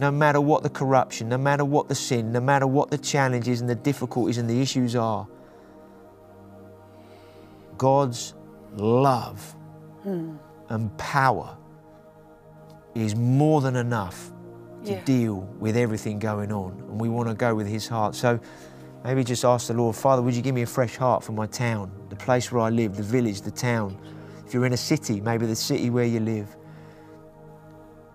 no 0.00 0.10
matter 0.10 0.40
what 0.40 0.62
the 0.62 0.70
corruption, 0.70 1.28
no 1.28 1.36
matter 1.36 1.64
what 1.64 1.86
the 1.86 1.94
sin, 1.94 2.32
no 2.32 2.40
matter 2.40 2.66
what 2.66 2.90
the 2.90 2.96
challenges 2.96 3.60
and 3.60 3.68
the 3.68 3.74
difficulties 3.74 4.38
and 4.38 4.48
the 4.48 4.60
issues 4.62 4.96
are. 4.96 5.28
God's 7.76 8.34
love 8.76 9.54
hmm. 10.02 10.36
and 10.70 10.96
power 10.96 11.54
is 12.94 13.14
more 13.14 13.60
than 13.60 13.76
enough 13.76 14.32
to 14.84 14.92
yeah. 14.92 15.04
deal 15.04 15.36
with 15.58 15.76
everything 15.76 16.18
going 16.18 16.52
on. 16.52 16.72
And 16.88 17.00
we 17.00 17.08
want 17.08 17.28
to 17.28 17.34
go 17.34 17.54
with 17.54 17.66
His 17.66 17.86
heart. 17.86 18.14
So 18.14 18.40
maybe 19.04 19.24
just 19.24 19.44
ask 19.44 19.68
the 19.68 19.74
Lord, 19.74 19.96
Father, 19.96 20.22
would 20.22 20.34
you 20.34 20.42
give 20.42 20.54
me 20.54 20.62
a 20.62 20.66
fresh 20.66 20.96
heart 20.96 21.22
for 21.22 21.32
my 21.32 21.46
town, 21.46 21.90
the 22.08 22.16
place 22.16 22.50
where 22.50 22.62
I 22.62 22.70
live, 22.70 22.96
the 22.96 23.02
village, 23.02 23.42
the 23.42 23.50
town? 23.50 23.98
If 24.46 24.54
you're 24.54 24.66
in 24.66 24.72
a 24.72 24.78
city, 24.78 25.20
maybe 25.20 25.46
the 25.46 25.56
city 25.56 25.90
where 25.90 26.04
you 26.04 26.20
live. 26.20 26.56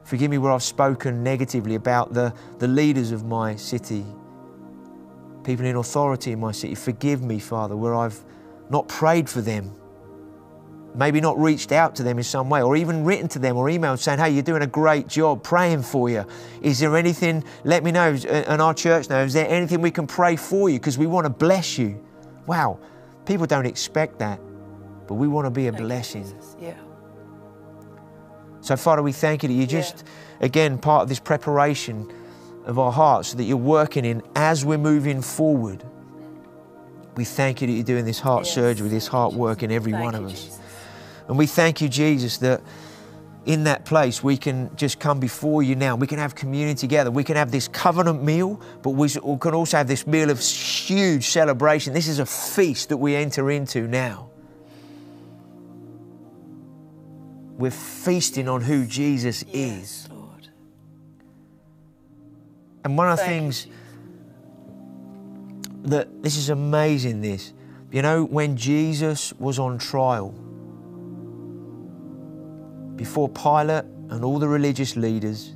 Forgive 0.03 0.29
me 0.29 0.37
where 0.37 0.51
I've 0.51 0.63
spoken 0.63 1.23
negatively 1.23 1.75
about 1.75 2.13
the, 2.13 2.33
the 2.59 2.67
leaders 2.67 3.11
of 3.11 3.25
my 3.25 3.55
city, 3.55 4.05
people 5.43 5.65
in 5.65 5.77
authority 5.77 6.31
in 6.31 6.39
my 6.39 6.51
city. 6.51 6.75
Forgive 6.75 7.23
me, 7.23 7.39
Father, 7.39 7.75
where 7.75 7.95
I've 7.95 8.23
not 8.69 8.87
prayed 8.87 9.29
for 9.29 9.41
them, 9.41 9.73
maybe 10.95 11.21
not 11.21 11.37
reached 11.39 11.71
out 11.71 11.95
to 11.95 12.03
them 12.03 12.17
in 12.17 12.23
some 12.23 12.49
way, 12.49 12.61
or 12.61 12.75
even 12.75 13.03
written 13.03 13.27
to 13.29 13.39
them 13.39 13.57
or 13.57 13.67
emailed 13.67 13.99
saying, 13.99 14.19
Hey, 14.19 14.31
you're 14.31 14.43
doing 14.43 14.61
a 14.61 14.67
great 14.67 15.07
job, 15.07 15.43
praying 15.43 15.83
for 15.83 16.09
you. 16.09 16.25
Is 16.61 16.79
there 16.79 16.95
anything, 16.95 17.43
let 17.63 17.83
me 17.83 17.91
know, 17.91 18.13
uh, 18.13 18.43
and 18.47 18.61
our 18.61 18.73
church 18.73 19.09
know, 19.09 19.23
is 19.23 19.33
there 19.33 19.47
anything 19.47 19.81
we 19.81 19.91
can 19.91 20.07
pray 20.07 20.35
for 20.35 20.69
you? 20.69 20.79
Because 20.79 20.97
we 20.97 21.07
want 21.07 21.25
to 21.25 21.29
bless 21.29 21.77
you. 21.77 22.03
Wow, 22.47 22.79
people 23.25 23.45
don't 23.45 23.65
expect 23.65 24.19
that, 24.19 24.39
but 25.07 25.15
we 25.15 25.27
want 25.27 25.45
to 25.45 25.51
be 25.51 25.67
a 25.67 25.71
Thank 25.71 25.83
blessing. 25.83 26.33
Yeah. 26.59 26.75
So, 28.61 28.75
Father, 28.75 29.03
we 29.03 29.11
thank 29.11 29.43
you 29.43 29.49
that 29.49 29.53
you 29.53 29.67
just, 29.67 30.03
yeah. 30.39 30.45
again, 30.47 30.77
part 30.79 31.03
of 31.03 31.09
this 31.09 31.19
preparation 31.19 32.11
of 32.65 32.79
our 32.79 32.91
hearts 32.91 33.33
that 33.35 33.43
you're 33.43 33.57
working 33.57 34.05
in 34.05 34.23
as 34.35 34.65
we're 34.65 34.79
moving 34.79 35.21
forward. 35.21 35.83
We 37.15 37.25
thank 37.25 37.61
you 37.61 37.67
that 37.67 37.73
you're 37.73 37.83
doing 37.83 38.05
this 38.05 38.19
heart 38.19 38.45
yes. 38.45 38.55
surgery, 38.55 38.89
this 38.89 39.07
heart 39.07 39.33
work 39.33 39.61
in 39.61 39.71
every 39.71 39.91
thank 39.91 40.03
one 40.03 40.13
you, 40.15 40.19
of 40.21 40.33
us. 40.33 40.43
Jesus. 40.45 40.59
And 41.27 41.37
we 41.37 41.47
thank 41.47 41.81
you, 41.81 41.89
Jesus, 41.89 42.37
that 42.37 42.61
in 43.45 43.65
that 43.65 43.85
place 43.85 44.23
we 44.23 44.37
can 44.37 44.75
just 44.75 44.99
come 44.99 45.19
before 45.19 45.61
you 45.63 45.75
now. 45.75 45.95
We 45.95 46.07
can 46.07 46.17
have 46.17 46.35
communion 46.35 46.75
together. 46.75 47.11
We 47.11 47.23
can 47.23 47.35
have 47.35 47.51
this 47.51 47.67
covenant 47.67 48.23
meal, 48.23 48.59
but 48.81 48.91
we 48.91 49.09
can 49.09 49.53
also 49.53 49.77
have 49.77 49.87
this 49.87 50.07
meal 50.07 50.29
of 50.29 50.39
huge 50.39 51.27
celebration. 51.29 51.93
This 51.93 52.07
is 52.07 52.19
a 52.19 52.25
feast 52.25 52.89
that 52.89 52.97
we 52.97 53.15
enter 53.15 53.51
into 53.51 53.87
now. 53.87 54.29
We're 57.57 57.71
feasting 57.71 58.49
on 58.49 58.61
who 58.61 58.85
Jesus 58.85 59.45
yes, 59.47 59.55
is. 59.55 60.09
Lord. 60.11 60.49
And 62.83 62.97
one 62.97 63.09
of 63.09 63.17
the 63.17 63.23
things 63.23 63.67
that 65.83 66.21
this 66.21 66.35
is 66.35 66.49
amazing, 66.49 67.21
this. 67.21 67.53
You 67.91 68.01
know, 68.01 68.25
when 68.25 68.57
Jesus 68.57 69.31
was 69.33 69.57
on 69.57 69.77
trial, 69.77 70.35
before 72.95 73.29
Pilate 73.29 73.85
and 74.09 74.23
all 74.23 74.39
the 74.39 74.47
religious 74.47 74.95
leaders, 74.95 75.55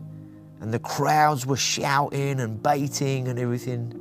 and 0.61 0.73
the 0.73 0.79
crowds 0.79 1.45
were 1.45 1.57
shouting 1.57 2.39
and 2.39 2.61
baiting 2.61 3.27
and 3.27 3.39
everything. 3.39 3.93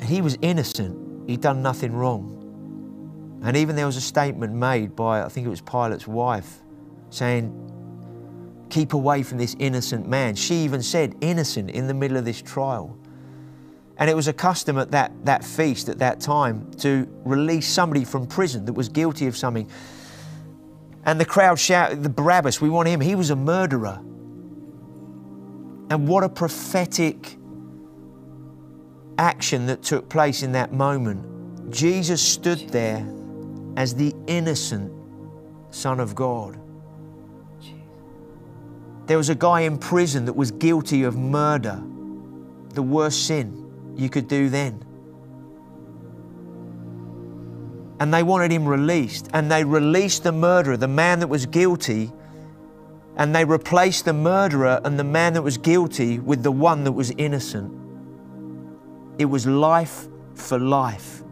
And 0.00 0.08
he 0.08 0.20
was 0.20 0.38
innocent, 0.42 1.28
he'd 1.28 1.40
done 1.40 1.62
nothing 1.62 1.92
wrong. 1.92 2.34
And 3.42 3.56
even 3.56 3.76
there 3.76 3.86
was 3.86 3.96
a 3.96 4.00
statement 4.00 4.52
made 4.52 4.96
by, 4.96 5.22
I 5.22 5.28
think 5.28 5.46
it 5.46 5.50
was 5.50 5.60
Pilate's 5.60 6.06
wife, 6.06 6.58
saying, 7.10 7.64
Keep 8.70 8.92
away 8.92 9.22
from 9.22 9.38
this 9.38 9.56
innocent 9.58 10.06
man. 10.06 10.34
She 10.34 10.56
even 10.56 10.82
said 10.82 11.14
innocent 11.22 11.70
in 11.70 11.86
the 11.86 11.94
middle 11.94 12.16
of 12.16 12.24
this 12.24 12.42
trial. 12.42 12.97
And 13.98 14.08
it 14.08 14.14
was 14.14 14.28
a 14.28 14.32
custom 14.32 14.78
at 14.78 14.92
that, 14.92 15.12
that 15.24 15.44
feast 15.44 15.88
at 15.88 15.98
that 15.98 16.20
time 16.20 16.70
to 16.78 17.08
release 17.24 17.66
somebody 17.66 18.04
from 18.04 18.26
prison 18.26 18.64
that 18.66 18.72
was 18.72 18.88
guilty 18.88 19.26
of 19.26 19.36
something. 19.36 19.68
And 21.04 21.20
the 21.20 21.24
crowd 21.24 21.58
shouted, 21.58 22.04
The 22.04 22.08
Barabbas, 22.08 22.60
we 22.60 22.70
want 22.70 22.88
him. 22.88 23.00
He 23.00 23.16
was 23.16 23.30
a 23.30 23.36
murderer. 23.36 23.98
And 25.90 26.06
what 26.06 26.22
a 26.22 26.28
prophetic 26.28 27.36
action 29.18 29.66
that 29.66 29.82
took 29.82 30.08
place 30.08 30.44
in 30.44 30.52
that 30.52 30.72
moment. 30.72 31.72
Jesus 31.72 32.22
stood 32.22 32.68
there 32.68 33.04
as 33.76 33.96
the 33.96 34.14
innocent 34.28 34.92
Son 35.70 35.98
of 35.98 36.14
God. 36.14 36.60
There 39.06 39.18
was 39.18 39.28
a 39.28 39.34
guy 39.34 39.62
in 39.62 39.76
prison 39.78 40.26
that 40.26 40.34
was 40.34 40.52
guilty 40.52 41.02
of 41.02 41.16
murder, 41.16 41.82
the 42.74 42.82
worst 42.82 43.26
sin 43.26 43.67
you 43.98 44.08
could 44.08 44.28
do 44.28 44.48
then. 44.48 44.84
And 48.00 48.14
they 48.14 48.22
wanted 48.22 48.52
him 48.52 48.66
released, 48.66 49.28
and 49.34 49.50
they 49.50 49.64
released 49.64 50.22
the 50.22 50.32
murderer, 50.32 50.76
the 50.76 50.88
man 50.88 51.18
that 51.18 51.26
was 51.26 51.46
guilty, 51.46 52.12
and 53.16 53.34
they 53.34 53.44
replaced 53.44 54.04
the 54.04 54.12
murderer 54.12 54.80
and 54.84 54.96
the 54.96 55.04
man 55.04 55.32
that 55.32 55.42
was 55.42 55.58
guilty 55.58 56.20
with 56.20 56.44
the 56.44 56.52
one 56.52 56.84
that 56.84 56.92
was 56.92 57.10
innocent. 57.18 57.74
It 59.18 59.24
was 59.24 59.44
life 59.44 60.06
for 60.34 60.60
life. 60.60 61.22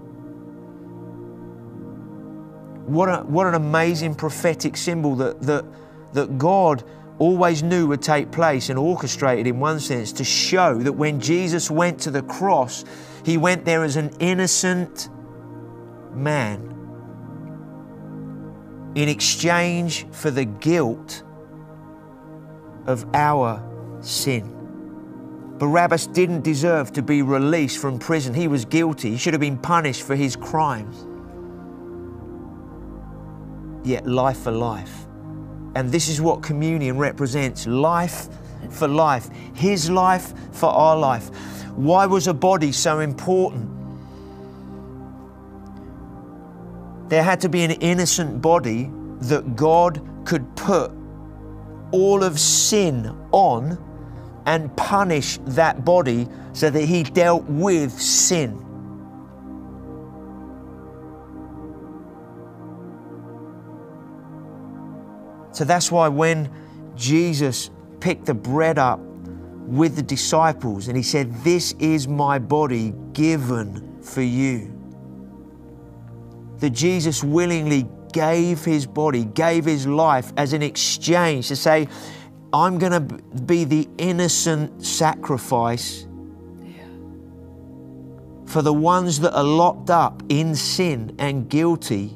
What, 2.87 3.09
a, 3.09 3.19
what 3.19 3.47
an 3.47 3.55
amazing 3.55 4.17
prophetic 4.17 4.77
symbol 4.77 5.15
that, 5.17 5.41
that, 5.43 5.65
that 6.13 6.37
God 6.39 6.83
always 7.19 7.63
knew 7.63 7.87
would 7.89 8.03
take 8.03 8.31
place 8.31 8.69
and 8.69 8.79
orchestrated 8.79 9.47
in 9.47 9.59
one 9.59 9.81
sense 9.81 10.13
to 10.13 10.25
show 10.25 10.79
that 10.83 10.93
when 10.93 11.21
Jesus 11.21 11.71
went 11.71 12.01
to 12.01 12.11
the 12.11 12.23
cross, 12.23 12.85
he 13.25 13.37
went 13.37 13.65
there 13.65 13.85
as 13.85 13.97
an 13.97 14.11
innocent 14.21 15.09
man 16.13 16.73
in 18.95 19.09
exchange 19.09 20.07
for 20.11 20.31
the 20.31 20.45
guilt 20.45 21.23
of 22.87 23.05
our 23.15 23.63
sin. 24.01 24.53
Barabbas 25.59 26.07
didn't 26.09 26.43
deserve 26.43 26.93
to 26.93 27.03
be 27.03 27.23
released 27.23 27.79
from 27.79 27.99
prison. 27.99 28.35
He 28.35 28.49
was 28.49 28.65
guilty. 28.65 29.11
He 29.11 29.17
should 29.17 29.33
have 29.33 29.41
been 29.41 29.59
punished 29.59 30.03
for 30.03 30.15
his 30.15 30.37
crimes. 30.37 31.07
Yet, 33.87 34.07
life 34.07 34.39
for 34.39 34.51
life. 34.51 35.06
And 35.77 35.93
this 35.93 36.09
is 36.09 36.23
what 36.23 36.43
communion 36.43 36.97
represents 36.97 37.67
life 37.67 38.29
for 38.71 38.89
life, 38.89 39.29
His 39.53 39.91
life 39.91 40.33
for 40.53 40.71
our 40.71 40.97
life. 40.97 41.29
Why 41.77 42.07
was 42.07 42.29
a 42.29 42.33
body 42.33 42.73
so 42.73 43.01
important? 43.01 43.69
There 47.11 47.23
had 47.23 47.43
to 47.43 47.51
be 47.51 47.63
an 47.63 47.73
innocent 47.73 48.41
body 48.41 48.91
that 49.21 49.55
God 49.55 50.01
could 50.25 50.57
put 50.57 50.93
all 51.91 52.25
of 52.25 52.41
sin 52.41 53.15
on 53.33 53.77
and 54.47 54.75
punish 54.79 55.39
that 55.45 55.85
body 55.85 56.27
so 56.55 56.71
that 56.71 56.87
He 56.87 57.03
dealt 57.03 57.45
with 57.45 57.93
sin. 57.93 58.66
So 65.57 65.65
that's 65.65 65.91
why 65.91 66.09
when 66.09 66.51
Jesus 66.97 67.71
picked 67.99 68.27
the 68.27 68.35
bread 68.35 68.79
up 68.79 69.01
with 69.01 69.97
the 69.97 70.03
disciples 70.03 70.89
and 70.89 70.99
he 70.99 71.03
said, 71.03 71.33
This 71.37 71.73
is 71.79 72.07
my 72.07 72.39
body 72.39 72.93
given 73.15 74.03
for 74.03 74.21
you. 74.21 74.71
That 76.59 76.75
Jesus 76.75 77.25
willingly 77.25 77.89
gave 78.13 78.67
his 78.67 78.87
body, 78.87 79.25
gave 79.25 79.65
his 79.65 79.87
life 79.87 80.31
as 80.37 80.53
an 80.53 80.61
exchange 80.61 81.49
to 81.49 81.57
say, 81.57 81.89
I'm 82.53 82.79
going 82.79 82.93
to 82.93 83.23
be 83.47 83.65
the 83.65 83.89
innocent 83.97 84.85
sacrifice 84.85 86.07
for 88.45 88.61
the 88.61 88.75
ones 88.75 89.21
that 89.21 89.35
are 89.35 89.43
locked 89.43 89.89
up 89.89 90.23
in 90.29 90.55
sin 90.55 91.17
and 91.19 91.49
guilty 91.49 92.15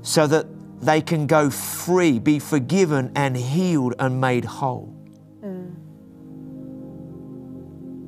so 0.00 0.26
that 0.26 0.46
they 0.80 1.00
can 1.00 1.26
go 1.26 1.50
free, 1.50 2.18
be 2.18 2.38
forgiven 2.38 3.12
and 3.16 3.36
healed 3.36 3.94
and 3.98 4.20
made 4.20 4.44
whole. 4.44 4.94
Mm. 5.42 5.74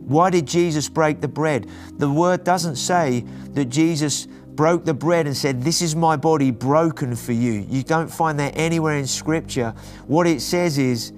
Why 0.06 0.30
did 0.30 0.46
Jesus 0.46 0.88
break 0.88 1.20
the 1.20 1.28
bread? 1.28 1.68
The 1.98 2.10
word 2.10 2.44
doesn't 2.44 2.76
say 2.76 3.24
that 3.52 3.66
Jesus 3.66 4.26
broke 4.26 4.84
the 4.84 4.94
bread 4.94 5.26
and 5.26 5.36
said, 5.36 5.62
This 5.62 5.82
is 5.82 5.96
my 5.96 6.16
body 6.16 6.50
broken 6.50 7.16
for 7.16 7.32
you. 7.32 7.66
You 7.68 7.82
don't 7.82 8.08
find 8.08 8.38
that 8.40 8.56
anywhere 8.56 8.96
in 8.96 9.06
Scripture. 9.06 9.74
What 10.06 10.26
it 10.26 10.40
says 10.40 10.78
is, 10.78 11.12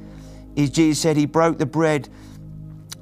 is 0.57 0.71
Jesus 0.71 1.01
said 1.01 1.17
he 1.17 1.27
broke 1.27 1.59
the 1.59 1.67
bread. 1.67 2.09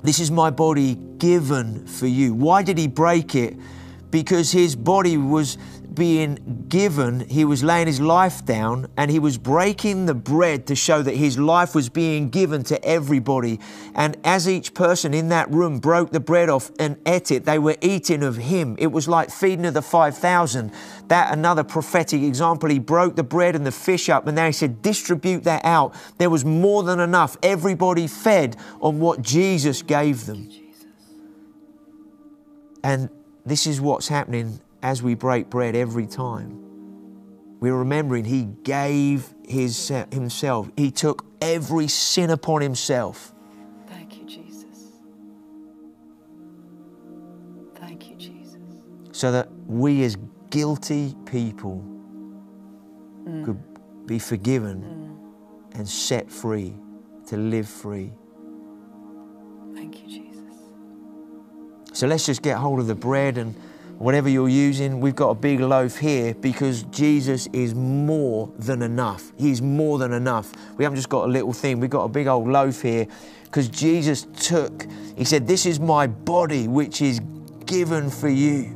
This 0.03 0.18
is 0.18 0.30
my 0.30 0.51
body 0.51 0.94
given 1.18 1.86
for 1.86 2.07
you. 2.07 2.34
Why 2.34 2.62
did 2.62 2.78
he 2.78 2.86
break 2.86 3.34
it? 3.34 3.57
Because 4.11 4.51
his 4.51 4.74
body 4.74 5.16
was 5.16 5.59
being 5.95 6.66
given, 6.68 7.28
he 7.28 7.45
was 7.45 7.62
laying 7.64 7.86
his 7.86 8.01
life 8.01 8.45
down 8.45 8.88
and 8.97 9.11
he 9.11 9.18
was 9.18 9.38
breaking 9.38 10.07
the 10.07 10.14
bread 10.14 10.66
to 10.66 10.74
show 10.74 11.03
that 11.03 11.14
his 11.14 11.38
life 11.38 11.74
was 11.74 11.88
being 11.88 12.28
given 12.30 12.62
to 12.64 12.82
everybody. 12.84 13.61
And 13.95 14.16
as 14.24 14.49
each 14.49 14.74
person 14.74 15.14
in 15.14 15.28
that 15.28 15.51
room 15.51 15.78
broke 15.78 16.11
the 16.11 16.20
bread 16.20 16.49
off 16.49 16.70
and 16.78 16.97
ate 17.07 17.30
it, 17.30 17.45
they 17.45 17.59
were 17.59 17.76
eating 17.80 18.22
of 18.22 18.36
him. 18.36 18.76
It 18.78 18.88
was 18.88 19.09
like 19.09 19.30
feeding 19.30 19.66
of 19.66 19.74
the 19.74 19.82
5,000. 19.82 20.72
That 21.09 21.32
another 21.32 21.64
prophetic 21.64 22.22
example. 22.22 22.70
He 22.70 22.78
broke 22.78 23.16
the 23.16 23.24
bread 23.24 23.57
and 23.57 23.66
the 23.66 23.72
fish 23.72 24.09
up 24.09 24.26
and 24.26 24.38
then 24.38 24.47
he 24.47 24.53
said, 24.53 24.82
distribute 24.82 25.45
that 25.45 25.64
out. 25.64 25.95
There 26.18 26.30
was 26.30 26.45
more 26.45 26.82
than 26.82 27.01
enough. 27.01 27.36
Everybody 27.43 28.07
fed 28.07 28.57
on 28.80 29.01
what 29.01 29.22
Jesus 29.22 29.82
gave 29.82 30.26
them. 30.26 30.49
And 32.82 33.11
this 33.45 33.66
is 33.66 33.80
what's 33.80 34.09
happening 34.09 34.61
as 34.83 35.03
we 35.03 35.14
break 35.14 35.51
bread 35.51 35.74
every 35.74 36.07
time, 36.07 36.59
we're 37.61 37.76
remembering 37.76 38.24
He 38.24 38.45
gave 38.62 39.33
his, 39.47 39.89
Himself. 40.12 40.70
He 40.76 40.91
took 40.91 41.26
every 41.41 41.89
sin 41.89 42.31
upon 42.31 42.62
Himself. 42.62 43.35
Thank 43.87 44.16
you, 44.16 44.24
Jesus. 44.24 44.93
Thank 47.76 48.09
you, 48.09 48.16
Jesus. 48.16 48.59
So 49.12 49.33
that 49.33 49.49
we, 49.66 50.03
as 50.05 50.16
guilty 50.49 51.14
people, 51.26 51.85
mm. 53.24 53.45
could 53.45 53.62
be 54.07 54.18
forgiven 54.18 54.83
mm. 54.83 55.78
and 55.78 55.89
set 55.89 56.31
free 56.31 56.74
to 57.26 57.37
live 57.37 57.68
free. 57.68 58.12
Thank 59.74 60.03
you, 60.03 60.09
Jesus. 60.09 60.57
So 61.93 62.07
let's 62.07 62.24
just 62.24 62.43
get 62.43 62.57
hold 62.57 62.81
of 62.81 62.87
the 62.87 62.95
bread 62.95 63.37
and 63.37 63.55
whatever 64.01 64.30
you're 64.30 64.48
using, 64.48 64.98
we've 64.98 65.14
got 65.14 65.28
a 65.28 65.34
big 65.34 65.61
loaf 65.61 65.98
here 65.98 66.32
because 66.32 66.84
Jesus 66.84 67.46
is 67.53 67.74
more 67.74 68.51
than 68.57 68.80
enough. 68.80 69.30
He's 69.36 69.61
more 69.61 69.98
than 69.98 70.14
enough. 70.14 70.53
We 70.78 70.84
haven't 70.84 70.96
just 70.96 71.11
got 71.11 71.26
a 71.26 71.30
little 71.30 71.53
thing, 71.53 71.80
we've 71.80 71.90
got 71.90 72.05
a 72.05 72.09
big 72.09 72.26
old 72.26 72.48
loaf 72.48 72.80
here 72.80 73.07
because 73.44 73.68
Jesus 73.68 74.26
took, 74.38 74.86
He 75.18 75.24
said, 75.24 75.46
This 75.46 75.66
is 75.66 75.78
my 75.78 76.07
body 76.07 76.66
which 76.66 77.03
is 77.03 77.20
given 77.66 78.09
for 78.09 78.30
you. 78.30 78.74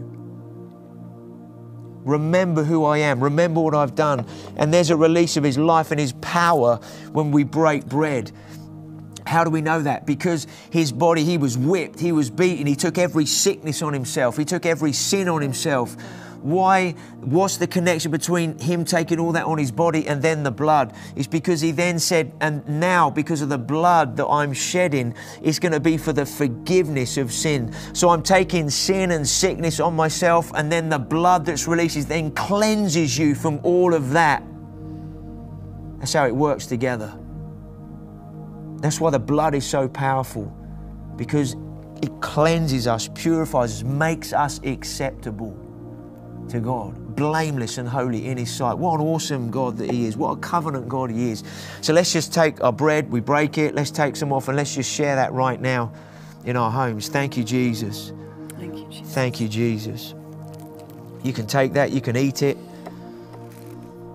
Remember 2.04 2.62
who 2.62 2.84
I 2.84 2.98
am. 2.98 3.24
Remember 3.24 3.62
what 3.62 3.74
I've 3.74 3.94
done. 3.94 4.26
And 4.58 4.74
there's 4.74 4.90
a 4.90 4.96
release 4.96 5.38
of 5.38 5.44
His 5.44 5.56
life 5.56 5.90
and 5.90 5.98
His 5.98 6.12
power 6.20 6.76
when 7.12 7.30
we 7.30 7.44
break 7.44 7.86
bread. 7.86 8.30
How 9.26 9.44
do 9.44 9.50
we 9.50 9.60
know 9.60 9.82
that? 9.82 10.06
Because 10.06 10.46
his 10.70 10.92
body, 10.92 11.24
he 11.24 11.38
was 11.38 11.56
whipped, 11.56 11.98
he 11.98 12.12
was 12.12 12.30
beaten, 12.30 12.66
he 12.66 12.76
took 12.76 12.98
every 12.98 13.26
sickness 13.26 13.82
on 13.82 13.92
himself, 13.92 14.36
he 14.36 14.44
took 14.44 14.66
every 14.66 14.92
sin 14.92 15.28
on 15.28 15.40
himself. 15.40 15.96
Why? 16.42 16.90
What's 17.22 17.56
the 17.56 17.66
connection 17.66 18.10
between 18.10 18.58
him 18.58 18.84
taking 18.84 19.18
all 19.18 19.32
that 19.32 19.46
on 19.46 19.56
his 19.56 19.72
body 19.72 20.06
and 20.06 20.20
then 20.20 20.42
the 20.42 20.50
blood? 20.50 20.94
It's 21.16 21.26
because 21.26 21.62
he 21.62 21.70
then 21.70 21.98
said, 21.98 22.34
and 22.38 22.68
now 22.68 23.08
because 23.08 23.40
of 23.40 23.48
the 23.48 23.56
blood 23.56 24.18
that 24.18 24.26
I'm 24.26 24.52
shedding, 24.52 25.14
it's 25.42 25.58
going 25.58 25.72
to 25.72 25.80
be 25.80 25.96
for 25.96 26.12
the 26.12 26.26
forgiveness 26.26 27.16
of 27.16 27.32
sin. 27.32 27.74
So 27.94 28.10
I'm 28.10 28.22
taking 28.22 28.68
sin 28.68 29.12
and 29.12 29.26
sickness 29.26 29.80
on 29.80 29.96
myself, 29.96 30.52
and 30.54 30.70
then 30.70 30.90
the 30.90 30.98
blood 30.98 31.46
that's 31.46 31.66
released 31.66 32.10
then 32.10 32.30
cleanses 32.32 33.16
you 33.16 33.34
from 33.34 33.58
all 33.62 33.94
of 33.94 34.10
that. 34.10 34.42
That's 36.00 36.12
how 36.12 36.26
it 36.26 36.36
works 36.36 36.66
together. 36.66 37.18
That's 38.84 39.00
why 39.00 39.08
the 39.08 39.18
blood 39.18 39.54
is 39.54 39.64
so 39.64 39.88
powerful, 39.88 40.44
because 41.16 41.56
it 42.02 42.20
cleanses 42.20 42.86
us, 42.86 43.08
purifies 43.14 43.76
us, 43.76 43.82
makes 43.82 44.34
us 44.34 44.60
acceptable 44.62 45.56
to 46.50 46.60
God, 46.60 47.16
blameless 47.16 47.78
and 47.78 47.88
holy 47.88 48.26
in 48.26 48.36
His 48.36 48.54
sight. 48.54 48.76
What 48.76 49.00
an 49.00 49.06
awesome 49.06 49.50
God 49.50 49.78
that 49.78 49.90
He 49.90 50.04
is. 50.04 50.18
What 50.18 50.32
a 50.32 50.36
covenant 50.36 50.86
God 50.86 51.10
He 51.10 51.30
is. 51.30 51.44
So 51.80 51.94
let's 51.94 52.12
just 52.12 52.34
take 52.34 52.62
our 52.62 52.74
bread, 52.74 53.10
we 53.10 53.20
break 53.20 53.56
it, 53.56 53.74
let's 53.74 53.90
take 53.90 54.16
some 54.16 54.34
off, 54.34 54.48
and 54.48 54.56
let's 54.58 54.74
just 54.74 54.92
share 54.92 55.16
that 55.16 55.32
right 55.32 55.58
now 55.58 55.90
in 56.44 56.54
our 56.54 56.70
homes. 56.70 57.08
Thank 57.08 57.38
you, 57.38 57.42
Jesus. 57.42 58.12
Thank 58.58 58.76
you, 58.76 58.86
Jesus. 58.90 59.14
Thank 59.14 59.40
you, 59.40 59.48
Jesus. 59.48 60.14
You 61.22 61.32
can 61.32 61.46
take 61.46 61.72
that, 61.72 61.90
you 61.90 62.02
can 62.02 62.18
eat 62.18 62.42
it. 62.42 62.58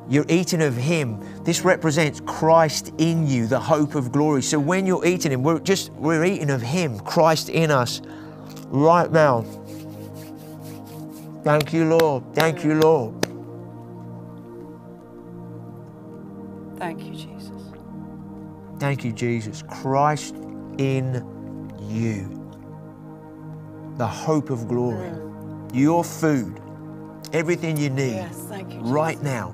You're 0.08 0.28
eating 0.30 0.62
of 0.62 0.78
Him. 0.78 1.26
This 1.44 1.62
represents 1.62 2.22
Christ 2.22 2.94
in 2.98 3.26
you, 3.26 3.48
the 3.48 3.60
hope 3.60 3.96
of 3.96 4.12
glory. 4.12 4.42
So 4.42 4.60
when 4.60 4.86
you're 4.86 5.06
eating 5.06 5.32
Him, 5.32 5.44
we're 5.44 5.60
just 5.60 5.92
we're 5.94 6.26
eating 6.26 6.50
of 6.50 6.62
Him, 6.62 7.00
Christ 7.00 7.50
in 7.50 7.72
us, 7.72 8.02
right 8.68 9.12
now. 9.12 9.46
Thank 11.44 11.74
you, 11.74 11.86
Lord. 11.86 12.24
Thank 12.36 12.64
you, 12.64 12.76
Lord. 12.76 13.16
Thank 16.78 17.04
you, 17.04 17.14
Jesus. 17.14 17.62
Thank 18.80 19.04
you, 19.04 19.12
Jesus. 19.12 19.64
Christ 19.64 20.36
in 20.78 21.26
you, 21.90 22.52
the 23.98 24.08
hope 24.08 24.50
of 24.50 24.68
glory, 24.68 25.12
your 25.74 26.04
food, 26.04 26.62
everything 27.34 27.76
you 27.76 27.90
need 27.90 28.14
Yes, 28.14 28.46
thank 28.48 28.74
you, 28.74 28.80
right 28.80 29.22
now 29.22 29.50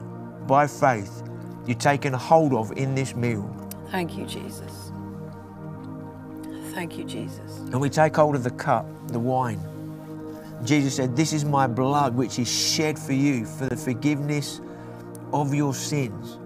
by 0.47 0.67
faith, 0.67 1.23
you're 1.65 1.77
taking 1.77 2.13
hold 2.13 2.53
of 2.53 2.71
in 2.77 2.95
this 2.95 3.15
meal. 3.15 3.49
Thank 3.91 4.17
you, 4.17 4.25
Jesus. 4.25 4.91
Thank 6.73 6.97
you, 6.97 7.05
Jesus. 7.05 7.59
And 7.71 7.79
we 7.79 7.89
take 7.89 8.15
hold 8.15 8.35
of 8.35 8.43
the 8.43 8.51
cup, 8.51 8.85
the 9.07 9.19
wine. 9.19 9.59
Jesus 10.63 10.95
said, 10.95 11.15
This 11.15 11.33
is 11.33 11.45
my 11.45 11.67
blood 11.67 12.15
which 12.15 12.39
is 12.39 12.51
shed 12.51 12.97
for 12.99 13.13
you 13.13 13.45
for 13.45 13.67
the 13.67 13.77
forgiveness 13.77 14.61
of 15.31 15.53
your 15.53 15.73
sins. 15.73 16.37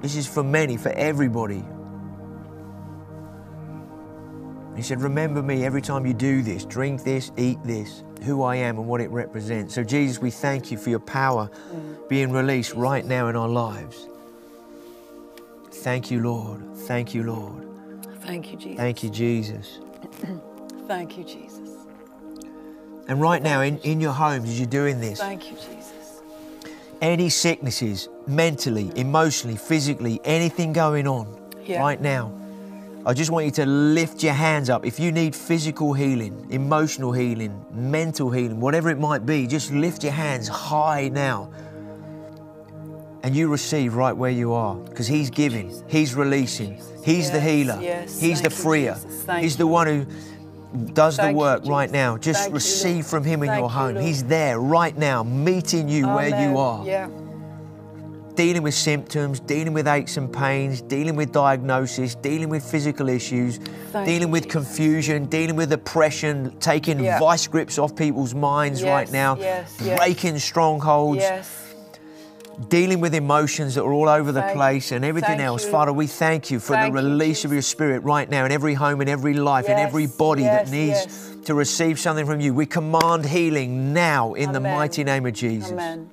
This 0.00 0.16
is 0.16 0.26
for 0.26 0.42
many, 0.42 0.76
for 0.76 0.90
everybody. 0.90 1.64
He 4.76 4.82
said, 4.82 5.00
Remember 5.00 5.42
me 5.42 5.64
every 5.64 5.82
time 5.82 6.06
you 6.06 6.14
do 6.14 6.42
this, 6.42 6.64
drink 6.64 7.02
this, 7.02 7.32
eat 7.36 7.58
this, 7.64 8.02
who 8.22 8.42
I 8.42 8.56
am 8.56 8.78
and 8.78 8.86
what 8.86 9.00
it 9.00 9.10
represents. 9.10 9.74
So, 9.74 9.82
Jesus, 9.82 10.20
we 10.20 10.30
thank 10.30 10.70
you 10.70 10.76
for 10.78 10.90
your 10.90 10.98
power 11.00 11.50
being 12.08 12.30
released 12.30 12.74
right 12.74 13.04
now 13.04 13.28
in 13.28 13.36
our 13.36 13.48
lives. 13.48 14.06
Thank 15.72 16.10
you, 16.10 16.20
Lord. 16.20 16.62
Thank 16.86 17.14
you, 17.14 17.22
Lord. 17.22 17.66
Thank 18.22 18.50
you, 18.52 18.58
Jesus. 18.58 18.76
Thank 18.76 19.02
you, 19.02 19.10
Jesus. 19.10 19.78
Thank 20.88 21.16
you, 21.16 21.24
Jesus. 21.24 21.70
And 23.08 23.20
right 23.20 23.42
now, 23.42 23.60
in, 23.60 23.78
in 23.78 24.00
your 24.00 24.12
homes, 24.12 24.48
as 24.48 24.58
you're 24.58 24.68
doing 24.68 25.00
this, 25.00 25.20
Thank 25.20 25.50
you, 25.50 25.56
Jesus. 25.56 26.20
any 27.00 27.28
sicknesses, 27.28 28.08
mentally, 28.26 28.90
emotionally, 28.96 29.56
physically, 29.56 30.20
anything 30.24 30.72
going 30.72 31.06
on 31.06 31.40
Yeah. 31.64 31.80
right 31.80 32.00
now, 32.00 32.32
I 33.06 33.14
just 33.14 33.30
want 33.30 33.44
you 33.46 33.52
to 33.52 33.66
lift 33.66 34.24
your 34.24 34.32
hands 34.32 34.68
up. 34.68 34.84
If 34.84 34.98
you 34.98 35.12
need 35.12 35.32
physical 35.36 35.92
healing, 35.92 36.44
emotional 36.50 37.12
healing, 37.12 37.64
mental 37.70 38.32
healing, 38.32 38.58
whatever 38.58 38.90
it 38.90 38.98
might 38.98 39.24
be, 39.24 39.46
just 39.46 39.70
lift 39.70 40.02
your 40.02 40.12
hands 40.12 40.48
high 40.48 41.08
now. 41.08 41.48
And 43.22 43.34
you 43.36 43.46
receive 43.48 43.94
right 43.94 44.12
where 44.12 44.32
you 44.32 44.52
are 44.52 44.74
because 44.74 45.06
He's 45.06 45.30
giving, 45.30 45.72
He's 45.88 46.16
releasing, 46.16 46.82
He's 47.04 47.30
the 47.30 47.40
healer, 47.40 47.78
yes. 47.80 48.20
He's 48.20 48.42
the 48.42 48.50
freer, 48.50 48.96
He's 49.38 49.56
the 49.56 49.68
one 49.68 49.86
who 49.86 50.06
does 50.92 51.16
the 51.16 51.22
Thank 51.22 51.34
you, 51.34 51.38
work 51.38 51.64
right 51.66 51.90
now. 51.90 52.18
Just 52.18 52.42
Thank 52.42 52.54
receive 52.54 52.94
Lord. 52.96 53.06
from 53.06 53.24
Him 53.24 53.42
in 53.44 53.48
Thank 53.50 53.60
your 53.60 53.70
home. 53.70 53.94
Lord. 53.94 54.04
He's 54.04 54.24
there 54.24 54.58
right 54.58 54.96
now, 54.98 55.22
meeting 55.22 55.88
you 55.88 56.08
where 56.08 56.28
you 56.28 56.58
are 56.58 56.84
Yeah. 56.84 57.08
Dealing 58.36 58.62
with 58.62 58.74
symptoms, 58.74 59.40
dealing 59.40 59.72
with 59.72 59.88
aches 59.88 60.16
and 60.16 60.32
pains, 60.32 60.80
dealing 60.82 61.16
with 61.16 61.32
diagnosis, 61.32 62.14
dealing 62.14 62.48
with 62.48 62.62
physical 62.62 63.08
issues, 63.08 63.58
Thank 63.92 64.06
dealing 64.06 64.30
with 64.30 64.44
Jesus. 64.44 64.52
confusion, 64.52 65.24
dealing 65.26 65.56
with 65.56 65.72
oppression, 65.72 66.54
taking 66.60 67.00
Yeah. 67.00 67.18
vice 67.18 67.46
grips 67.46 67.78
off 67.78 67.96
people's 67.96 68.34
minds 68.34 68.82
right 68.84 69.10
now, 69.10 69.36
yes, 69.40 69.72
yes. 69.82 69.98
breaking 69.98 70.38
strongholds, 70.38 71.18
Yes. 71.20 71.48
dealing 72.68 73.00
with 73.00 73.14
emotions 73.14 73.74
that 73.74 73.82
are 73.82 73.92
all 73.92 74.08
over 74.08 74.32
the 74.32 74.40
Thank- 74.42 74.54
place 74.54 74.92
and 74.92 75.04
everything 75.04 75.40
else. 75.40 75.64
you. 75.64 75.70
Father, 75.70 75.92
we 75.92 76.06
thank 76.06 76.50
you 76.50 76.58
for 76.60 76.74
Thank 76.74 76.94
the 76.94 77.00
you, 77.00 77.08
release 77.08 77.44
of 77.44 77.52
your 77.52 77.62
spirit 77.62 78.02
right 78.04 78.30
now 78.30 78.44
in 78.44 78.52
every 78.52 78.74
home, 78.74 79.00
in 79.00 79.08
every 79.08 79.34
life, 79.34 79.66
in 79.66 79.76
Yes, 79.78 79.86
every 79.88 80.06
body 80.06 80.42
that 80.42 80.70
needs 80.70 81.00
yes. 81.06 81.30
to 81.46 81.54
receive 81.54 81.98
something 81.98 82.26
from 82.26 82.40
you. 82.40 82.52
We 82.54 82.66
command 82.66 83.26
healing 83.26 83.92
now 83.92 84.34
in 84.34 84.52
the 84.52 84.60
mighty 84.60 85.04
name 85.04 85.26
of 85.26 85.32
Jesus. 85.32 85.70
Amen. 85.72 86.08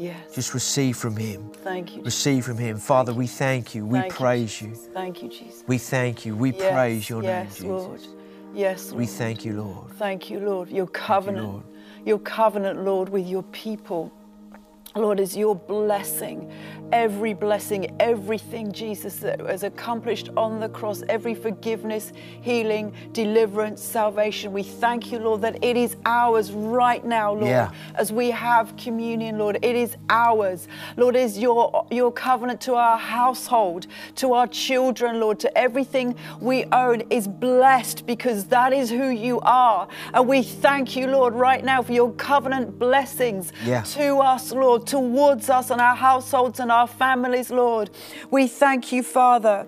Yes. 0.00 0.34
Just 0.34 0.54
receive 0.54 0.96
from 0.96 1.14
him. 1.14 1.50
Thank 1.62 1.90
you. 1.90 2.02
Jesus. 2.02 2.06
Receive 2.06 2.44
from 2.46 2.56
him. 2.56 2.78
Father, 2.78 3.12
we 3.12 3.26
thank 3.26 3.74
you. 3.74 3.84
We 3.84 4.00
praise 4.08 4.62
you. 4.62 4.74
Thank 4.94 5.22
you, 5.22 5.28
Jesus. 5.28 5.62
We 5.66 5.76
thank 5.76 6.24
you. 6.24 6.34
We 6.34 6.52
praise 6.52 7.10
your 7.10 7.20
name, 7.20 7.48
Lord. 7.64 7.98
Jesus. 7.98 8.14
Yes, 8.54 8.86
Lord. 8.86 8.98
We 8.98 9.06
thank 9.06 9.44
you, 9.44 9.62
Lord. 9.62 9.90
Thank 9.98 10.30
you, 10.30 10.40
Lord. 10.40 10.70
Your 10.70 10.86
covenant, 10.86 11.46
Lord. 11.46 11.64
your 12.06 12.18
covenant, 12.18 12.82
Lord, 12.82 13.10
with 13.10 13.26
your 13.26 13.42
people. 13.42 14.10
Lord, 14.96 15.20
is 15.20 15.36
your 15.36 15.54
blessing, 15.54 16.52
every 16.92 17.32
blessing, 17.32 17.94
everything, 18.00 18.72
Jesus, 18.72 19.16
that 19.18 19.40
was 19.40 19.62
accomplished 19.62 20.30
on 20.36 20.58
the 20.58 20.68
cross, 20.68 21.04
every 21.08 21.32
forgiveness, 21.34 22.12
healing, 22.40 22.92
deliverance, 23.12 23.80
salvation. 23.80 24.52
We 24.52 24.64
thank 24.64 25.12
you, 25.12 25.20
Lord, 25.20 25.42
that 25.42 25.62
it 25.62 25.76
is 25.76 25.96
ours 26.04 26.50
right 26.50 27.04
now, 27.04 27.32
Lord, 27.34 27.46
Yeah. 27.46 27.70
as 27.94 28.12
we 28.12 28.32
have 28.32 28.76
communion, 28.76 29.38
Lord. 29.38 29.58
It 29.62 29.76
is 29.76 29.96
ours. 30.08 30.66
Lord, 30.96 31.14
is 31.14 31.38
your, 31.38 31.86
your 31.92 32.10
covenant 32.10 32.60
to 32.62 32.74
our 32.74 32.98
household, 32.98 33.86
to 34.16 34.32
our 34.32 34.48
children, 34.48 35.20
Lord, 35.20 35.38
to 35.40 35.56
everything 35.58 36.16
we 36.40 36.64
own 36.72 37.02
is 37.10 37.28
blessed 37.28 38.06
because 38.06 38.46
that 38.46 38.72
is 38.72 38.90
who 38.90 39.10
you 39.10 39.38
are. 39.42 39.86
And 40.12 40.26
we 40.26 40.42
thank 40.42 40.96
you, 40.96 41.06
Lord, 41.06 41.34
right 41.34 41.64
now 41.64 41.80
for 41.82 41.92
your 41.92 42.10
covenant 42.14 42.76
blessings 42.80 43.52
Yeah. 43.64 43.82
to 43.82 44.18
us, 44.18 44.50
Lord, 44.50 44.79
towards 44.86 45.50
us 45.50 45.70
and 45.70 45.80
our 45.80 45.94
households 45.94 46.60
and 46.60 46.70
our 46.70 46.86
families, 46.86 47.50
Lord. 47.50 47.90
We 48.30 48.46
thank 48.46 48.92
you, 48.92 49.02
Father. 49.02 49.66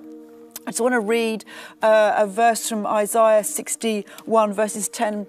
I 0.67 0.71
just 0.71 0.81
want 0.81 0.93
to 0.93 1.01
read 1.01 1.45
uh, 1.83 2.15
a 2.17 2.27
verse 2.27 2.69
from 2.69 2.87
Isaiah 2.87 3.43
61, 3.43 4.53
verses 4.53 4.89
10, 4.89 5.27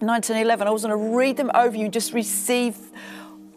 9, 0.00 0.20
10, 0.20 0.36
11. 0.36 0.68
I 0.68 0.70
was 0.70 0.82
going 0.82 0.90
to 0.90 1.16
read 1.16 1.36
them 1.36 1.50
over 1.54 1.76
you. 1.76 1.88
Just 1.88 2.12
receive 2.12 2.76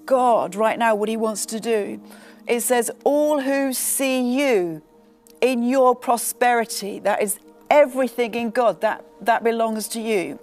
God 0.05 0.55
right 0.55 0.79
now, 0.79 0.95
what 0.95 1.09
He 1.09 1.17
wants 1.17 1.45
to 1.47 1.59
do. 1.59 2.01
It 2.47 2.61
says, 2.61 2.89
All 3.03 3.41
who 3.41 3.73
see 3.73 4.39
you 4.39 4.81
in 5.41 5.63
your 5.63 5.95
prosperity, 5.95 6.99
that 6.99 7.21
is 7.21 7.39
everything 7.69 8.33
in 8.33 8.49
God, 8.49 8.81
that, 8.81 9.05
that 9.21 9.43
belongs 9.43 9.87
to 9.89 10.01
you. 10.01 10.39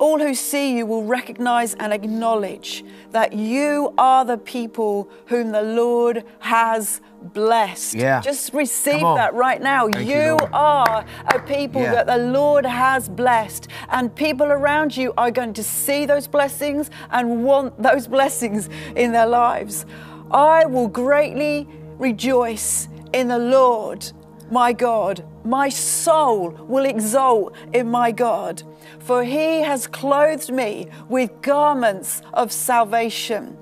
All 0.00 0.18
who 0.18 0.34
see 0.34 0.76
you 0.78 0.86
will 0.86 1.04
recognize 1.04 1.74
and 1.74 1.92
acknowledge 1.92 2.84
that 3.12 3.34
you 3.34 3.92
are 3.98 4.24
the 4.24 4.38
people 4.38 5.10
whom 5.26 5.52
the 5.52 5.60
Lord 5.62 6.24
has 6.38 7.02
blessed. 7.22 7.94
Yeah. 7.94 8.22
Just 8.22 8.54
receive 8.54 9.02
that 9.02 9.34
right 9.34 9.60
now. 9.60 9.88
Thank 9.90 10.08
you, 10.08 10.14
you 10.16 10.38
are 10.54 11.04
a 11.28 11.38
people 11.40 11.82
Yeah. 11.82 11.92
that 11.96 12.06
the 12.06 12.16
Lord 12.16 12.64
has 12.64 13.10
blessed, 13.10 13.68
and 13.90 14.12
people 14.14 14.46
around 14.46 14.96
you 14.96 15.12
are 15.18 15.30
going 15.30 15.52
to 15.52 15.62
see 15.62 16.06
those 16.06 16.26
blessings 16.26 16.90
and 17.10 17.44
want 17.44 17.80
those 17.82 18.06
blessings 18.16 18.70
in 18.96 19.12
their 19.12 19.26
lives. 19.26 19.84
I 20.30 20.64
will 20.64 20.88
greatly 20.88 21.68
rejoice 21.98 22.88
in 23.12 23.28
the 23.28 23.38
Lord, 23.38 24.10
my 24.50 24.72
God. 24.72 25.24
My 25.44 25.68
soul 25.68 26.50
will 26.50 26.84
exult 26.84 27.54
in 27.72 27.90
my 27.90 28.12
God, 28.12 28.62
for 28.98 29.24
he 29.24 29.62
has 29.62 29.86
clothed 29.86 30.50
me 30.50 30.88
with 31.08 31.30
garments 31.42 32.22
of 32.34 32.52
salvation. 32.52 33.56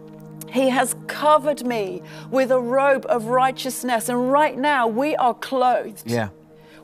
He 0.50 0.70
has 0.70 0.96
covered 1.06 1.66
me 1.66 2.02
with 2.30 2.50
a 2.50 2.60
robe 2.60 3.04
of 3.08 3.26
righteousness. 3.26 4.08
And 4.08 4.32
right 4.32 4.56
now, 4.56 4.86
we 4.86 5.14
are 5.16 5.34
clothed. 5.34 6.10
Yeah. 6.10 6.30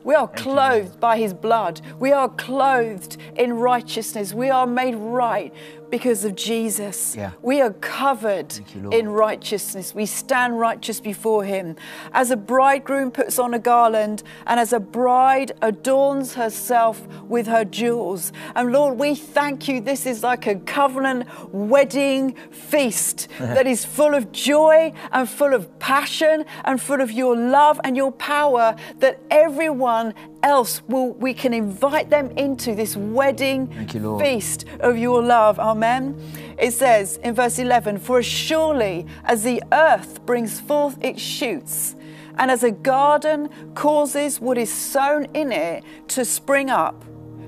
We 0.03 0.13
are 0.13 0.27
clothed 0.27 0.99
by 0.99 1.17
his 1.17 1.33
blood. 1.33 1.81
We 1.99 2.11
are 2.11 2.29
clothed 2.29 3.17
in 3.35 3.53
righteousness. 3.53 4.35
We 4.35 4.51
are 4.51 4.67
made 4.67 4.93
right 4.93 5.51
because 5.95 6.25
of 6.25 6.35
Jesus. 6.35 7.15
Yeah. 7.15 7.31
We 7.41 7.61
are 7.61 7.71
covered 7.71 8.53
you, 8.75 8.89
in 8.89 9.07
righteousness. 9.07 9.95
We 9.95 10.05
stand 10.05 10.59
righteous 10.59 10.99
before 10.99 11.45
him. 11.45 11.77
As 12.11 12.31
a 12.31 12.35
bridegroom 12.35 13.11
puts 13.11 13.39
on 13.39 13.53
a 13.53 13.59
garland, 13.59 14.21
and 14.45 14.59
as 14.59 14.73
a 14.73 14.79
bride 14.81 15.53
adorns 15.61 16.33
herself 16.33 17.07
with 17.29 17.47
her 17.47 17.63
jewels. 17.63 18.33
And 18.55 18.73
Lord, 18.73 18.99
we 18.99 19.15
thank 19.15 19.69
you. 19.69 19.79
This 19.79 20.05
is 20.05 20.21
like 20.21 20.47
a 20.47 20.55
covenant 20.55 21.29
wedding 21.53 22.35
feast 22.51 23.29
that 23.39 23.65
is 23.65 23.85
full 23.85 24.15
of 24.15 24.33
joy 24.33 24.91
and 25.13 25.29
full 25.29 25.53
of 25.53 25.79
passion 25.79 26.43
and 26.65 26.81
full 26.81 26.99
of 26.99 27.09
your 27.09 27.37
love 27.37 27.79
and 27.85 27.95
your 27.95 28.11
power 28.11 28.75
that 28.99 29.21
everyone 29.31 30.13
else 30.45 30.81
will 30.87 31.11
we 31.13 31.33
can 31.33 31.53
invite 31.53 32.09
them 32.09 32.31
into 32.37 32.75
this 32.75 32.95
wedding 32.95 33.89
you, 33.91 34.19
feast 34.19 34.65
of 34.79 34.97
your 34.97 35.21
love. 35.21 35.59
Amen. 35.59 36.15
It 36.57 36.71
says 36.71 37.17
in 37.17 37.33
verse 37.33 37.59
11, 37.59 37.99
For 37.99 38.19
as 38.19 38.25
surely 38.25 39.05
as 39.25 39.43
the 39.43 39.61
earth 39.73 40.25
brings 40.25 40.61
forth 40.61 40.97
its 41.03 41.21
shoots, 41.21 41.95
and 42.37 42.51
as 42.51 42.63
a 42.63 42.71
garden 42.71 43.49
causes 43.73 44.39
what 44.39 44.57
is 44.57 44.71
sown 44.71 45.25
in 45.33 45.51
it 45.51 45.83
to 46.09 46.23
spring 46.23 46.69
up, 46.69 47.03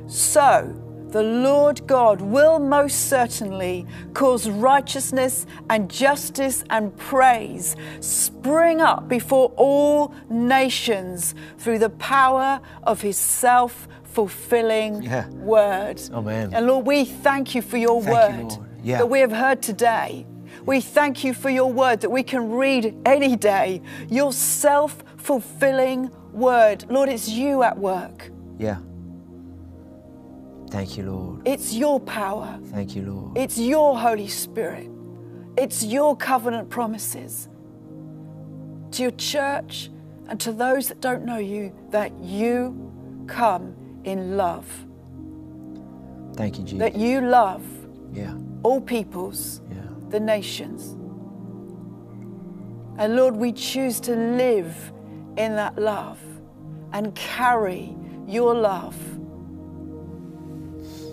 so 0.08 0.87
the 1.10 1.24
Lord 1.24 1.88
God 1.88 2.22
will 2.22 2.60
most 2.60 3.08
certainly 3.10 3.86
cause 4.14 4.50
righteousness 4.50 5.46
and 5.70 5.90
justice 5.90 6.64
and 6.70 6.96
praise 6.98 7.76
spring 8.02 8.82
up 8.82 9.08
before 9.08 9.52
all 9.56 10.14
nations 10.30 11.34
through 11.58 11.80
the 11.80 11.90
power 11.92 12.60
of 12.84 13.02
his 13.02 13.18
self 13.18 13.88
fulfilling 14.04 15.04
Yeah. 15.04 15.28
word. 15.30 16.02
Amen. 16.14 16.52
And 16.54 16.66
Lord, 16.68 16.86
we 16.86 17.06
thank 17.06 17.56
you 17.56 17.62
for 17.62 17.78
your 17.78 18.02
Thank 18.02 18.16
word 18.16 18.52
Lord. 18.52 18.68
Yeah. 18.84 18.98
that 18.98 19.08
we 19.10 19.20
have 19.20 19.32
heard 19.32 19.62
today. 19.62 20.26
We 20.66 20.82
thank 20.82 21.24
you 21.24 21.34
for 21.34 21.50
your 21.50 21.72
word 21.72 22.02
that 22.02 22.10
we 22.10 22.24
can 22.24 22.52
read 22.52 22.94
any 23.06 23.36
day, 23.36 23.82
your 24.10 24.34
self 24.34 25.04
fulfilling 25.18 26.10
word. 26.34 26.86
Lord, 26.90 27.10
it's 27.10 27.30
you 27.30 27.64
at 27.64 27.78
work. 27.78 28.32
Yeah. 28.58 28.78
Thank 30.70 30.98
you, 30.98 31.12
Lord. 31.12 31.48
It's 31.48 31.74
your 31.74 32.00
power. 32.00 32.60
Thank 32.66 32.96
you, 32.96 33.04
Lord. 33.04 33.38
It's 33.38 33.58
your 33.58 33.98
Holy 33.98 34.28
Spirit. 34.28 34.90
It's 35.58 35.84
your 35.84 36.16
covenant 36.16 36.70
promises 36.70 37.48
to 38.92 39.02
your 39.04 39.12
church 39.12 39.90
and 40.28 40.40
to 40.42 40.52
those 40.52 40.88
that 40.90 41.02
don't 41.02 41.26
know 41.26 41.38
you 41.38 41.74
that 41.90 42.12
you 42.20 43.24
come 43.28 43.76
in 44.04 44.38
love, 44.38 44.66
Thank 46.36 46.58
you, 46.60 46.64
Jesus. 46.64 46.80
that 46.80 46.96
you 46.96 47.22
love 47.22 47.64
Yeah. 48.14 48.34
all 48.64 48.80
peoples, 48.82 49.62
Yeah. 49.70 49.78
the 50.10 50.20
nations. 50.20 50.96
And 52.98 53.16
Lord, 53.16 53.36
we 53.36 53.52
choose 53.52 54.00
to 54.02 54.16
live 54.16 54.92
in 55.38 55.56
that 55.56 55.78
love 55.78 56.20
and 56.94 57.14
carry 57.16 57.96
your 58.28 58.54
love 58.56 58.96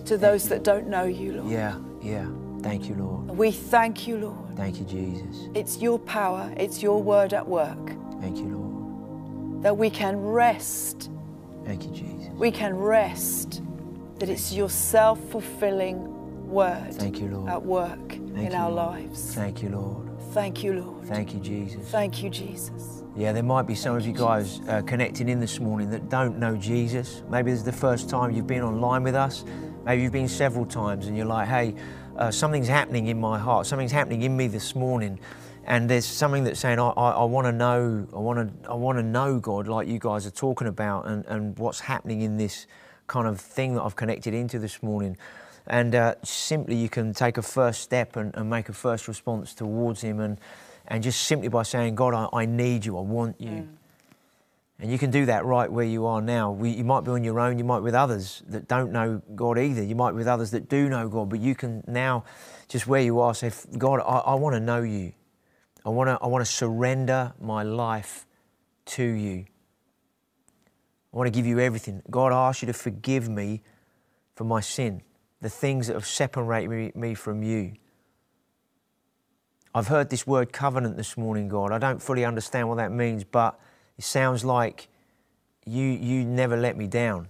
to 0.07 0.19
those 0.19 0.49
that 0.49 0.63
don't 0.65 0.87
know 0.89 1.05
you, 1.05 1.33
Lord. 1.35 1.51
Yeah. 1.51 1.77
Yeah. 2.03 2.27
Thank 2.63 2.89
you, 2.89 2.95
Lord. 2.95 3.29
We 3.31 3.51
thank 3.51 4.07
you, 4.07 4.17
Lord. 4.19 4.57
Thank 4.57 4.79
you, 4.79 4.85
Jesus. 4.87 5.49
It's 5.55 5.79
your 5.79 5.99
power, 5.99 6.53
it's 6.57 6.83
your 6.83 7.03
word 7.03 7.33
at 7.35 7.47
work 7.47 7.93
Thank 8.21 8.39
you, 8.39 8.49
Lord. 8.57 9.63
that 9.63 9.77
we 9.77 9.91
can 9.91 10.17
rest. 10.19 11.11
Thank 11.65 11.85
you, 11.85 11.91
Jesus. 11.91 12.33
We 12.35 12.51
can 12.51 12.75
rest 12.77 13.63
that 14.19 14.29
it's 14.29 14.53
your 14.53 14.71
self 14.71 15.19
fulfilling 15.31 16.49
word 16.49 16.95
Thank 16.95 17.21
you, 17.21 17.29
Lord. 17.29 17.51
at 17.51 17.63
work 17.63 18.15
in 18.15 18.37
you, 18.37 18.53
our 18.53 18.71
Lord. 18.71 18.95
lives. 19.03 19.35
Thank 19.35 19.63
you, 19.63 19.71
Lord. 19.71 20.09
Thank 20.33 20.63
you, 20.63 20.75
Lord. 20.81 21.05
Thank 21.07 21.35
you, 21.35 21.41
Jesus. 21.41 21.87
Thank 21.91 22.23
you, 22.23 22.31
Jesus. 22.31 23.03
Yeah, 23.17 23.33
there 23.33 23.43
might 23.43 23.67
be 23.67 23.75
some 23.75 23.95
of 23.97 24.05
you 24.07 24.13
guys 24.13 24.61
uh, 24.69 24.83
connecting 24.83 25.29
in 25.29 25.39
this 25.39 25.61
morning 25.61 25.91
that 25.91 26.09
don't 26.09 26.39
know 26.39 26.57
Jesus. 26.57 27.23
Maybe 27.29 27.51
this 27.51 27.61
is 27.61 27.65
the 27.65 27.73
first 27.73 28.09
time 28.11 28.31
you've 28.33 28.47
been 28.47 28.63
online 28.63 29.03
with 29.05 29.15
us. 29.15 29.45
Maybe 29.85 30.03
you've 30.03 30.13
been 30.13 30.29
several 30.29 30.65
times 30.65 31.07
and 31.07 31.17
you're 31.17 31.27
like, 31.27 31.47
hey, 31.49 31.75
uh, 32.17 32.31
something's 32.31 32.69
happening 32.69 33.09
in 33.09 33.21
my 33.21 33.39
heart. 33.39 33.67
Something's 33.67 33.93
happening 33.93 34.23
in 34.23 34.37
me 34.37 34.47
this 34.47 34.75
morning. 34.75 35.19
And 35.67 35.89
there's 35.89 36.07
something 36.07 36.45
that's 36.45 36.61
saying, 36.61 36.79
I, 36.79 36.89
I, 36.89 37.11
I 37.11 37.25
want 37.25 37.47
to 37.47 37.53
know, 37.53 38.07
I 38.15 38.19
want 38.19 38.63
to, 38.63 38.71
I 38.71 38.75
want 38.75 38.99
to 38.99 39.03
know 39.03 39.39
God 39.39 39.69
like 39.69 39.89
you 39.89 39.99
guys 39.99 40.27
are 40.27 40.31
talking 40.31 40.69
about 40.69 41.07
and, 41.07 41.25
and 41.27 41.59
what's 41.59 41.81
happening 41.81 42.23
in 42.23 42.37
this 42.37 42.67
kind 43.07 43.27
of 43.27 43.41
thing 43.41 43.75
that 43.75 43.83
I've 43.83 43.97
connected 43.97 44.33
into 44.33 44.59
this 44.59 44.83
morning. 44.83 45.17
And 45.67 45.95
uh, 45.95 46.15
simply 46.23 46.77
you 46.77 46.89
can 46.89 47.13
take 47.15 47.39
a 47.39 47.43
first 47.43 47.81
step 47.81 48.17
and, 48.17 48.35
and 48.35 48.49
make 48.49 48.69
a 48.69 48.75
first 48.75 49.09
response 49.09 49.55
towards 49.55 50.03
Him 50.03 50.21
and, 50.21 50.39
and 50.89 51.03
just 51.03 51.25
simply 51.25 51.49
by 51.49 51.63
saying, 51.63 51.95
God, 51.95 52.15
I, 52.15 52.29
I 52.33 52.47
need 52.47 52.85
you, 52.85 52.99
I 52.99 53.03
want 53.03 53.41
you. 53.41 53.69
And 54.85 54.93
you 54.93 54.99
can 54.99 55.11
do 55.11 55.25
that 55.25 55.47
right 55.47 55.73
where 55.73 55.87
you 55.87 56.05
are 56.05 56.21
now. 56.21 56.51
We, 56.51 56.69
you 56.69 56.85
might 56.85 57.05
be 57.05 57.11
on 57.13 57.25
your 57.25 57.41
own, 57.41 57.57
you 57.57 57.65
might 57.65 57.79
be 57.79 57.85
with 57.85 57.95
others 57.95 58.43
that 58.49 58.69
don't 58.69 58.93
know 58.93 59.23
God 59.35 59.59
either. 59.59 59.83
You 59.83 59.95
might 59.95 60.11
be 60.11 60.19
with 60.19 60.29
others 60.29 60.51
that 60.51 60.69
do 60.69 60.91
know 60.91 61.09
God, 61.09 61.31
but 61.31 61.41
you 61.41 61.55
can 61.55 61.83
now, 61.87 62.25
just 62.69 62.87
where 62.87 63.01
you 63.01 63.19
are, 63.21 63.35
say, 63.35 63.51
God, 63.79 64.01
I, 64.01 64.19
I 64.19 64.35
want 64.35 64.57
to 64.57 64.61
know 64.61 64.83
you. 64.83 65.15
I 65.87 65.89
want 65.89 66.09
to 66.09 66.19
I 66.23 66.27
wanna 66.27 66.45
surrender 66.45 67.33
my 67.41 67.63
life 67.63 68.27
to 68.85 69.03
you. 69.03 69.47
I 71.15 71.17
want 71.17 71.29
to 71.29 71.31
give 71.31 71.47
you 71.47 71.61
everything. 71.61 72.03
God, 72.11 72.33
I 72.33 72.49
ask 72.51 72.61
you 72.61 72.67
to 72.67 72.75
forgive 72.75 73.27
me 73.27 73.63
for 74.35 74.45
my 74.45 74.61
sin, 74.61 75.01
the 75.41 75.49
things 75.49 75.87
that 75.87 75.95
have 75.95 76.05
separated 76.05 76.69
me, 76.69 76.93
me 76.95 77.15
from 77.15 77.43
you. 77.43 77.73
I've 79.75 79.89
heard 79.89 80.11
this 80.11 80.27
word 80.27 80.53
covenant 80.53 80.99
this 80.99 81.17
morning, 81.17 81.49
God. 81.49 81.73
I 81.73 81.79
don't 81.79 82.03
fully 82.03 82.27
understand 82.27 82.69
what 82.69 82.77
that 82.77 82.93
means, 82.93 83.25
but 83.25 83.59
it 83.99 84.05
sounds 84.05 84.45
like 84.45 84.89
you, 85.67 85.85
you 85.85 86.25
never 86.25 86.57
let 86.57 86.77
me 86.77 86.87
down. 86.87 87.29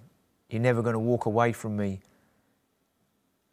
You're 0.49 0.63
never 0.63 0.83
going 0.83 0.95
to 0.95 1.01
walk 1.01 1.27
away 1.27 1.53
from 1.53 1.77
me. 1.77 2.01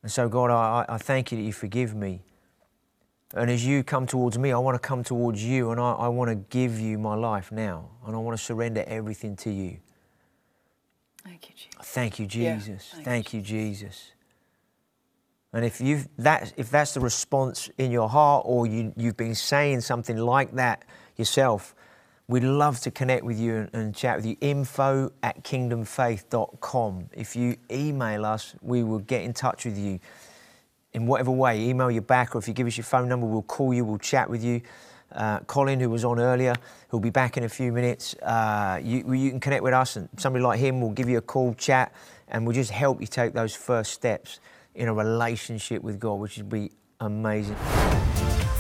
And 0.04 0.12
so, 0.12 0.28
God, 0.30 0.50
I, 0.50 0.86
I 0.90 0.98
thank 0.98 1.32
you 1.32 1.38
that 1.38 1.44
you 1.44 1.54
forgive 1.54 1.96
me. 1.96 2.22
And 3.34 3.50
as 3.50 3.66
you 3.66 3.84
come 3.84 4.08
towards 4.08 4.38
me, 4.38 4.52
I 4.52 4.58
want 4.58 4.76
to 4.76 4.80
come 4.80 5.04
towards 5.04 5.44
you 5.44 5.72
and 5.72 5.80
I, 5.80 5.94
I 5.94 6.08
want 6.10 6.30
to 6.30 6.36
give 6.36 6.80
you 6.80 6.98
my 6.98 7.16
life 7.16 7.52
now. 7.52 7.90
And 8.06 8.16
I 8.16 8.20
want 8.20 8.38
to 8.38 8.44
surrender 8.44 8.84
everything 8.88 9.36
to 9.38 9.52
you. 9.52 9.78
Thank 11.24 11.50
you, 11.50 11.56
Jesus. 11.56 11.78
Thank 11.82 12.20
you, 12.20 12.28
Yeah, 12.32 12.58
Jesus. 12.58 12.90
thank 12.94 13.06
Thank, 13.06 13.34
you, 13.34 13.40
you, 13.40 13.46
Jesus. 13.46 14.12
And 15.54 15.66
if 15.66 15.82
you've 15.82 16.08
that 16.18 16.54
if 16.56 16.70
that's 16.72 16.94
the 16.94 17.02
response 17.02 17.70
in 17.78 17.92
your 17.92 18.08
heart 18.10 18.44
or 18.46 18.66
you, 18.66 18.94
you've 18.96 19.18
been 19.18 19.36
saying 19.36 19.82
something 19.82 20.18
like 20.18 20.54
that 20.54 20.84
yourself, 21.18 21.76
we'd 22.32 22.44
love 22.44 22.80
to 22.80 22.90
connect 22.90 23.26
with 23.26 23.38
you 23.38 23.58
and, 23.58 23.70
and 23.74 23.96
chat 23.96 24.16
with 24.16 24.26
you. 24.26 24.38
Info 24.40 25.12
at 25.22 25.44
kingdomfaith.com. 25.44 27.10
If 27.12 27.36
you 27.36 27.58
email 27.70 28.26
us, 28.26 28.56
we 28.62 28.84
will 28.84 29.00
get 29.00 29.24
in 29.24 29.34
touch 29.34 29.66
with 29.66 29.78
you 29.78 30.00
in 30.94 31.06
whatever 31.06 31.30
way. 31.30 31.62
Email 31.62 31.92
you 31.92 32.00
back, 32.00 32.34
or 32.34 32.40
if 32.40 32.48
you 32.48 32.54
give 32.54 32.68
us 32.68 32.78
your 32.78 32.86
phone 32.86 33.10
number, 33.10 33.28
we'll 33.28 33.42
call 33.42 33.74
you, 33.74 33.84
we'll 33.84 33.98
chat 33.98 34.30
with 34.30 34.46
you. 34.46 34.62
Uh, 35.12 35.40
Colin, 35.40 35.82
who 35.82 35.90
was 35.90 36.06
on 36.06 36.22
earlier, 36.22 36.56
who'll 36.88 37.02
be 37.02 37.10
back 37.10 37.36
in 37.36 37.44
a 37.44 37.50
few 37.50 37.74
minutes. 37.74 38.16
Uh, 38.16 38.80
you, 38.82 39.14
you 39.14 39.30
can 39.32 39.42
connect 39.42 39.62
with 39.62 39.74
us, 39.74 39.98
and 39.98 40.08
somebody 40.16 40.42
like 40.42 40.58
him 40.58 40.80
will 40.80 40.92
give 40.92 41.10
you 41.10 41.18
a 41.18 41.22
call, 41.22 41.54
chat, 41.54 41.94
and 42.30 42.48
we'll 42.48 42.56
just 42.56 42.72
help 42.72 43.02
you 43.02 43.08
take 43.08 43.34
those 43.34 43.54
first 43.54 43.92
steps 43.92 44.40
in 44.74 44.88
a 44.88 44.94
relationship 44.94 45.84
with 45.84 46.00
God, 46.00 46.14
which 46.14 46.38
would 46.38 46.50
be 46.50 46.72
amazing. 47.02 48.31